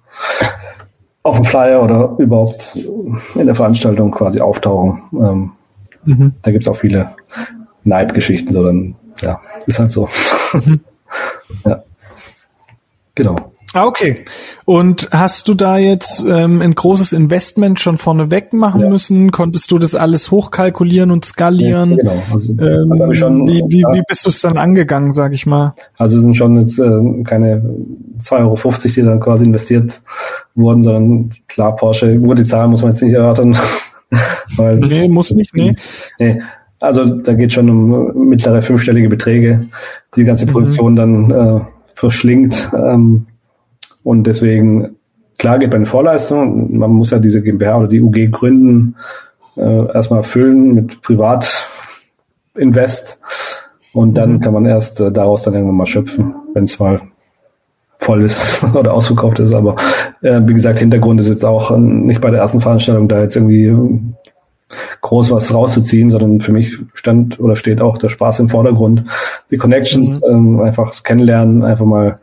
auf 1.22 1.36
dem 1.36 1.46
Flyer 1.46 1.84
oder 1.84 2.16
überhaupt 2.18 2.76
in 3.36 3.46
der 3.46 3.54
Veranstaltung 3.54 4.10
quasi 4.10 4.42
auftauchen. 4.42 5.04
Ähm, 5.14 5.52
mhm. 6.06 6.34
Da 6.42 6.50
gibt's 6.50 6.68
auch 6.68 6.78
viele 6.78 7.12
Neidgeschichten, 7.84 8.52
sondern 8.52 8.96
ja, 9.22 9.40
ist 9.68 9.78
halt 9.78 9.92
so. 9.92 10.10
Mhm. 10.54 10.80
ja. 11.66 11.84
Genau. 13.16 13.36
Ah, 13.74 13.86
okay. 13.86 14.26
Und 14.66 15.08
hast 15.12 15.48
du 15.48 15.54
da 15.54 15.78
jetzt 15.78 16.26
ähm, 16.28 16.62
ein 16.62 16.76
großes 16.76 17.14
Investment 17.14 17.80
schon 17.80 17.98
vorneweg 17.98 18.52
machen 18.52 18.82
ja. 18.82 18.90
müssen? 18.90 19.32
Konntest 19.32 19.72
du 19.72 19.78
das 19.78 19.96
alles 19.96 20.30
hochkalkulieren 20.30 21.10
und 21.10 21.24
skalieren? 21.24 21.92
Ja, 21.92 21.98
genau. 21.98 22.24
Also, 22.34 22.54
ähm, 22.60 22.92
also 22.92 23.16
schon, 23.16 23.48
wie, 23.48 23.64
wie, 23.70 23.84
wie 23.84 24.04
bist 24.06 24.26
du 24.26 24.30
es 24.30 24.42
dann 24.42 24.58
angegangen, 24.58 25.14
sag 25.14 25.32
ich 25.32 25.46
mal? 25.46 25.74
Also 25.98 26.18
es 26.18 26.24
sind 26.24 26.36
schon 26.36 26.60
jetzt 26.60 26.80
äh, 26.80 27.24
keine 27.24 27.64
2,50 28.22 28.40
Euro, 28.40 28.60
die 28.84 29.02
dann 29.04 29.20
quasi 29.22 29.46
investiert 29.46 30.02
wurden, 30.54 30.84
sondern 30.84 31.30
klar, 31.48 31.76
Porsche, 31.78 32.12
über 32.12 32.36
die 32.36 32.46
Zahlen 32.46 32.72
muss 32.72 32.82
man 32.82 32.92
jetzt 32.92 33.02
nicht 33.02 33.14
erörtern. 33.14 33.58
weil, 34.58 34.80
nee, 34.80 35.08
muss 35.08 35.32
nicht, 35.32 35.56
nee. 35.56 35.76
nee. 36.20 36.42
Also 36.82 37.06
da 37.06 37.34
geht 37.36 37.54
schon 37.54 37.70
um 37.70 38.28
mittlere 38.28 38.62
fünfstellige 38.62 39.08
Beträge, 39.08 39.68
die 40.16 40.26
ganze 40.26 40.46
mhm. 40.46 40.52
Produktion 40.52 40.92
mhm. 40.94 40.98
dann 40.98 41.32
äh, 41.32 41.62
verschlingt. 41.96 42.70
Ähm, 42.74 43.28
und 44.04 44.26
deswegen, 44.26 44.98
klar 45.38 45.60
geht 45.60 45.72
bei 45.72 45.78
den 45.78 45.86
Vorleistungen, 45.86 46.78
man 46.78 46.92
muss 46.92 47.12
ja 47.12 47.20
diese 47.20 47.42
GmbH 47.42 47.78
oder 47.78 47.88
die 47.88 48.02
UG 48.02 48.32
gründen, 48.32 48.98
äh, 49.56 49.94
erstmal 49.94 50.24
füllen 50.24 50.74
mit 50.74 51.02
Privatinvest 51.02 53.20
und 53.94 54.18
dann 54.18 54.34
mhm. 54.34 54.40
kann 54.40 54.54
man 54.54 54.66
erst 54.66 55.00
äh, 55.02 55.12
daraus 55.12 55.44
dann 55.44 55.54
irgendwann 55.54 55.76
mal 55.76 55.86
schöpfen, 55.86 56.34
wenn 56.54 56.64
es 56.64 56.80
mal 56.80 57.02
voll 58.00 58.24
ist 58.24 58.64
oder 58.74 58.94
ausverkauft 58.94 59.40
ist. 59.40 59.54
Aber 59.54 59.76
äh, 60.22 60.42
wie 60.46 60.54
gesagt, 60.54 60.80
Hintergrund 60.80 61.22
ist 61.22 61.30
jetzt 61.30 61.46
auch 61.46 61.78
nicht 61.78 62.22
bei 62.22 62.32
der 62.32 62.40
ersten 62.40 62.62
Veranstaltung 62.62 63.08
da 63.08 63.22
jetzt 63.22 63.36
irgendwie 63.36 63.76
groß 65.02 65.32
was 65.32 65.54
rauszuziehen, 65.54 66.10
sondern 66.10 66.42
für 66.42 66.52
mich 66.52 66.78
stand 66.94 67.40
oder 67.40 67.56
steht 67.56 67.82
auch 67.82 67.98
der 67.98 68.10
Spaß 68.10 68.40
im 68.40 68.50
Vordergrund. 68.50 69.06
Die 69.50 69.58
Connections, 69.58 70.22
mhm. 70.22 70.32
ähm, 70.32 70.60
einfach 70.62 70.90
das 70.90 71.04
Kennenlernen, 71.04 71.64
einfach 71.64 71.86
mal 71.86 72.20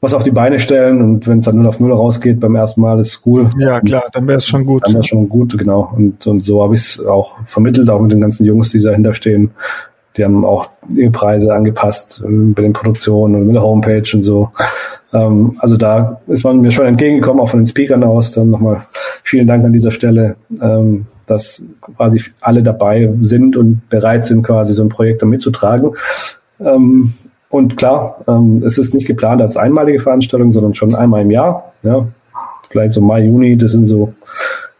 was 0.00 0.14
auf 0.14 0.22
die 0.22 0.30
Beine 0.30 0.60
stellen 0.60 1.02
und 1.02 1.26
wenn 1.26 1.38
es 1.38 1.46
dann 1.46 1.56
0 1.56 1.66
auf 1.66 1.80
0 1.80 1.92
rausgeht 1.92 2.38
beim 2.38 2.54
ersten 2.54 2.80
Mal, 2.80 3.00
ist 3.00 3.22
cool. 3.26 3.46
Ja, 3.58 3.80
klar, 3.80 4.04
dann 4.12 4.28
wäre 4.28 4.38
es 4.38 4.46
schon 4.46 4.64
gut. 4.64 4.82
Dann 4.86 4.94
wäre 4.94 5.00
es 5.00 5.08
schon 5.08 5.28
gut, 5.28 5.58
genau. 5.58 5.92
Und, 5.96 6.24
und 6.26 6.44
so 6.44 6.62
habe 6.62 6.76
ich 6.76 6.82
es 6.82 7.04
auch 7.04 7.38
vermittelt, 7.46 7.90
auch 7.90 8.00
mit 8.00 8.12
den 8.12 8.20
ganzen 8.20 8.44
Jungs, 8.44 8.70
die 8.70 8.80
dahinter 8.80 9.12
stehen. 9.12 9.50
Die 10.16 10.24
haben 10.24 10.44
auch 10.44 10.70
ihre 10.94 11.10
Preise 11.10 11.52
angepasst 11.52 12.22
äh, 12.24 12.28
bei 12.28 12.62
den 12.62 12.72
Produktionen 12.72 13.34
und 13.36 13.46
mit 13.46 13.56
der 13.56 13.62
Homepage 13.62 14.08
und 14.14 14.22
so. 14.22 14.50
Ähm, 15.12 15.56
also 15.58 15.76
da 15.76 16.20
ist 16.28 16.44
man 16.44 16.60
mir 16.60 16.70
schon 16.70 16.86
entgegengekommen, 16.86 17.40
auch 17.40 17.50
von 17.50 17.60
den 17.60 17.66
Speakern 17.66 18.04
aus. 18.04 18.32
Dann 18.32 18.50
nochmal 18.50 18.86
vielen 19.24 19.48
Dank 19.48 19.64
an 19.64 19.72
dieser 19.72 19.90
Stelle. 19.90 20.36
Ähm, 20.60 21.06
dass 21.30 21.64
quasi 21.96 22.22
alle 22.40 22.62
dabei 22.62 23.12
sind 23.22 23.56
und 23.56 23.88
bereit 23.88 24.24
sind, 24.26 24.42
quasi 24.42 24.74
so 24.74 24.82
ein 24.82 24.88
Projekt 24.88 25.22
dann 25.22 25.28
mitzutragen. 25.28 25.92
Ähm, 26.60 27.14
und 27.50 27.76
klar, 27.76 28.20
ähm, 28.28 28.62
es 28.64 28.78
ist 28.78 28.94
nicht 28.94 29.06
geplant 29.06 29.40
als 29.40 29.56
einmalige 29.56 30.00
Veranstaltung, 30.00 30.52
sondern 30.52 30.74
schon 30.74 30.94
einmal 30.94 31.22
im 31.22 31.30
Jahr. 31.30 31.72
Ja, 31.82 32.06
vielleicht 32.68 32.92
so 32.92 33.00
Mai, 33.00 33.24
Juni, 33.24 33.56
das 33.56 33.72
sind 33.72 33.86
so 33.86 34.12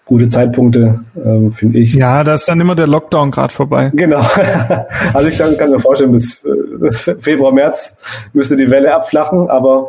gute 0.04 0.28
Zeitpunkte, 0.28 1.00
ähm, 1.16 1.52
finde 1.52 1.78
ich. 1.78 1.94
Ja, 1.94 2.24
da 2.24 2.34
ist 2.34 2.48
dann 2.48 2.60
immer 2.60 2.74
der 2.74 2.86
Lockdown 2.86 3.30
gerade 3.30 3.52
vorbei. 3.52 3.90
Genau. 3.94 4.22
also 5.14 5.28
ich 5.28 5.38
kann, 5.38 5.56
kann 5.56 5.70
mir 5.70 5.80
vorstellen, 5.80 6.12
bis 6.12 6.42
äh, 6.44 6.92
Februar, 6.92 7.52
März 7.52 7.96
müsste 8.32 8.56
die 8.56 8.70
Welle 8.70 8.94
abflachen, 8.94 9.50
aber 9.50 9.88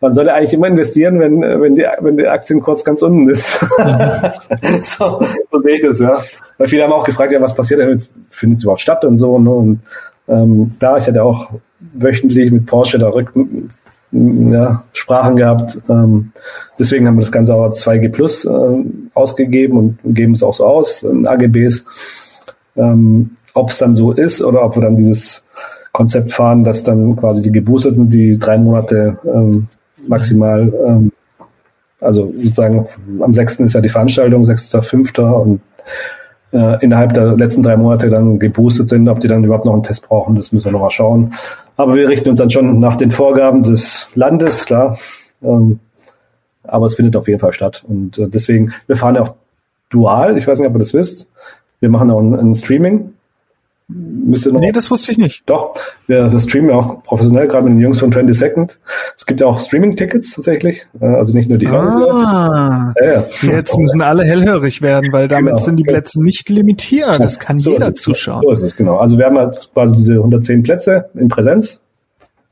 man 0.00 0.12
sollte 0.12 0.34
eigentlich 0.34 0.52
immer 0.52 0.66
investieren, 0.66 1.18
wenn, 1.18 1.40
wenn, 1.40 1.74
die, 1.74 1.86
wenn 2.00 2.16
der 2.16 2.32
Aktienkurs 2.32 2.84
ganz 2.84 3.02
unten 3.02 3.28
ist. 3.28 3.64
So, 4.80 5.20
so 5.50 5.58
sehe 5.58 5.76
ich 5.76 5.84
das, 5.84 5.98
ja. 5.98 6.18
Weil 6.58 6.68
viele 6.68 6.84
haben 6.84 6.92
auch 6.92 7.04
gefragt, 7.04 7.32
ja, 7.32 7.40
was 7.40 7.54
passiert 7.54 7.80
denn, 7.80 7.98
findet 8.28 8.58
es 8.58 8.64
überhaupt 8.64 8.80
statt 8.80 9.04
und 9.04 9.16
so. 9.16 9.38
Ne? 9.38 9.50
Und 9.50 9.80
ähm, 10.28 10.74
da, 10.78 10.98
ich 10.98 11.06
hatte 11.06 11.22
auch 11.22 11.50
wöchentlich 11.94 12.50
mit 12.50 12.66
Porsche 12.66 12.98
da 12.98 13.08
Rück, 13.08 13.32
ja, 14.12 14.84
Sprachen 14.92 15.36
gehabt. 15.36 15.78
Ähm, 15.88 16.32
deswegen 16.78 17.06
haben 17.06 17.16
wir 17.16 17.22
das 17.22 17.32
Ganze 17.32 17.54
auch 17.54 17.64
als 17.64 17.84
2G 17.84 18.10
Plus 18.10 18.44
äh, 18.44 18.84
ausgegeben 19.14 19.78
und 19.78 19.98
geben 20.14 20.34
es 20.34 20.42
auch 20.42 20.54
so 20.54 20.64
aus 20.64 21.02
in 21.02 21.26
AGBs. 21.26 21.86
Ähm, 22.76 23.30
ob 23.54 23.70
es 23.70 23.78
dann 23.78 23.94
so 23.94 24.12
ist 24.12 24.42
oder 24.42 24.64
ob 24.64 24.76
wir 24.76 24.82
dann 24.82 24.96
dieses 24.96 25.48
Konzept 25.92 26.32
fahren, 26.32 26.64
dass 26.64 26.82
dann 26.82 27.16
quasi 27.16 27.42
die 27.42 27.52
Geboosteten 27.52 28.08
die 28.08 28.38
drei 28.38 28.58
Monate 28.58 29.18
ähm, 29.24 29.68
maximal, 30.08 30.72
ähm, 30.86 31.12
also 32.00 32.32
sozusagen 32.36 32.86
am 33.20 33.32
6. 33.32 33.60
ist 33.60 33.74
ja 33.74 33.80
die 33.80 33.88
Veranstaltung, 33.88 34.42
6.5. 34.42 35.20
und 35.20 35.60
äh, 36.52 36.84
innerhalb 36.84 37.14
der 37.14 37.36
letzten 37.36 37.62
drei 37.62 37.76
Monate 37.76 38.10
dann 38.10 38.38
geboostet 38.38 38.88
sind, 38.88 39.08
ob 39.08 39.20
die 39.20 39.28
dann 39.28 39.42
überhaupt 39.44 39.64
noch 39.64 39.72
einen 39.72 39.82
Test 39.82 40.08
brauchen, 40.08 40.36
das 40.36 40.52
müssen 40.52 40.66
wir 40.66 40.72
noch 40.72 40.82
mal 40.82 40.90
schauen. 40.90 41.34
Aber 41.76 41.94
wir 41.94 42.08
richten 42.08 42.28
uns 42.28 42.38
dann 42.38 42.50
schon 42.50 42.78
nach 42.78 42.96
den 42.96 43.10
Vorgaben 43.10 43.62
des 43.64 44.08
Landes, 44.14 44.64
klar. 44.64 44.96
Ähm, 45.42 45.80
aber 46.62 46.86
es 46.86 46.94
findet 46.94 47.16
auf 47.16 47.26
jeden 47.26 47.40
Fall 47.40 47.52
statt. 47.52 47.84
Und 47.86 48.18
äh, 48.18 48.28
deswegen, 48.28 48.72
wir 48.86 48.96
fahren 48.96 49.16
ja 49.16 49.22
auch 49.22 49.34
dual, 49.90 50.38
ich 50.38 50.46
weiß 50.46 50.58
nicht, 50.58 50.68
ob 50.68 50.76
ihr 50.76 50.80
das 50.80 50.94
wisst. 50.94 51.30
Wir 51.80 51.88
machen 51.88 52.10
auch 52.10 52.20
ein, 52.20 52.34
ein 52.34 52.54
Streaming 52.54 53.13
Müsste 53.86 54.50
noch, 54.50 54.60
nee, 54.60 54.72
das 54.72 54.90
wusste 54.90 55.12
ich 55.12 55.18
nicht. 55.18 55.42
Doch, 55.44 55.74
wir, 56.06 56.32
wir 56.32 56.38
streamen 56.38 56.70
ja 56.70 56.76
auch 56.76 57.02
professionell, 57.02 57.46
gerade 57.46 57.64
mit 57.64 57.74
den 57.74 57.80
Jungs 57.80 58.00
von 58.00 58.10
20 58.10 58.36
Second. 58.36 58.78
Es 59.14 59.26
gibt 59.26 59.42
ja 59.42 59.46
auch 59.46 59.60
Streaming-Tickets 59.60 60.36
tatsächlich, 60.36 60.86
äh, 61.00 61.04
also 61.04 61.34
nicht 61.34 61.50
nur 61.50 61.58
die 61.58 61.66
ah, 61.66 62.94
ja, 62.98 63.12
ja. 63.12 63.24
Jetzt 63.42 63.78
müssen 63.78 64.00
alle 64.00 64.24
hellhörig 64.24 64.80
werden, 64.80 65.12
weil 65.12 65.28
damit 65.28 65.52
genau. 65.52 65.62
sind 65.62 65.76
die 65.76 65.84
Plätze 65.84 66.22
nicht 66.22 66.48
limitiert. 66.48 67.20
Das 67.20 67.38
kann 67.38 67.58
so 67.58 67.72
jeder 67.72 67.92
zuschauen. 67.92 68.40
So 68.42 68.52
ist 68.52 68.62
es, 68.62 68.74
genau. 68.74 68.96
Also 68.96 69.18
wir 69.18 69.26
haben 69.26 69.36
halt 69.36 69.70
quasi 69.74 69.94
diese 69.96 70.14
110 70.14 70.62
Plätze 70.62 71.10
in 71.14 71.28
Präsenz. 71.28 71.82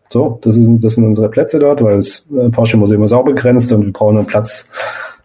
So, 0.09 0.39
das, 0.43 0.59
ist, 0.59 0.71
das 0.81 0.97
sind 0.97 1.07
unsere 1.07 1.31
Plätze 1.31 1.59
dort, 1.59 1.83
weil 1.83 1.97
das 1.97 2.27
äh, 2.39 2.51
Porsche 2.51 2.77
Museum 2.77 3.05
ist 3.05 3.13
auch 3.13 3.25
begrenzt 3.25 3.73
und 3.73 3.87
wir 3.87 3.93
brauchen 3.93 4.19
einen 4.19 4.27
Platz 4.27 4.69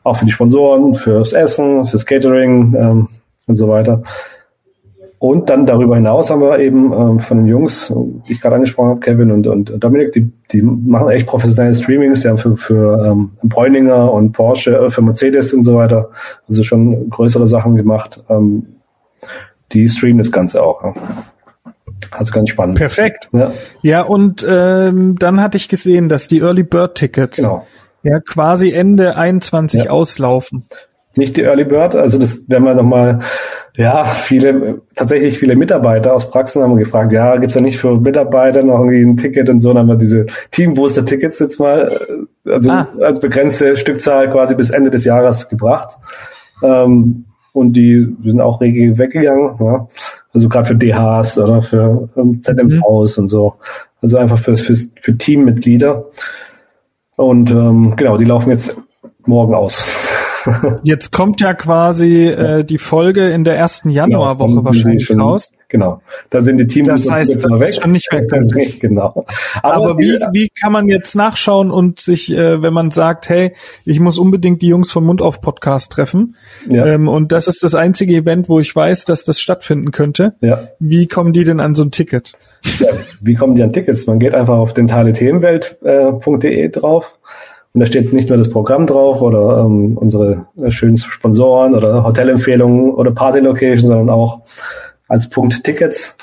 auch 0.04 0.16
für 0.16 0.26
die 0.26 0.32
Sponsoren, 0.32 0.96
fürs 0.96 1.34
Essen, 1.34 1.86
fürs 1.86 2.06
Catering 2.06 2.74
ähm, 2.80 3.10
und 3.46 3.56
so 3.58 3.68
weiter. 3.68 4.04
Und 5.20 5.50
dann 5.50 5.66
darüber 5.66 5.96
hinaus 5.96 6.30
haben 6.30 6.42
wir 6.42 6.60
eben 6.60 6.94
ähm, 6.94 7.20
von 7.20 7.38
den 7.38 7.48
Jungs, 7.48 7.92
die 8.28 8.34
ich 8.34 8.42
gerade 8.42 8.56
angesprochen 8.56 8.90
habe, 8.90 9.00
Kevin 9.00 9.32
und, 9.32 9.48
und 9.48 9.74
Dominik, 9.84 10.12
die, 10.12 10.32
die 10.52 10.62
machen 10.62 11.10
echt 11.10 11.26
professionelle 11.26 11.74
Streamings, 11.74 12.22
die 12.22 12.28
haben 12.28 12.38
für, 12.38 12.56
für 12.56 13.04
ähm, 13.04 13.32
Bräuninger 13.42 14.14
und 14.14 14.34
Porsche, 14.34 14.78
äh, 14.78 14.90
für 14.92 15.02
Mercedes 15.02 15.54
und 15.56 15.64
so 15.64 15.76
weiter, 15.76 16.12
also 16.48 16.64
schon 16.64 17.10
größere 17.10 17.48
Sachen 17.48 17.76
gemacht. 17.76 18.24
Ähm, 18.30 18.68
die 19.72 19.90
streamen 19.90 20.20
das 20.20 20.32
Ganze 20.32 20.62
auch. 20.62 20.84
Ja. 20.84 20.94
Also 22.12 22.32
ganz 22.32 22.50
spannend. 22.50 22.78
Perfekt. 22.78 23.30
Ja, 23.34 23.52
ja 23.82 24.02
und 24.04 24.46
ähm, 24.48 25.16
dann 25.18 25.42
hatte 25.42 25.58
ich 25.58 25.68
gesehen, 25.68 26.10
dass 26.10 26.28
die 26.28 26.40
Early 26.40 26.64
Bird 26.64 26.96
Tickets 26.96 27.38
genau. 27.38 27.66
ja 28.04 28.20
quasi 28.20 28.72
Ende 28.72 29.16
21 29.16 29.86
ja. 29.86 29.90
auslaufen. 29.90 30.66
Nicht 31.18 31.38
die 31.38 31.44
Early 31.44 31.66
Bird, 31.66 31.96
also 31.96 32.18
das 32.18 32.50
werden 32.50 32.64
wir 32.64 32.76
nochmal 32.76 33.20
ja, 33.78 34.06
viele, 34.06 34.82
tatsächlich 34.96 35.38
viele 35.38 35.56
Mitarbeiter 35.56 36.14
aus 36.16 36.32
Praxen 36.32 36.64
haben 36.64 36.78
gefragt, 36.78 37.12
ja, 37.12 37.38
gibt's 37.38 37.54
da 37.54 37.62
nicht 37.62 37.78
für 37.78 38.00
Mitarbeiter 38.00 38.64
noch 38.64 38.80
irgendwie 38.80 39.02
ein 39.02 39.18
Ticket 39.18 39.50
und 39.50 39.60
so, 39.60 39.70
dann 39.70 39.80
haben 39.80 39.88
wir 39.88 39.96
diese 39.96 40.26
Team-Booster-Tickets 40.50 41.38
jetzt 41.38 41.60
mal, 41.60 41.92
äh, 42.46 42.52
also 42.52 42.72
ah. 42.72 42.88
als 43.02 43.20
begrenzte 43.20 43.78
Stückzahl 43.78 44.32
quasi 44.32 44.56
bis 44.56 44.72
Ende 44.72 44.90
des 44.90 45.06
Jahres 45.06 45.48
gebracht. 45.48 45.96
Ähm, 46.64 47.26
und 47.54 47.74
die 47.74 48.08
sind 48.24 48.42
auch 48.42 48.62
regel 48.62 48.98
weggegangen, 48.98 49.56
ja. 49.60 49.88
Also 50.34 50.50
gerade 50.50 50.68
für 50.68 50.76
DHs 50.76 51.38
oder 51.38 51.62
für 51.62 52.10
ähm, 52.16 52.42
ZMVs 52.42 53.18
mhm. 53.18 53.24
und 53.24 53.28
so. 53.28 53.56
Also 54.02 54.18
einfach 54.18 54.40
für, 54.40 54.58
für, 54.58 54.76
für 54.76 55.18
Teammitglieder. 55.18 56.06
Und 57.16 57.50
ähm, 57.52 57.96
genau, 57.96 58.18
die 58.18 58.26
laufen 58.26 58.52
jetzt 58.52 58.76
morgen 59.26 59.56
aus. 59.56 59.86
Jetzt 60.84 61.12
kommt 61.12 61.42
ja 61.42 61.54
quasi 61.54 62.28
äh, 62.28 62.64
die 62.64 62.78
Folge 62.78 63.30
in 63.30 63.44
der 63.44 63.58
ersten 63.58 63.90
Januarwoche 63.90 64.50
genau, 64.50 64.66
wahrscheinlich 64.66 65.12
raus. 65.18 65.52
Genau. 65.70 66.02
Da 66.30 66.42
sind 66.42 66.58
die 66.58 66.68
Teams 66.68 66.88
das 66.88 67.10
heißt, 67.10 67.44
das 67.44 67.60
weg. 67.60 67.68
ist 67.68 67.82
schon 67.82 67.92
nicht 67.92 68.12
mehr 68.12 68.22
gültig. 68.28 68.80
genau. 68.80 69.26
Aber, 69.62 69.76
Aber 69.76 69.98
wie, 69.98 70.18
wie 70.32 70.50
kann 70.50 70.72
man 70.72 70.88
jetzt 70.88 71.16
nachschauen 71.16 71.72
und 71.72 72.00
sich, 72.00 72.32
äh, 72.32 72.62
wenn 72.62 72.74
man 72.74 72.92
sagt, 72.92 73.28
hey, 73.28 73.54
ich 73.84 74.00
muss 74.00 74.18
unbedingt 74.18 74.62
die 74.62 74.68
Jungs 74.68 74.92
vom 74.92 75.06
Mund 75.06 75.22
auf 75.22 75.42
Podcast 75.42 75.92
treffen 75.92 76.36
ja. 76.70 76.86
ähm, 76.86 77.08
und 77.08 77.32
das 77.32 77.48
ist 77.48 77.64
das 77.64 77.76
einzige 77.76 78.16
Event, 78.16 78.48
wo 78.48 78.60
ich 78.60 78.74
weiß, 78.74 79.06
dass 79.06 79.26
das 79.26 79.42
stattfinden 79.42 79.92
könnte. 79.92 80.36
Ja. 80.40 80.60
Wie 80.80 81.08
kommen 81.08 81.34
die 81.34 81.44
denn 81.44 81.60
an 81.60 81.76
so 81.76 81.84
ein 81.84 81.92
Ticket? 81.92 82.34
Ja, 82.80 82.88
wie 83.22 83.36
kommen 83.36 83.56
die 83.56 83.64
an 83.64 83.74
Tickets? 83.74 84.08
Man 84.08 84.20
geht 84.20 84.34
einfach 84.34 84.58
auf 84.58 84.74
dentalethemenwelt.de 84.74 86.64
äh, 86.64 86.70
drauf 86.70 87.18
und 87.78 87.82
da 87.82 87.86
steht 87.86 88.12
nicht 88.12 88.28
nur 88.28 88.40
das 88.40 88.50
Programm 88.50 88.88
drauf 88.88 89.22
oder 89.22 89.60
ähm, 89.60 90.00
unsere 90.00 90.48
äh, 90.60 90.72
schönen 90.72 90.98
Sponsoren 90.98 91.76
oder 91.76 92.04
Hotelempfehlungen 92.04 92.92
oder 92.92 93.12
Party-Location, 93.12 93.88
sondern 93.88 94.10
auch 94.10 94.42
als 95.08 95.30
Punkt 95.30 95.64
Tickets. 95.64 96.18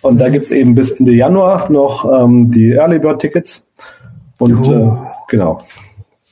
Und 0.00 0.18
da 0.18 0.30
gibt's 0.30 0.50
eben 0.50 0.74
bis 0.74 0.92
Ende 0.92 1.12
Januar 1.12 1.70
noch 1.70 2.10
ähm, 2.10 2.50
die 2.50 2.70
Early 2.70 3.00
Bird 3.00 3.20
Tickets. 3.20 3.70
Und 4.38 4.66
äh, 4.66 4.92
genau, 5.28 5.58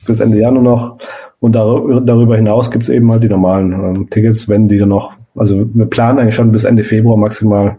bis 0.07 0.19
Ende 0.19 0.39
Januar 0.39 0.63
noch. 0.63 0.97
Und 1.39 1.51
dar 1.51 2.01
darüber 2.01 2.35
hinaus 2.35 2.71
gibt's 2.71 2.89
eben 2.89 3.11
halt 3.11 3.21
die 3.21 3.29
normalen 3.29 3.73
ähm, 3.73 4.09
Tickets, 4.09 4.49
wenn 4.49 4.67
die 4.67 4.79
dann 4.79 4.89
noch, 4.89 5.13
also 5.35 5.67
wir 5.71 5.85
planen 5.85 6.17
eigentlich 6.17 6.33
schon 6.33 6.51
bis 6.51 6.63
Ende 6.63 6.83
Februar 6.83 7.15
maximal 7.15 7.77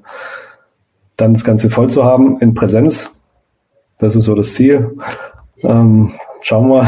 dann 1.16 1.34
das 1.34 1.42
Ganze 1.42 1.70
voll 1.70 1.88
zu 1.88 2.04
haben 2.04 2.38
in 2.38 2.54
Präsenz. 2.54 3.10
Das 3.98 4.14
ist 4.14 4.26
so 4.26 4.36
das 4.36 4.54
Ziel. 4.54 4.96
Ähm, 5.64 6.12
schauen 6.40 6.68
wir, 6.68 6.86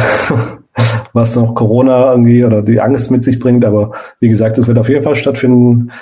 was 1.12 1.36
noch 1.36 1.54
Corona 1.54 2.12
irgendwie 2.12 2.44
oder 2.44 2.62
die 2.62 2.80
Angst 2.80 3.10
mit 3.10 3.24
sich 3.24 3.38
bringt. 3.38 3.64
Aber 3.64 3.92
wie 4.20 4.28
gesagt, 4.28 4.58
es 4.58 4.66
wird 4.66 4.78
auf 4.78 4.88
jeden 4.88 5.02
Fall 5.02 5.16
stattfinden. 5.16 5.92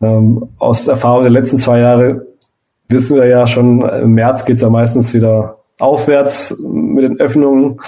Ähm, 0.00 0.48
aus 0.58 0.88
Erfahrung 0.88 1.22
der 1.22 1.32
letzten 1.32 1.58
zwei 1.58 1.80
Jahre 1.80 2.26
wissen 2.88 3.16
wir 3.16 3.26
ja 3.26 3.46
schon, 3.46 3.82
im 3.82 4.12
März 4.12 4.44
geht's 4.44 4.60
ja 4.60 4.68
meistens 4.68 5.14
wieder 5.14 5.58
aufwärts 5.78 6.56
mit 6.60 7.04
den 7.04 7.20
Öffnungen. 7.20 7.80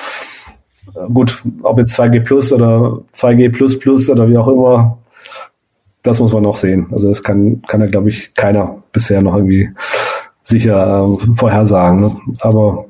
Gut, 1.13 1.43
ob 1.63 1.79
jetzt 1.79 1.99
2G 1.99 2.21
Plus 2.21 2.53
oder 2.53 3.01
2G 3.15 3.53
Plus 3.53 3.79
Plus 3.79 4.09
oder 4.09 4.29
wie 4.29 4.39
auch 4.39 4.49
immer, 4.49 4.99
das 6.03 6.21
muss 6.21 6.33
man 6.33 6.43
noch 6.43 6.57
sehen. 6.57 6.87
Also 6.93 7.09
das 7.09 7.23
kann, 7.23 7.63
kann 7.67 7.81
ja, 7.81 7.87
glaube 7.87 8.09
ich, 8.09 8.35
keiner 8.35 8.83
bisher 8.93 9.21
noch 9.21 9.35
irgendwie 9.35 9.71
sicher 10.43 11.05
äh, 11.05 11.35
vorhersagen. 11.35 12.01
Ne? 12.01 12.17
Aber 12.41 12.87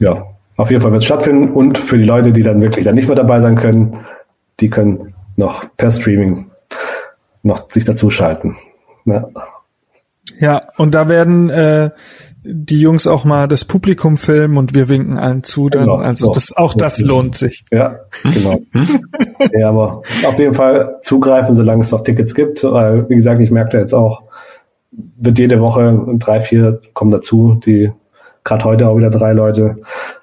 ja, 0.00 0.26
auf 0.60 0.70
jeden 0.70 0.82
Fall 0.82 0.92
wird 0.92 1.00
es 1.00 1.06
stattfinden 1.06 1.52
und 1.52 1.78
für 1.78 1.96
die 1.96 2.04
Leute, 2.04 2.32
die 2.32 2.42
dann 2.42 2.60
wirklich 2.60 2.84
dann 2.84 2.94
nicht 2.94 3.08
mehr 3.08 3.16
dabei 3.16 3.40
sein 3.40 3.56
können, 3.56 3.98
die 4.60 4.68
können 4.68 5.14
noch 5.36 5.64
per 5.76 5.90
Streaming 5.90 6.50
noch 7.42 7.70
sich 7.70 7.84
dazuschalten. 7.84 8.56
Ja. 9.06 9.28
ja, 10.38 10.62
und 10.76 10.94
da 10.94 11.08
werden 11.08 11.48
äh, 11.48 11.90
die 12.42 12.80
Jungs 12.80 13.06
auch 13.06 13.24
mal 13.24 13.48
das 13.48 13.64
Publikum 13.64 14.18
filmen 14.18 14.58
und 14.58 14.74
wir 14.74 14.88
winken 14.90 15.18
allen 15.18 15.42
zu. 15.42 15.70
Dann. 15.70 15.84
Genau, 15.84 15.96
also 15.96 16.26
so. 16.26 16.32
das, 16.32 16.54
auch 16.54 16.74
das 16.74 17.00
lohnt 17.00 17.34
sich. 17.36 17.64
Ja, 17.70 18.00
genau. 18.22 18.60
ja, 19.52 19.68
aber 19.68 20.02
auf 20.26 20.38
jeden 20.38 20.54
Fall 20.54 20.96
zugreifen, 21.00 21.54
solange 21.54 21.82
es 21.82 21.90
noch 21.90 22.02
Tickets 22.02 22.34
gibt. 22.34 22.62
Weil, 22.64 23.08
wie 23.08 23.14
gesagt, 23.14 23.40
ich 23.40 23.50
merke 23.50 23.72
da 23.72 23.78
jetzt 23.78 23.94
auch, 23.94 24.24
wird 24.90 25.38
jede 25.38 25.60
Woche 25.60 26.04
drei, 26.18 26.40
vier 26.40 26.80
kommen 26.92 27.10
dazu, 27.10 27.60
die 27.64 27.90
gerade 28.44 28.64
heute 28.64 28.88
auch 28.88 28.96
wieder 28.96 29.10
drei 29.10 29.32
Leute. 29.32 29.76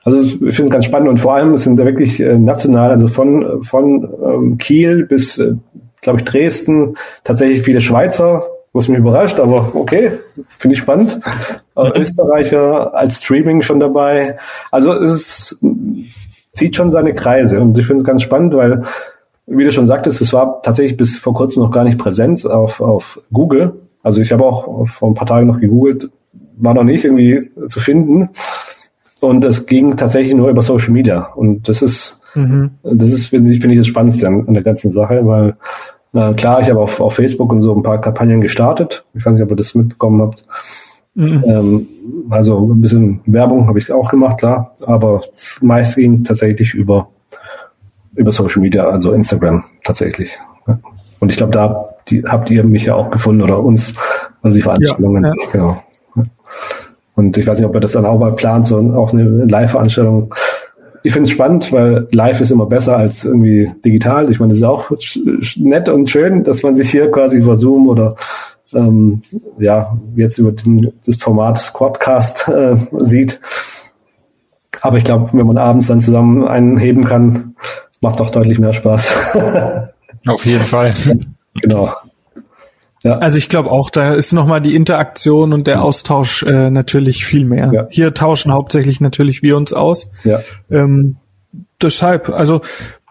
Also 0.03 0.19
ich 0.19 0.37
finde 0.37 0.63
es 0.63 0.69
ganz 0.69 0.85
spannend 0.85 1.09
und 1.09 1.17
vor 1.17 1.35
allem 1.35 1.53
es 1.53 1.63
sind 1.63 1.77
da 1.77 1.85
wirklich 1.85 2.19
äh, 2.19 2.37
national, 2.37 2.91
also 2.91 3.07
von, 3.07 3.63
von 3.63 4.09
ähm, 4.23 4.57
Kiel 4.57 5.05
bis, 5.05 5.37
äh, 5.37 5.53
glaube 6.01 6.19
ich, 6.19 6.25
Dresden, 6.25 6.95
tatsächlich 7.23 7.61
viele 7.61 7.81
Schweizer, 7.81 8.43
was 8.73 8.87
mich 8.87 8.99
überrascht, 8.99 9.39
aber 9.39 9.71
okay, 9.75 10.11
finde 10.57 10.75
ich 10.75 10.79
spannend. 10.79 11.19
Äh, 11.75 11.99
Österreicher 11.99 12.95
als 12.95 13.23
Streaming 13.23 13.61
schon 13.61 13.79
dabei. 13.79 14.37
Also 14.71 14.93
es 14.93 15.59
zieht 16.51 16.75
schon 16.75 16.91
seine 16.91 17.13
Kreise 17.13 17.61
und 17.61 17.77
ich 17.77 17.85
finde 17.85 18.01
es 18.01 18.07
ganz 18.07 18.23
spannend, 18.23 18.55
weil, 18.55 18.83
wie 19.45 19.63
du 19.63 19.71
schon 19.71 19.87
sagtest, 19.87 20.21
es 20.21 20.33
war 20.33 20.61
tatsächlich 20.61 20.97
bis 20.97 21.19
vor 21.19 21.33
kurzem 21.33 21.61
noch 21.61 21.71
gar 21.71 21.83
nicht 21.83 21.99
Präsenz 21.99 22.45
auf, 22.45 22.81
auf 22.81 23.21
Google. 23.31 23.73
Also 24.01 24.21
ich 24.21 24.31
habe 24.31 24.45
auch 24.45 24.87
vor 24.87 25.09
ein 25.09 25.13
paar 25.13 25.27
Tagen 25.27 25.47
noch 25.47 25.59
gegoogelt, 25.59 26.09
war 26.57 26.73
noch 26.73 26.83
nicht 26.83 27.05
irgendwie 27.05 27.49
zu 27.67 27.79
finden. 27.79 28.29
Und 29.21 29.43
es 29.43 29.65
ging 29.65 29.95
tatsächlich 29.97 30.35
nur 30.35 30.49
über 30.49 30.61
Social 30.61 30.91
Media. 30.91 31.29
Und 31.35 31.67
das 31.67 31.81
ist, 31.81 32.21
mhm. 32.35 32.71
das 32.83 33.09
ist, 33.09 33.27
finde 33.27 33.51
ich, 33.51 33.59
finde 33.59 33.73
ich 33.73 33.79
das 33.79 33.87
Spannendste 33.87 34.27
an, 34.27 34.47
an 34.47 34.53
der 34.53 34.63
ganzen 34.63 34.91
Sache, 34.91 35.25
weil 35.25 35.55
äh, 36.13 36.33
klar, 36.33 36.61
ich 36.61 36.69
habe 36.69 36.79
auf, 36.79 36.99
auf 36.99 37.15
Facebook 37.15 37.51
und 37.51 37.63
so 37.63 37.75
ein 37.75 37.83
paar 37.83 37.99
Kampagnen 37.99 38.41
gestartet. 38.41 39.05
Ich 39.13 39.25
weiß 39.25 39.33
nicht, 39.33 39.43
ob 39.43 39.49
ihr 39.49 39.55
das 39.55 39.75
mitbekommen 39.75 40.21
habt. 40.21 40.45
Mhm. 41.15 41.43
Ähm, 41.47 41.87
also 42.29 42.71
ein 42.71 42.81
bisschen 42.81 43.21
Werbung 43.25 43.67
habe 43.67 43.79
ich 43.79 43.91
auch 43.91 44.09
gemacht, 44.11 44.37
klar. 44.37 44.73
Aber 44.85 45.21
meist 45.61 45.95
ging 45.95 46.23
tatsächlich 46.23 46.73
über, 46.73 47.09
über 48.15 48.31
Social 48.31 48.61
Media, 48.61 48.87
also 48.87 49.13
Instagram 49.13 49.63
tatsächlich. 49.83 50.37
Und 51.19 51.29
ich 51.29 51.37
glaube, 51.37 51.53
da 51.53 51.89
die, 52.09 52.23
habt 52.23 52.49
ihr 52.49 52.63
mich 52.63 52.85
ja 52.85 52.95
auch 52.95 53.09
gefunden 53.09 53.41
oder 53.41 53.59
uns, 53.59 53.93
oder 54.43 54.53
die 54.53 54.61
Veranstaltungen. 54.61 55.23
Ja, 55.23 55.31
ja. 55.31 55.51
Genau. 55.51 55.83
Und 57.17 57.35
ich 57.35 57.47
weiß 57.47 57.57
nicht, 57.57 57.67
ob 57.67 57.73
er 57.73 57.81
das 57.81 57.93
dann 57.93 58.05
auch 58.05 58.19
mal 58.19 58.35
plant, 58.35 58.67
so 58.67 58.77
auch 58.77 59.11
eine 59.11 59.23
Live-Veranstaltung. 59.45 60.33
Ich 61.01 61.13
finde 61.13 61.25
es 61.25 61.31
spannend, 61.31 61.71
weil 61.71 62.07
live 62.11 62.39
ist 62.41 62.51
immer 62.51 62.67
besser 62.67 62.95
als 62.95 63.25
irgendwie 63.25 63.71
digital. 63.83 64.29
Ich 64.29 64.39
meine, 64.39 64.53
es 64.53 64.59
ist 64.59 64.63
auch 64.63 64.91
nett 65.55 65.89
und 65.89 66.11
schön, 66.11 66.43
dass 66.43 66.61
man 66.61 66.75
sich 66.75 66.91
hier 66.91 67.09
quasi 67.09 67.37
über 67.37 67.55
Zoom 67.55 67.89
oder 67.89 68.15
ähm, 68.71 69.23
ja, 69.57 69.97
jetzt 70.15 70.37
über 70.37 70.51
den, 70.51 70.93
das 71.07 71.15
Format 71.15 71.57
Squadcast 71.57 72.49
äh, 72.49 72.75
sieht. 72.99 73.39
Aber 74.81 74.97
ich 74.97 75.03
glaube, 75.03 75.29
wenn 75.33 75.47
man 75.47 75.57
abends 75.57 75.87
dann 75.87 76.01
zusammen 76.01 76.47
einen 76.47 76.77
heben 76.77 77.03
kann, 77.03 77.55
macht 77.99 78.19
doch 78.19 78.29
deutlich 78.29 78.59
mehr 78.59 78.73
Spaß. 78.73 79.11
Auf 80.27 80.45
jeden 80.45 80.63
Fall. 80.63 80.91
genau. 81.55 81.91
Ja. 83.03 83.11
Also 83.19 83.37
ich 83.37 83.49
glaube 83.49 83.71
auch, 83.71 83.89
da 83.89 84.13
ist 84.13 84.33
nochmal 84.33 84.61
die 84.61 84.75
Interaktion 84.75 85.53
und 85.53 85.67
der 85.67 85.83
Austausch 85.83 86.43
äh, 86.43 86.69
natürlich 86.69 87.25
viel 87.25 87.45
mehr. 87.45 87.71
Ja. 87.73 87.87
Hier 87.89 88.13
tauschen 88.13 88.51
hauptsächlich 88.51 89.01
natürlich 89.01 89.41
wir 89.41 89.55
uns 89.55 89.71
aus. 89.73 90.09
Ja. 90.23 90.39
Ähm, 90.71 91.17
deshalb, 91.81 92.29
also 92.29 92.61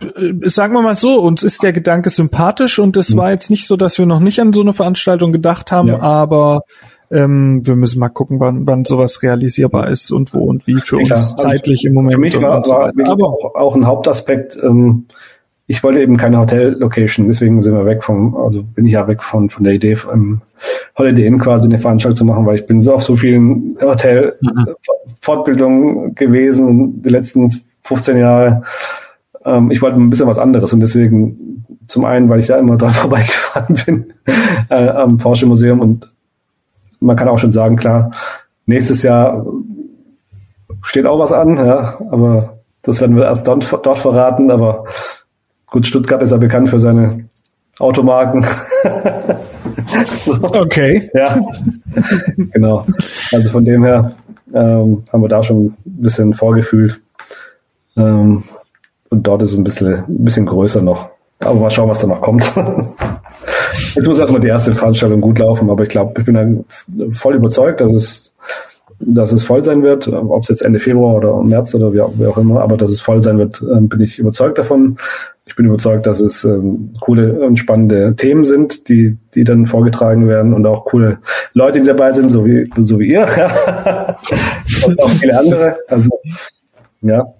äh, 0.02 0.48
sagen 0.48 0.74
wir 0.74 0.82
mal 0.82 0.96
so, 0.96 1.20
uns 1.20 1.42
ist 1.42 1.62
der 1.62 1.72
Gedanke 1.72 2.10
sympathisch 2.10 2.78
und 2.78 2.96
es 2.96 3.14
mhm. 3.14 3.18
war 3.18 3.30
jetzt 3.30 3.50
nicht 3.50 3.66
so, 3.66 3.76
dass 3.76 3.98
wir 3.98 4.06
noch 4.06 4.20
nicht 4.20 4.40
an 4.40 4.52
so 4.52 4.62
eine 4.62 4.72
Veranstaltung 4.72 5.32
gedacht 5.32 5.70
haben, 5.72 5.88
ja. 5.88 6.00
aber 6.00 6.62
ähm, 7.12 7.64
wir 7.64 7.76
müssen 7.76 8.00
mal 8.00 8.08
gucken, 8.08 8.40
wann, 8.40 8.66
wann 8.66 8.84
sowas 8.84 9.22
realisierbar 9.22 9.88
ist 9.88 10.10
und 10.10 10.34
wo 10.34 10.40
und 10.40 10.66
wie 10.66 10.78
für 10.78 10.96
uns 10.96 11.12
also 11.12 11.36
zeitlich 11.36 11.84
im 11.84 11.94
Moment. 11.94 12.14
Für 12.14 12.20
mich 12.20 12.40
war, 12.40 12.64
so 12.64 12.72
war 12.72 12.92
aber 13.06 13.28
auch, 13.28 13.54
auch 13.54 13.76
ein 13.76 13.86
Hauptaspekt, 13.86 14.58
ähm, 14.62 15.06
ich 15.68 15.82
wollte 15.82 16.00
eben 16.00 16.16
keine 16.16 16.38
Hotel-Location, 16.38 17.26
deswegen 17.26 17.60
sind 17.60 17.74
wir 17.74 17.86
weg 17.86 18.04
vom, 18.04 18.36
also 18.36 18.62
bin 18.62 18.86
ich 18.86 18.92
ja 18.92 19.08
weg 19.08 19.20
von, 19.22 19.50
von 19.50 19.64
der 19.64 19.72
Idee, 19.72 19.96
im 20.12 20.40
Holiday 20.96 21.26
Inn 21.26 21.38
quasi 21.38 21.66
eine 21.66 21.80
Veranstaltung 21.80 22.16
zu 22.16 22.24
machen, 22.24 22.46
weil 22.46 22.54
ich 22.54 22.66
bin 22.66 22.80
so 22.80 22.94
auf 22.94 23.02
so 23.02 23.16
vielen 23.16 23.76
Hotel-Fortbildungen 23.80 26.04
mhm. 26.04 26.14
gewesen, 26.14 27.02
die 27.02 27.08
letzten 27.08 27.50
15 27.82 28.16
Jahre. 28.16 28.62
Ähm, 29.44 29.72
ich 29.72 29.82
wollte 29.82 29.98
ein 29.98 30.08
bisschen 30.08 30.28
was 30.28 30.38
anderes 30.38 30.72
und 30.72 30.78
deswegen 30.80 31.64
zum 31.88 32.04
einen, 32.04 32.28
weil 32.28 32.38
ich 32.40 32.46
da 32.46 32.58
immer 32.58 32.76
dran 32.78 32.92
vorbeigefahren 32.92 33.76
bin, 33.84 34.12
äh, 34.70 34.88
am 34.88 35.18
Porsche 35.18 35.46
Museum 35.46 35.80
und 35.80 36.08
man 37.00 37.16
kann 37.16 37.28
auch 37.28 37.38
schon 37.38 37.52
sagen, 37.52 37.76
klar, 37.76 38.12
nächstes 38.66 39.02
Jahr 39.02 39.44
steht 40.82 41.06
auch 41.06 41.18
was 41.18 41.32
an, 41.32 41.56
ja, 41.56 41.98
aber 42.10 42.60
das 42.82 43.00
werden 43.00 43.16
wir 43.16 43.24
erst 43.24 43.48
dort, 43.48 43.66
dort 43.84 43.98
verraten, 43.98 44.52
aber 44.52 44.84
Gut, 45.68 45.86
Stuttgart 45.86 46.22
ist 46.22 46.30
ja 46.30 46.36
bekannt 46.36 46.68
für 46.68 46.78
seine 46.78 47.28
Automarken. 47.78 48.44
so. 50.06 50.36
Okay. 50.42 51.10
Ja, 51.14 51.38
genau. 52.52 52.86
Also 53.32 53.50
von 53.50 53.64
dem 53.64 53.84
her 53.84 54.12
ähm, 54.54 55.04
haben 55.12 55.22
wir 55.22 55.28
da 55.28 55.42
schon 55.42 55.66
ein 55.66 55.76
bisschen 55.84 56.34
vorgefühlt. 56.34 57.00
Ähm, 57.96 58.44
und 59.10 59.26
dort 59.26 59.42
ist 59.42 59.52
es 59.52 59.58
ein 59.58 59.64
bisschen, 59.64 59.94
ein 59.94 60.24
bisschen 60.24 60.46
größer 60.46 60.82
noch. 60.82 61.10
Aber 61.40 61.60
mal 61.60 61.70
schauen, 61.70 61.88
was 61.88 62.00
da 62.00 62.06
noch 62.06 62.22
kommt. 62.22 62.50
Jetzt 63.94 64.08
muss 64.08 64.18
erstmal 64.18 64.40
die 64.40 64.48
erste 64.48 64.74
Veranstaltung 64.74 65.20
gut 65.20 65.38
laufen, 65.38 65.70
aber 65.70 65.82
ich 65.82 65.88
glaube, 65.88 66.14
ich 66.18 66.26
bin 66.26 66.34
dann 66.34 66.64
voll 67.12 67.34
überzeugt, 67.34 67.80
dass 67.80 67.92
es, 67.92 68.36
dass 68.98 69.32
es 69.32 69.44
voll 69.44 69.62
sein 69.62 69.82
wird. 69.82 70.08
Ob 70.08 70.42
es 70.42 70.48
jetzt 70.48 70.62
Ende 70.62 70.80
Februar 70.80 71.14
oder 71.14 71.42
März 71.42 71.74
oder 71.74 71.92
wie 71.92 72.00
auch, 72.00 72.12
wie 72.14 72.26
auch 72.26 72.38
immer, 72.38 72.62
aber 72.62 72.76
dass 72.76 72.90
es 72.90 73.00
voll 73.00 73.22
sein 73.22 73.38
wird, 73.38 73.62
ähm, 73.62 73.88
bin 73.88 74.00
ich 74.00 74.18
überzeugt 74.18 74.58
davon 74.58 74.96
ich 75.46 75.54
bin 75.54 75.66
überzeugt, 75.66 76.06
dass 76.06 76.18
es 76.18 76.44
ähm, 76.44 76.94
coole 77.00 77.46
und 77.46 77.56
spannende 77.56 78.14
Themen 78.16 78.44
sind, 78.44 78.88
die, 78.88 79.16
die 79.34 79.44
dann 79.44 79.66
vorgetragen 79.66 80.28
werden 80.28 80.52
und 80.52 80.66
auch 80.66 80.84
coole 80.84 81.18
Leute, 81.54 81.80
die 81.80 81.86
dabei 81.86 82.10
sind, 82.10 82.30
so 82.30 82.44
wie, 82.44 82.68
so 82.82 82.98
wie 82.98 83.12
ihr. 83.12 83.22
und 84.86 85.00
auch 85.00 85.10
viele 85.10 85.38
andere. 85.38 85.78
Also, 85.86 86.10
ja. 87.00 87.32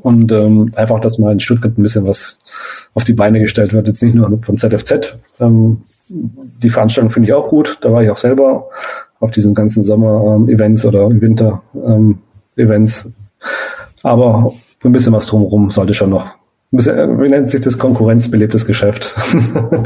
Und 0.00 0.32
ähm, 0.32 0.72
einfach, 0.76 1.00
dass 1.00 1.18
mal 1.18 1.32
in 1.32 1.40
Stuttgart 1.40 1.76
ein 1.76 1.82
bisschen 1.82 2.06
was 2.06 2.38
auf 2.94 3.04
die 3.04 3.12
Beine 3.12 3.40
gestellt 3.40 3.74
wird. 3.74 3.86
Jetzt 3.86 4.02
nicht 4.02 4.14
nur 4.14 4.40
vom 4.42 4.56
ZFZ. 4.56 5.16
Ähm, 5.40 5.82
die 6.08 6.70
Veranstaltung 6.70 7.10
finde 7.10 7.28
ich 7.28 7.34
auch 7.34 7.48
gut. 7.48 7.78
Da 7.82 7.92
war 7.92 8.02
ich 8.02 8.10
auch 8.10 8.16
selber 8.16 8.68
auf 9.18 9.30
diesen 9.30 9.54
ganzen 9.54 9.82
Sommer-Events 9.82 10.86
oder 10.86 11.10
Winter-Events. 11.10 13.12
Aber 14.02 14.54
ein 14.82 14.92
bisschen 14.92 15.12
was 15.12 15.26
drumherum 15.26 15.70
sollte 15.70 15.92
schon 15.92 16.10
noch. 16.10 16.39
Wie 16.72 17.28
nennt 17.28 17.50
sich 17.50 17.62
das 17.62 17.78
konkurrenzbelebtes 17.78 18.64
Geschäft? 18.66 19.14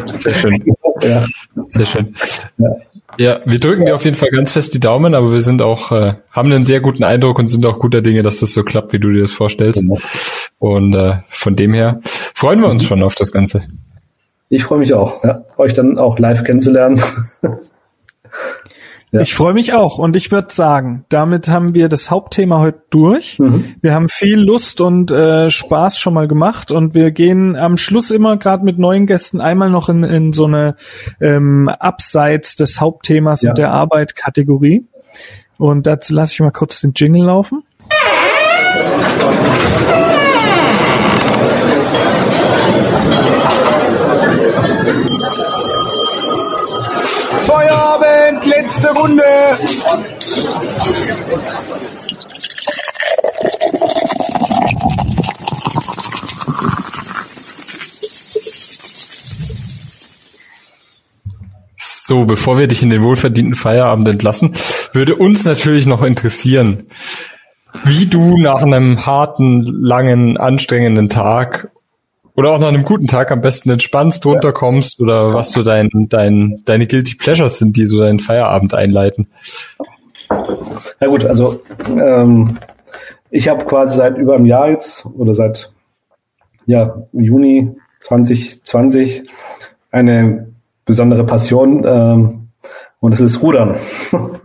Sehr 0.06 0.34
schön. 0.34 0.62
ja. 1.02 1.24
Sehr 1.62 1.86
schön. 1.86 2.14
Ja. 2.58 2.68
Ja, 3.16 3.40
wir 3.44 3.60
drücken 3.60 3.86
dir 3.86 3.94
auf 3.94 4.04
jeden 4.04 4.16
Fall 4.16 4.30
ganz 4.30 4.50
fest 4.50 4.74
die 4.74 4.80
Daumen, 4.80 5.14
aber 5.14 5.32
wir 5.32 5.40
sind 5.40 5.62
auch, 5.62 5.92
äh, 5.92 6.14
haben 6.32 6.52
einen 6.52 6.64
sehr 6.64 6.80
guten 6.80 7.04
Eindruck 7.04 7.38
und 7.38 7.46
sind 7.46 7.64
auch 7.64 7.78
guter 7.78 8.02
Dinge, 8.02 8.22
dass 8.22 8.40
das 8.40 8.52
so 8.52 8.64
klappt, 8.64 8.92
wie 8.92 8.98
du 8.98 9.12
dir 9.12 9.22
das 9.22 9.32
vorstellst. 9.32 9.80
Genau. 9.80 9.98
Und 10.58 10.94
äh, 10.94 11.18
von 11.30 11.54
dem 11.54 11.74
her 11.74 12.00
freuen 12.02 12.60
wir 12.60 12.68
uns 12.68 12.84
schon 12.84 13.02
auf 13.02 13.14
das 13.14 13.30
Ganze. 13.30 13.62
Ich 14.48 14.64
freue 14.64 14.78
mich 14.78 14.94
auch, 14.94 15.22
ja, 15.22 15.44
euch 15.56 15.74
dann 15.74 15.98
auch 15.98 16.18
live 16.18 16.44
kennenzulernen. 16.44 17.00
Ja. 19.14 19.20
Ich 19.20 19.32
freue 19.32 19.54
mich 19.54 19.72
auch 19.72 19.98
und 19.98 20.16
ich 20.16 20.32
würde 20.32 20.52
sagen, 20.52 21.04
damit 21.08 21.46
haben 21.46 21.76
wir 21.76 21.88
das 21.88 22.10
Hauptthema 22.10 22.58
heute 22.58 22.82
durch. 22.90 23.38
Mhm. 23.38 23.76
Wir 23.80 23.94
haben 23.94 24.08
viel 24.08 24.40
Lust 24.40 24.80
und 24.80 25.12
äh, 25.12 25.52
Spaß 25.52 26.00
schon 26.00 26.14
mal 26.14 26.26
gemacht 26.26 26.72
und 26.72 26.94
wir 26.94 27.12
gehen 27.12 27.54
am 27.54 27.76
Schluss 27.76 28.10
immer 28.10 28.36
gerade 28.38 28.64
mit 28.64 28.80
neuen 28.80 29.06
Gästen 29.06 29.40
einmal 29.40 29.70
noch 29.70 29.88
in, 29.88 30.02
in 30.02 30.32
so 30.32 30.46
eine 30.46 30.74
ähm, 31.20 31.68
Abseits 31.68 32.56
des 32.56 32.80
Hauptthemas 32.80 33.42
ja. 33.42 33.50
und 33.50 33.58
der 33.58 33.70
Arbeit 33.70 34.16
Kategorie. 34.16 34.84
Und 35.58 35.86
dazu 35.86 36.12
lasse 36.12 36.32
ich 36.32 36.40
mal 36.40 36.50
kurz 36.50 36.80
den 36.80 36.92
Jingle 36.96 37.26
laufen. 37.26 37.62
Feierabend, 47.40 48.46
letzte 48.46 48.88
Runde. 48.88 49.22
So, 62.06 62.26
bevor 62.26 62.58
wir 62.58 62.66
dich 62.66 62.82
in 62.82 62.90
den 62.90 63.02
wohlverdienten 63.02 63.54
Feierabend 63.54 64.06
entlassen, 64.08 64.54
würde 64.92 65.16
uns 65.16 65.44
natürlich 65.44 65.86
noch 65.86 66.02
interessieren, 66.02 66.88
wie 67.82 68.06
du 68.06 68.36
nach 68.36 68.62
einem 68.62 69.06
harten, 69.06 69.62
langen, 69.64 70.36
anstrengenden 70.36 71.08
Tag 71.08 71.70
oder 72.36 72.52
auch 72.52 72.58
nach 72.58 72.68
einem 72.68 72.84
guten 72.84 73.06
Tag 73.06 73.30
am 73.30 73.40
besten 73.40 73.70
entspannst, 73.70 74.24
runterkommst 74.26 74.98
ja. 74.98 75.04
oder 75.04 75.34
was 75.34 75.52
so 75.52 75.62
dein, 75.62 75.88
dein, 76.08 76.62
deine 76.64 76.86
Guilty 76.86 77.16
Pleasures 77.16 77.58
sind, 77.58 77.76
die 77.76 77.86
so 77.86 77.98
deinen 77.98 78.18
Feierabend 78.18 78.74
einleiten. 78.74 79.28
Ja 81.00 81.06
gut, 81.06 81.24
also 81.24 81.62
ähm, 81.88 82.58
ich 83.30 83.48
habe 83.48 83.64
quasi 83.64 83.96
seit 83.96 84.16
über 84.18 84.34
einem 84.34 84.46
Jahr 84.46 84.70
jetzt 84.70 85.06
oder 85.06 85.34
seit 85.34 85.72
ja, 86.66 87.02
Juni 87.12 87.76
2020 88.00 89.28
eine 89.90 90.48
besondere 90.84 91.24
Passion 91.24 91.84
ähm, 91.86 92.48
und 93.00 93.12
es 93.12 93.20
ist 93.20 93.42
Rudern. 93.42 93.76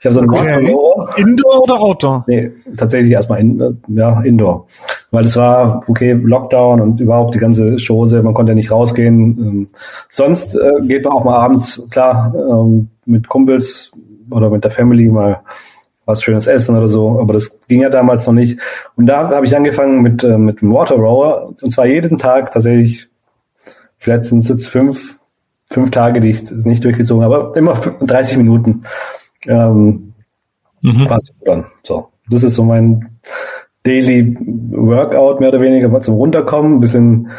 Ich 0.00 0.06
habe 0.06 0.14
so 0.14 0.20
eine 0.20 0.30
okay. 0.30 0.76
Indoor 1.16 1.60
oder 1.60 1.80
Outdoor? 1.80 2.24
Nee, 2.28 2.52
tatsächlich 2.76 3.10
erstmal 3.10 3.40
in, 3.40 3.82
ja, 3.88 4.20
Indoor. 4.20 4.68
Weil 5.10 5.24
es 5.24 5.36
war, 5.36 5.82
okay, 5.88 6.12
Lockdown 6.12 6.80
und 6.80 7.00
überhaupt 7.00 7.34
die 7.34 7.38
ganze 7.38 7.78
Chose, 7.78 8.22
man 8.22 8.34
konnte 8.34 8.50
ja 8.50 8.54
nicht 8.54 8.70
rausgehen. 8.70 9.38
Ähm, 9.38 9.66
sonst 10.08 10.54
äh, 10.54 10.86
geht 10.86 11.04
man 11.04 11.14
auch 11.14 11.24
mal 11.24 11.38
abends, 11.38 11.82
klar, 11.90 12.34
ähm, 12.34 12.88
mit 13.06 13.28
Kumpels 13.28 13.90
oder 14.30 14.50
mit 14.50 14.64
der 14.64 14.70
Family 14.70 15.08
mal 15.08 15.40
was 16.08 16.22
Schönes 16.22 16.46
essen 16.46 16.74
oder 16.74 16.88
so, 16.88 17.20
aber 17.20 17.34
das 17.34 17.60
ging 17.68 17.82
ja 17.82 17.90
damals 17.90 18.26
noch 18.26 18.32
nicht. 18.32 18.58
Und 18.96 19.06
da 19.06 19.28
habe 19.28 19.44
ich 19.44 19.54
angefangen 19.54 20.00
mit, 20.00 20.24
äh, 20.24 20.38
mit 20.38 20.62
dem 20.62 20.72
Water 20.72 20.96
Rower 20.96 21.52
und 21.60 21.70
zwar 21.70 21.86
jeden 21.86 22.16
Tag 22.16 22.50
tatsächlich, 22.50 23.08
vielleicht 23.98 24.24
sind 24.24 24.38
es 24.38 24.48
jetzt 24.48 24.68
fünf, 24.68 25.18
fünf 25.70 25.90
Tage, 25.90 26.20
die 26.20 26.30
ich 26.30 26.50
nicht 26.50 26.82
durchgezogen 26.82 27.22
habe, 27.22 27.36
aber 27.36 27.56
immer 27.56 27.74
30 28.00 28.38
Minuten. 28.38 28.82
Ähm, 29.46 30.14
mhm. 30.80 31.08
dann. 31.44 31.66
So, 31.82 32.08
das 32.30 32.42
ist 32.42 32.54
so 32.54 32.64
mein 32.64 33.17
Daily 33.88 34.36
Workout 34.70 35.40
mehr 35.40 35.48
oder 35.48 35.60
weniger 35.60 35.88
mal 35.88 36.02
zum 36.02 36.14
Runterkommen, 36.14 36.74
ein 36.74 36.80
bisschen 36.80 37.30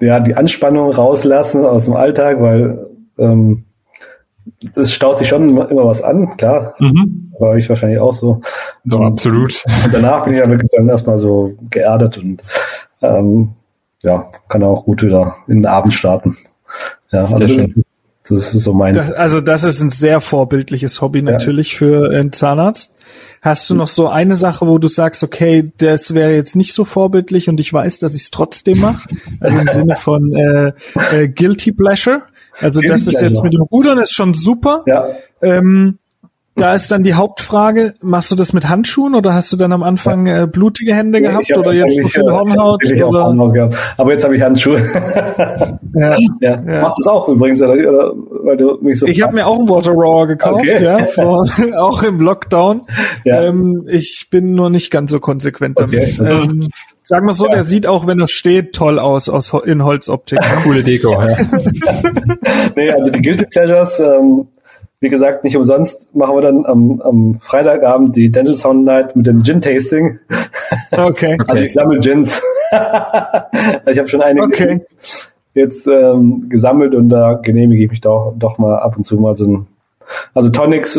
ja 0.00 0.20
die 0.20 0.34
Anspannung 0.34 0.90
rauslassen 0.90 1.64
aus 1.64 1.84
dem 1.84 1.94
Alltag, 1.94 2.40
weil 2.40 2.86
ähm, 3.18 3.64
das 4.74 4.92
staut 4.92 5.18
sich 5.18 5.28
schon 5.28 5.48
immer, 5.48 5.86
was 5.86 6.02
an, 6.02 6.36
klar. 6.36 6.74
Mhm. 6.78 7.32
War 7.38 7.56
ich 7.56 7.68
wahrscheinlich 7.68 8.00
auch 8.00 8.14
so. 8.14 8.40
Doch, 8.84 9.00
absolut. 9.00 9.64
Und 9.84 9.92
danach 9.94 10.24
bin 10.24 10.34
ich 10.34 10.40
ja 10.40 10.48
wirklich 10.48 10.70
dann 10.74 10.88
erstmal 10.88 11.18
so 11.18 11.54
geerdet 11.70 12.18
und 12.18 12.42
ähm, 13.02 13.50
ja, 14.02 14.30
kann 14.48 14.62
auch 14.62 14.84
gut 14.84 15.02
wieder 15.02 15.36
in 15.46 15.62
den 15.62 15.66
Abend 15.66 15.94
starten. 15.94 16.36
Ja, 17.10 17.20
also 17.20 17.38
das, 17.38 17.68
das 18.28 18.54
ist 18.54 18.64
so 18.64 18.72
mein. 18.72 18.94
Das, 18.94 19.10
also 19.12 19.40
das 19.40 19.64
ist 19.64 19.80
ein 19.80 19.90
sehr 19.90 20.20
vorbildliches 20.20 21.02
Hobby 21.02 21.22
natürlich 21.22 21.72
ja. 21.72 21.78
für 21.78 22.10
einen 22.10 22.32
Zahnarzt. 22.32 22.96
Hast 23.42 23.68
du 23.68 23.74
noch 23.74 23.88
so 23.88 24.08
eine 24.08 24.36
Sache, 24.36 24.66
wo 24.66 24.78
du 24.78 24.88
sagst, 24.88 25.22
okay, 25.22 25.70
das 25.76 26.14
wäre 26.14 26.34
jetzt 26.34 26.56
nicht 26.56 26.72
so 26.72 26.84
vorbildlich 26.84 27.50
und 27.50 27.60
ich 27.60 27.70
weiß, 27.70 27.98
dass 27.98 28.14
ich 28.14 28.22
es 28.22 28.30
trotzdem 28.30 28.80
mache? 28.80 29.08
Also 29.40 29.58
im 29.58 29.68
Sinne 29.68 29.96
von 29.96 30.34
äh, 30.34 30.72
äh, 31.12 31.28
Guilty 31.28 31.72
Pleasure. 31.72 32.22
Also 32.60 32.80
Guilty 32.80 32.92
das 32.92 33.14
ist 33.14 33.20
jetzt 33.20 33.42
mit 33.42 33.52
dem 33.52 33.60
Rudern 33.60 33.98
ist 33.98 34.12
schon 34.12 34.32
super. 34.32 34.82
Ja. 34.86 35.06
Ähm, 35.42 35.98
da 36.56 36.74
ist 36.74 36.90
dann 36.92 37.02
die 37.02 37.14
Hauptfrage, 37.14 37.94
machst 38.00 38.30
du 38.30 38.36
das 38.36 38.52
mit 38.52 38.68
Handschuhen 38.68 39.14
oder 39.16 39.34
hast 39.34 39.52
du 39.52 39.56
dann 39.56 39.72
am 39.72 39.82
Anfang 39.82 40.26
äh, 40.26 40.46
blutige 40.50 40.94
Hände 40.94 41.20
ja, 41.20 41.30
gehabt 41.30 41.58
oder 41.58 41.72
jetzt 41.72 41.96
so 41.96 42.06
viel 42.06 42.30
Hornhaut? 42.30 42.80
Oder? 42.92 43.24
Hornhaut 43.24 43.74
Aber 43.96 44.12
jetzt 44.12 44.22
habe 44.22 44.36
ich 44.36 44.42
Handschuhe. 44.42 44.78
ja, 45.94 46.16
ja. 46.40 46.62
ja. 46.64 46.80
Machst 46.82 46.98
du 46.98 47.02
es 47.02 47.06
auch 47.08 47.28
übrigens, 47.28 47.60
oder, 47.60 47.72
oder 47.72 48.12
weil 48.44 48.56
du 48.56 48.78
mich 48.82 49.00
so 49.00 49.06
Ich 49.06 49.20
habe 49.22 49.34
mir 49.34 49.46
auch 49.46 49.58
einen 49.58 49.68
Water 49.68 49.92
Raw 49.92 50.26
gekauft, 50.28 50.60
okay. 50.60 50.84
ja, 50.84 51.04
vor, 51.14 51.44
auch 51.76 52.02
im 52.04 52.20
Lockdown. 52.20 52.82
Ja. 53.24 53.42
Ähm, 53.42 53.82
ich 53.88 54.28
bin 54.30 54.54
nur 54.54 54.70
nicht 54.70 54.92
ganz 54.92 55.10
so 55.10 55.18
konsequent 55.18 55.80
damit. 55.80 56.20
Okay. 56.20 56.44
Ähm, 56.44 56.68
Sagen 57.02 57.26
wir 57.26 57.34
so, 57.34 57.46
ja. 57.46 57.52
der 57.52 57.64
sieht 57.64 57.86
auch, 57.86 58.06
wenn 58.06 58.18
er 58.18 58.28
steht, 58.28 58.72
toll 58.74 58.98
aus, 58.98 59.28
aus 59.28 59.52
in 59.66 59.84
Holzoptik. 59.84 60.38
Coole 60.62 60.82
Deko, 60.82 61.12
ja. 61.12 61.36
nee, 62.76 62.90
also 62.90 63.10
die 63.10 63.20
Guilty 63.20 63.44
Pleasures, 63.44 64.00
ähm, 64.00 64.46
wie 65.04 65.10
gesagt, 65.10 65.44
nicht 65.44 65.56
umsonst 65.56 66.14
machen 66.14 66.34
wir 66.34 66.40
dann 66.40 66.64
am, 66.64 67.00
am 67.02 67.38
Freitagabend 67.40 68.16
die 68.16 68.32
Dental 68.32 68.56
Sound 68.56 68.84
Night 68.84 69.14
mit 69.14 69.26
dem 69.26 69.44
Gin 69.44 69.60
Tasting. 69.60 70.18
Okay. 70.90 71.36
also 71.46 71.62
ich 71.62 71.74
sammle 71.74 71.98
Gins. 72.00 72.42
ich 72.72 73.98
habe 73.98 74.08
schon 74.08 74.22
einige 74.22 74.46
okay. 74.46 74.80
jetzt 75.52 75.86
ähm, 75.86 76.46
gesammelt 76.48 76.94
und 76.94 77.10
da 77.10 77.34
genehmige 77.34 77.84
ich 77.84 77.90
mich 77.90 78.00
doch, 78.00 78.34
doch 78.38 78.56
mal 78.56 78.78
ab 78.78 78.96
und 78.96 79.04
zu 79.04 79.16
mal 79.18 79.36
so 79.36 79.44
ein 79.44 79.66
also 80.32 80.48
Tonics, 80.48 80.98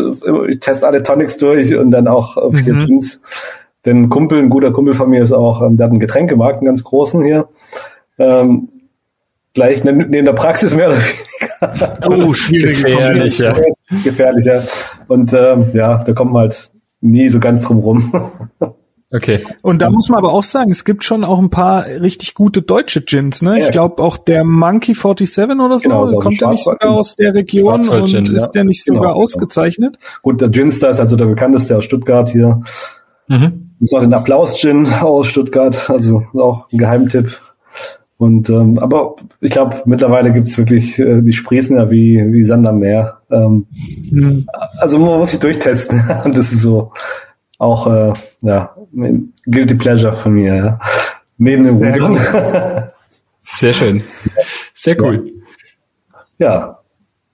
ich 0.49 0.59
teste 0.59 0.85
alle 0.85 1.01
Tonics 1.01 1.37
durch 1.37 1.75
und 1.75 1.91
dann 1.91 2.07
auch 2.07 2.51
vier 2.53 2.73
mhm. 2.73 2.79
Gins. 2.79 3.21
Denn 3.85 4.09
Kumpel, 4.09 4.39
ein 4.39 4.49
guter 4.49 4.71
Kumpel 4.71 4.93
von 4.93 5.09
mir 5.09 5.21
ist 5.21 5.31
auch, 5.31 5.61
ähm, 5.61 5.77
der 5.77 5.85
hat 5.85 5.91
einen 5.91 5.99
Getränkemarkt, 5.99 6.57
einen 6.57 6.65
ganz 6.65 6.83
großen 6.83 7.23
hier. 7.23 7.47
Ähm, 8.17 8.69
gleich 9.53 9.83
neben 9.83 10.11
der 10.11 10.33
Praxis 10.33 10.75
mehr 10.75 10.89
oder 10.89 10.97
weniger. 10.97 12.25
Oh, 12.27 12.33
schwierig. 12.33 12.83
Gefährlich, 12.83 13.39
ja. 13.39 13.55
Gefährlich, 14.03 14.45
ja. 14.45 14.61
Und 15.07 15.33
ähm, 15.33 15.71
ja, 15.73 16.03
da 16.03 16.13
kommt 16.13 16.33
man 16.33 16.43
halt 16.43 16.71
nie 17.01 17.29
so 17.29 17.39
ganz 17.39 17.61
drum 17.61 17.79
rum. 17.79 18.31
Okay. 19.11 19.45
Und 19.61 19.81
da 19.81 19.89
muss 19.89 20.09
man 20.09 20.17
aber 20.17 20.33
auch 20.33 20.43
sagen, 20.43 20.71
es 20.71 20.83
gibt 20.83 21.03
schon 21.03 21.23
auch 21.23 21.39
ein 21.39 21.49
paar 21.49 21.85
richtig 21.85 22.33
gute 22.33 22.61
deutsche 22.61 23.01
Gins, 23.01 23.41
ne? 23.41 23.59
Ja, 23.59 23.65
ich 23.65 23.71
glaube 23.71 24.03
auch 24.03 24.17
der 24.17 24.43
Monkey 24.43 24.93
47 24.93 25.57
oder 25.57 25.77
so, 25.77 25.89
genau, 25.89 26.19
kommt 26.19 26.41
der 26.41 26.49
nicht 26.49 26.63
sogar 26.63 26.91
aus 26.91 27.15
der 27.15 27.33
Region 27.33 27.87
und 27.87 28.29
ist 28.29 28.41
ja. 28.41 28.47
der 28.47 28.63
nicht 28.65 28.83
sogar 28.83 29.13
genau, 29.13 29.13
ausgezeichnet? 29.13 29.97
Genau. 29.99 30.19
Gut, 30.21 30.41
der 30.41 30.49
Ginstar 30.49 30.89
ist 30.89 30.99
also 30.99 31.15
der 31.15 31.25
bekannteste 31.25 31.77
aus 31.77 31.85
Stuttgart 31.85 32.29
hier. 32.29 32.61
Mhm. 33.27 33.75
Gibt 33.79 33.91
noch 33.91 34.01
den 34.01 34.13
Applaus-Gin 34.13 34.87
aus 34.87 35.27
Stuttgart, 35.27 35.89
also 35.89 36.23
auch 36.33 36.67
ein 36.71 36.77
Geheimtipp. 36.77 37.39
Und 38.17 38.49
ähm, 38.49 38.79
aber 38.79 39.15
ich 39.41 39.51
glaube, 39.51 39.81
mittlerweile 39.85 40.31
gibt's 40.31 40.57
wirklich, 40.57 40.97
äh, 40.99 41.21
die 41.21 41.33
sprießen 41.33 41.77
ja 41.77 41.91
wie, 41.91 42.23
wie 42.31 42.43
Sand 42.43 42.65
am 42.65 42.79
Meer. 42.79 43.17
Ähm, 43.29 43.67
mhm. 44.09 44.45
Also 44.77 44.99
man 44.99 45.19
muss 45.19 45.31
sich 45.31 45.39
durchtesten. 45.39 46.01
Und 46.23 46.35
das 46.35 46.53
ist 46.53 46.61
so 46.61 46.93
auch 47.57 47.87
äh, 47.87 48.13
ja, 48.41 48.75
Guilty 49.45 49.75
Pleasure 49.75 50.15
von 50.15 50.33
mir, 50.33 50.55
ja. 50.55 50.79
Neben 51.37 51.63
dem 51.63 51.77
Sehr, 51.77 51.99
gut. 51.99 52.19
Sehr 53.39 53.73
schön. 53.73 54.03
Sehr 54.73 55.01
cool. 55.01 55.31
Ja. 56.37 56.53
ja. 56.53 56.79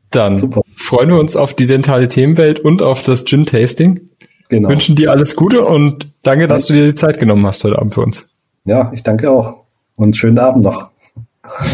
Dann 0.10 0.36
Super. 0.38 0.62
freuen 0.76 1.10
wir 1.10 1.20
uns 1.20 1.36
auf 1.36 1.54
die 1.54 1.68
dentale 1.68 2.08
Themenwelt 2.08 2.60
und 2.60 2.82
auf 2.82 3.02
das 3.04 3.24
Gin-Tasting. 3.24 4.10
Genau. 4.50 4.70
Wünschen 4.70 4.96
dir 4.96 5.12
alles 5.12 5.36
Gute 5.36 5.64
und 5.64 6.12
danke, 6.24 6.48
dass 6.48 6.66
du 6.66 6.74
dir 6.74 6.86
die 6.86 6.96
Zeit 6.96 7.20
genommen 7.20 7.46
hast 7.46 7.64
heute 7.64 7.80
Abend 7.80 7.94
für 7.94 8.02
uns. 8.02 8.28
Ja, 8.66 8.92
ich 8.94 9.04
danke 9.04 9.32
auch 9.32 9.61
und 10.02 10.18
schönen 10.18 10.40
Abend 10.40 10.64
noch. 10.64 10.90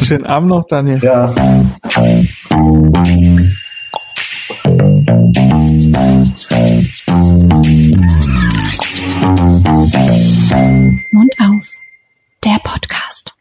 Schönen 0.01 0.25
Abend 0.25 0.49
noch, 0.49 0.65
Daniel. 0.67 0.99
Ja. 1.03 1.33
Mund 11.11 11.33
auf, 11.39 11.67
der 12.43 12.59
Podcast. 12.63 13.36